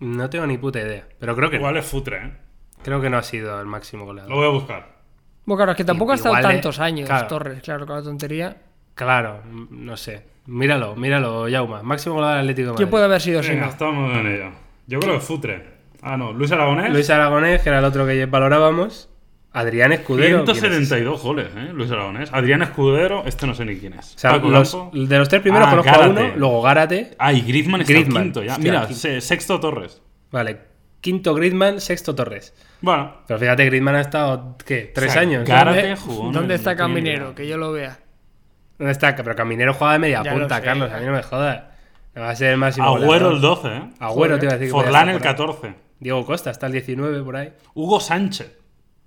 No 0.00 0.28
tengo 0.28 0.46
ni 0.46 0.58
puta 0.58 0.80
idea, 0.80 1.06
pero 1.18 1.34
creo 1.36 1.50
que, 1.50 1.56
Igual 1.56 1.76
es 1.76 1.86
futre, 1.86 2.16
¿eh? 2.18 2.32
creo 2.82 3.00
que 3.00 3.08
no 3.08 3.16
ha 3.18 3.22
sido 3.22 3.60
el 3.60 3.66
máximo 3.66 4.04
goleador. 4.04 4.30
Lo 4.30 4.36
voy 4.36 4.46
a 4.46 4.50
buscar. 4.50 4.94
Bueno, 5.46 5.56
claro, 5.58 5.72
es 5.72 5.76
que 5.76 5.84
tampoco 5.84 6.12
ha 6.12 6.14
estado 6.16 6.34
tantos 6.40 6.80
años 6.80 7.08
claro. 7.08 7.26
Torres, 7.28 7.62
claro, 7.62 7.86
con 7.86 7.96
la 7.96 8.02
tontería. 8.02 8.56
Claro, 8.94 9.42
no 9.70 9.96
sé. 9.96 10.26
Míralo, 10.46 10.94
míralo, 10.96 11.48
Yauma. 11.48 11.82
Máximo 11.82 12.16
goleador 12.16 12.36
del 12.38 12.44
Atlético 12.50 12.70
de 12.70 12.74
¿Quién 12.76 12.86
Madrid. 12.86 12.90
puede 12.90 13.04
haber 13.04 13.20
sido 13.20 13.42
si 13.42 13.50
Venga, 13.50 13.66
estamos 13.68 14.16
en 14.16 14.26
ello. 14.26 14.50
Yo 14.86 15.00
creo 15.00 15.12
que 15.12 15.18
es 15.18 15.24
futre. 15.24 15.74
Ah, 16.02 16.16
no. 16.16 16.32
Luis 16.32 16.52
Aragonés. 16.52 16.92
Luis 16.92 17.08
Aragonés, 17.08 17.62
que 17.62 17.68
era 17.70 17.78
el 17.78 17.84
otro 17.84 18.06
que 18.06 18.26
valorábamos. 18.26 19.08
Adrián 19.54 19.92
Escudero. 19.92 20.44
¿quién 20.44 20.56
es? 20.56 20.60
172 20.60 21.22
goles, 21.22 21.46
¿eh? 21.56 21.70
Luis 21.72 21.90
Aragonés. 21.90 22.28
Adrián 22.32 22.60
Escudero, 22.62 23.22
este 23.24 23.46
no 23.46 23.54
sé 23.54 23.64
ni 23.64 23.76
quién 23.76 23.94
es. 23.94 24.14
O 24.16 24.18
sea, 24.18 24.32
Paco 24.32 24.48
los- 24.48 24.70
Campo. 24.74 24.90
de 24.94 25.18
los 25.18 25.28
tres 25.28 25.40
primeros 25.42 25.68
Ah, 25.68 25.70
conozco 25.70 26.02
a 26.02 26.08
uno, 26.08 26.32
luego 26.36 26.60
Gárate. 26.62 27.14
Ah, 27.18 27.32
y 27.32 27.40
Griezmann 27.42 27.80
está 27.80 27.92
Griezmann. 27.92 28.22
quinto 28.24 28.42
ya. 28.42 28.52
Hostia, 28.54 28.70
Mira, 28.72 28.86
quinto. 28.88 29.20
sexto 29.20 29.60
Torres. 29.60 30.02
Vale, 30.30 30.58
quinto 31.00 31.34
Griezmann, 31.34 31.80
sexto 31.80 32.14
Torres. 32.14 32.52
Bueno, 32.80 33.14
Pero 33.26 33.38
fíjate, 33.40 33.64
Griezmann 33.66 33.94
ha 33.94 34.00
estado, 34.00 34.56
¿qué? 34.66 34.90
¿Tres 34.94 35.10
O 35.10 35.12
sea, 35.12 35.22
años? 35.22 35.48
Gárate 35.48 35.76
¿Dónde, 35.76 35.88
¿Dónde, 35.88 36.00
jugó 36.00 36.32
¿dónde 36.32 36.54
el- 36.54 36.58
está 36.60 36.76
Caminero? 36.76 37.24
idea. 37.26 37.34
Que 37.34 37.46
yo 37.48 37.56
lo 37.56 37.72
vea. 37.72 37.98
dónde 38.78 38.92
está? 38.92 39.14
Pero 39.14 39.36
Caminero 39.36 39.72
juega 39.72 39.92
de 39.94 39.98
media 40.00 40.22
Ya 40.24 40.32
punta, 40.32 40.56
sé, 40.58 40.62
Carlos. 40.64 40.90
A 40.92 40.98
mí 40.98 41.06
no 41.06 41.12
me 41.12 41.22
jodas. 41.22 41.62
Va 42.18 42.30
a 42.30 42.34
ser 42.36 42.50
el 42.52 42.58
máximo 42.58 42.86
Agüero 42.88 43.30
el 43.30 43.40
12, 43.40 43.68
¿eh? 43.68 43.82
Agüero, 44.00 44.34
Joder. 44.34 44.38
te 44.40 44.46
iba 44.46 44.54
a 44.54 44.58
decir. 44.58 44.72
Forlán 44.72 45.08
el 45.10 45.18
por 45.18 45.22
ahí. 45.26 45.32
14. 45.32 45.74
Diego 46.00 46.26
Costa 46.26 46.50
está 46.50 46.66
el 46.66 46.72
19 46.72 47.22
por 47.22 47.36
ahí. 47.36 47.52
Hugo 47.74 47.98
Sánchez. 48.00 48.58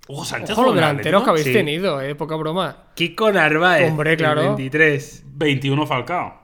Hugo 0.08 0.24
Sánchez. 0.24 0.50
Ojo 0.56 0.64
los 0.64 0.74
delanteros 0.74 1.22
que 1.22 1.30
habéis. 1.30 1.46
Sí. 1.46 1.52
tenido, 1.52 2.00
eh, 2.00 2.14
poca 2.14 2.34
broma. 2.36 2.84
Kiko 2.94 3.30
Narváez. 3.30 3.90
Hombre, 3.90 4.16
claro. 4.16 4.40
el 4.40 4.46
23. 4.48 5.24
21 5.26 5.86
Falcao. 5.86 6.42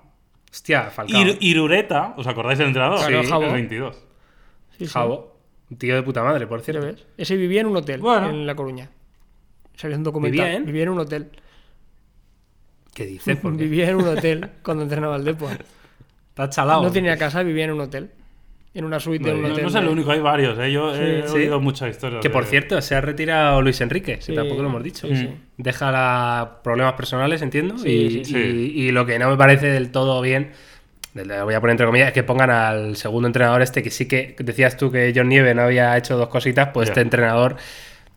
Hostia, 0.50 0.84
Falcao. 0.90 1.20
Ir- 1.20 1.38
Irureta, 1.40 2.14
¿os 2.16 2.26
acordáis 2.26 2.58
del 2.58 2.68
entrenador? 2.68 2.98
Claro, 2.98 3.22
sí, 3.24 3.28
Jabo. 3.30 3.44
el 3.46 3.52
22. 3.52 3.96
Sí, 4.78 4.86
sí. 4.86 4.92
Jabo. 4.92 5.34
Un 5.70 5.78
tío 5.78 5.94
de 5.96 6.02
puta 6.02 6.22
madre, 6.22 6.46
por 6.46 6.58
¿Ya 6.60 6.64
cierto. 6.66 6.86
ves? 6.86 7.06
Ese 7.16 7.36
vivía 7.36 7.62
en 7.62 7.66
un 7.68 7.76
hotel 7.76 8.00
Bueno. 8.00 8.28
en 8.28 8.46
La 8.46 8.54
Coruña. 8.54 8.90
Salió 9.74 9.96
un 9.96 10.04
documental. 10.04 10.46
¿Vivía 10.46 10.60
¿Vivía 10.64 10.82
en? 10.84 10.88
un 10.90 10.98
hotel. 11.00 11.30
¿Qué 12.94 13.06
dices? 13.06 13.38
Vivía 13.42 13.88
en 13.90 13.96
un 13.96 14.06
hotel 14.06 14.50
cuando 14.62 14.82
entrenaba 14.84 15.14
al 15.16 15.24
Depor. 15.24 15.58
Está 16.28 16.48
chalado. 16.50 16.82
No 16.82 16.92
tenía 16.92 17.16
casa, 17.16 17.42
vivía 17.42 17.64
en 17.64 17.72
un 17.72 17.80
hotel. 17.80 18.10
En 18.74 18.84
una 18.84 18.98
suite 18.98 19.24
de 19.28 19.34
un 19.36 19.42
No, 19.42 19.48
hotel. 19.48 19.62
no 19.62 19.68
es 19.68 19.74
el 19.76 19.86
único, 19.88 20.10
hay 20.10 20.18
varios. 20.18 20.58
¿eh? 20.58 20.72
Yo 20.72 20.92
he 20.94 21.28
Sí. 21.28 21.34
oído 21.36 21.60
muchas 21.60 21.90
historias. 21.90 22.20
Que 22.20 22.28
por 22.30 22.44
cierto, 22.44 22.80
se 22.82 22.96
ha 22.96 23.00
retirado 23.00 23.62
Luis 23.62 23.80
Enrique, 23.80 24.16
si 24.20 24.32
Sí, 24.32 24.34
tampoco 24.34 24.62
lo 24.62 24.68
hemos 24.68 24.82
dicho. 24.82 25.06
sí, 25.06 25.16
sí. 25.16 25.28
Deja 25.56 25.92
la- 25.92 26.58
problemas 26.64 26.94
personales, 26.94 27.40
entiendo. 27.42 27.78
Sí, 27.78 27.88
y, 27.88 28.10
sí, 28.10 28.24
sí. 28.24 28.72
y- 28.74 28.82
y 28.88 28.90
lo 28.90 29.06
que 29.06 29.18
no 29.20 29.30
me 29.30 29.36
parece 29.36 29.66
del 29.68 29.90
todo 29.92 30.20
bien 30.20 30.50
le 31.14 31.42
voy 31.42 31.54
a 31.54 31.60
poner 31.60 31.74
entre 31.74 31.86
comillas, 31.86 32.12
que 32.12 32.24
pongan 32.24 32.50
al 32.50 32.96
segundo 32.96 33.28
entrenador 33.28 33.62
este, 33.62 33.84
que 33.84 33.90
sí 33.90 34.08
que 34.08 34.34
decías 34.40 34.76
tú 34.76 34.90
que 34.90 35.12
John 35.14 35.28
Nieve 35.28 35.54
no 35.54 35.62
había 35.62 35.96
hecho 35.96 36.16
dos 36.16 36.26
cositas, 36.26 36.70
pues 36.74 36.88
este 36.88 37.02
entrenador 37.02 37.54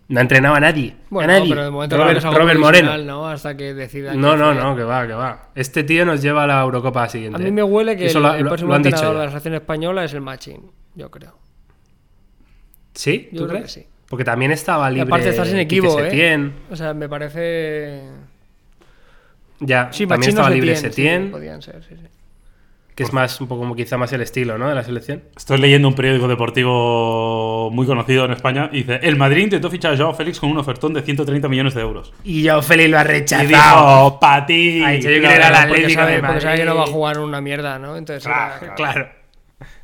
no 0.10 0.20
ha 0.20 0.22
entrenado 0.22 0.55
a 0.55 0.60
nadie. 0.60 0.95
Bueno, 1.10 1.34
a 1.34 1.38
nadie. 1.38 1.49
pero 1.49 1.64
de 1.66 1.70
momento 1.72 1.97
Robert, 1.97 2.20
creo 2.20 2.30
algo 2.32 2.39
Robert 2.41 2.60
Moreno. 2.60 2.97
¿no? 2.99 3.28
Hasta 3.28 3.58
que 3.58 3.74
decidan. 3.74 4.20
No, 4.22 4.38
no, 4.38 4.53
no, 4.53 4.76
que 4.76 4.84
va, 4.84 5.05
que 5.05 5.14
va. 5.14 5.49
Este 5.55 5.84
tío 5.84 6.05
nos 6.05 6.22
lleva 6.22 6.43
a 6.43 6.47
la 6.47 6.62
Eurocopa 6.62 7.10
siguiente. 7.10 7.41
A 7.41 7.43
mí 7.43 7.51
me 7.51 7.64
huele 7.64 7.97
que 7.97 8.05
Eso 8.05 8.20
el, 8.20 8.24
lo- 8.24 8.34
el 8.36 8.45
próximo 8.45 8.70
lo 8.70 8.76
han 8.76 8.84
dicho 8.84 8.95
entrenador 8.95 9.16
ya. 9.16 9.20
de 9.20 9.26
la 9.26 9.32
selección 9.32 9.53
española 9.55 10.03
es 10.05 10.14
el 10.14 10.22
Machín, 10.22 10.72
yo 10.95 11.12
creo. 11.12 11.38
¿Sí? 12.93 13.30
Yo 13.32 13.41
¿Tú 13.41 13.47
creo 13.47 13.58
crees? 13.60 13.74
que 13.76 13.82
sí. 13.82 13.88
Porque 14.10 14.24
también 14.24 14.51
estaba 14.51 14.89
Y 14.89 14.95
libre. 14.95 15.08
aparte 15.10 15.30
está 15.30 15.43
sin 15.45 15.58
Quique 15.68 15.76
equipo, 15.88 15.99
¿eh? 15.99 16.51
O 16.72 16.76
sea, 16.76 16.93
me 16.93 17.10
parece. 17.10 18.03
Ya, 19.60 19.89
Sí, 19.91 20.03
también 20.05 20.20
Machín 20.20 20.30
estaba 20.30 20.49
libre 20.49 20.76
Setién, 20.76 20.91
Setién, 20.93 21.24
sí, 21.26 21.30
podían 21.32 21.62
ser, 21.62 21.84
sí, 21.84 21.95
sí. 21.95 22.08
Que 22.97 23.03
es 23.03 23.13
más, 23.13 23.39
un 23.39 23.47
poco 23.47 23.61
como 23.61 23.75
quizá 23.75 23.95
más 23.97 24.11
el 24.11 24.21
estilo, 24.21 24.57
¿no? 24.57 24.67
De 24.67 24.73
la 24.75 24.83
selección. 24.83 25.23
Estoy 25.37 25.59
leyendo 25.59 25.87
un 25.87 25.93
periódico 25.93 26.27
deportivo 26.27 27.69
muy 27.71 27.85
conocido 27.85 28.25
en 28.25 28.31
España 28.31 28.69
y 28.73 28.77
dice: 28.77 28.99
El 29.03 29.15
Madrid 29.17 29.43
intentó 29.43 29.69
fichar 29.69 29.93
a 29.93 29.97
Joao 29.97 30.13
Félix 30.15 30.39
con 30.39 30.49
un 30.49 30.57
ofertón 30.57 30.93
de 30.93 31.01
130 31.03 31.47
millones 31.47 31.75
de 31.75 31.81
euros. 31.81 32.11
Y 32.23 32.41
yo, 32.41 32.61
Félix 32.61 32.89
lo 32.89 32.97
ha 32.97 33.01
Y 33.03 33.05
rechazado. 33.05 33.47
dijo: 33.47 34.19
¡Pa' 34.19 34.45
ti! 34.45 34.83
Ha 34.83 34.89
dicho, 34.89 35.09
yo 35.11 35.19
Claro, 35.19 35.35
quiero 35.35 35.35
ir 35.35 35.41
a 35.43 35.49
la 35.51 35.67
Porque 35.67 35.73
Atlético 35.81 36.01
sabe, 36.01 36.11
de 36.13 36.19
porque 36.23 36.41
sabe 36.41 36.57
que 36.57 36.65
no 36.65 36.71
va 36.75 36.77
a 36.77 36.79
Madrid. 36.81 36.93
jugar 36.93 37.19
una 37.19 37.41
mierda, 37.41 37.79
¿no? 37.79 37.95
Entonces, 37.97 38.23
Claro, 38.23 38.53
era- 38.65 38.73
Claro. 38.75 39.09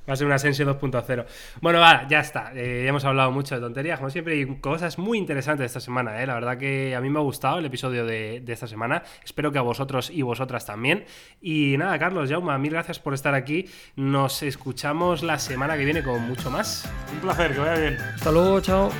Va 0.08 0.14
a 0.14 0.16
ser 0.16 0.28
un 0.28 0.34
Asensio 0.34 0.66
2.0. 0.66 1.26
Bueno, 1.62 1.80
va, 1.80 2.08
ya 2.08 2.20
está. 2.20 2.51
Eh, 2.56 2.82
ya 2.84 2.89
hemos 2.89 3.06
hablado 3.06 3.32
mucho 3.32 3.56
de 3.56 3.62
tonterías, 3.62 3.99
como 3.99 4.10
siempre, 4.10 4.38
y 4.38 4.45
cosas 4.60 4.97
muy 4.97 5.18
interesantes 5.18 5.68
esta 5.68 5.80
semana. 5.80 6.22
¿eh? 6.22 6.28
La 6.28 6.34
verdad 6.34 6.58
que 6.58 6.95
a 6.95 7.01
mí 7.01 7.10
me 7.10 7.20
ha 7.20 7.22
gustado 7.22 7.60
el 7.60 7.66
episodio 7.66 8.06
de, 8.06 8.41
de 8.41 8.54
esta 8.54 8.68
semana. 8.68 9.04
Espero 9.24 9.51
que 9.51 9.60
a 9.60 9.62
vosotros 9.62 10.10
y 10.10 10.22
vosotras 10.22 10.66
también. 10.66 11.06
Y 11.41 11.76
nada, 11.78 11.97
Carlos, 11.99 12.30
Jauma, 12.30 12.58
mil 12.58 12.72
gracias 12.72 12.99
por 12.99 13.14
estar 13.14 13.34
aquí. 13.34 13.70
Nos 13.95 14.43
escuchamos 14.43 15.24
la 15.24 15.39
semana 15.39 15.78
que 15.78 15.86
viene 15.86 16.04
con 16.04 16.22
mucho 16.22 16.51
más. 16.51 16.91
Un 17.14 17.20
placer, 17.20 17.54
que 17.54 17.60
vaya 17.60 17.80
bien. 17.80 17.97
Hasta 18.16 18.32
luego, 18.32 18.60
chao. 18.60 18.91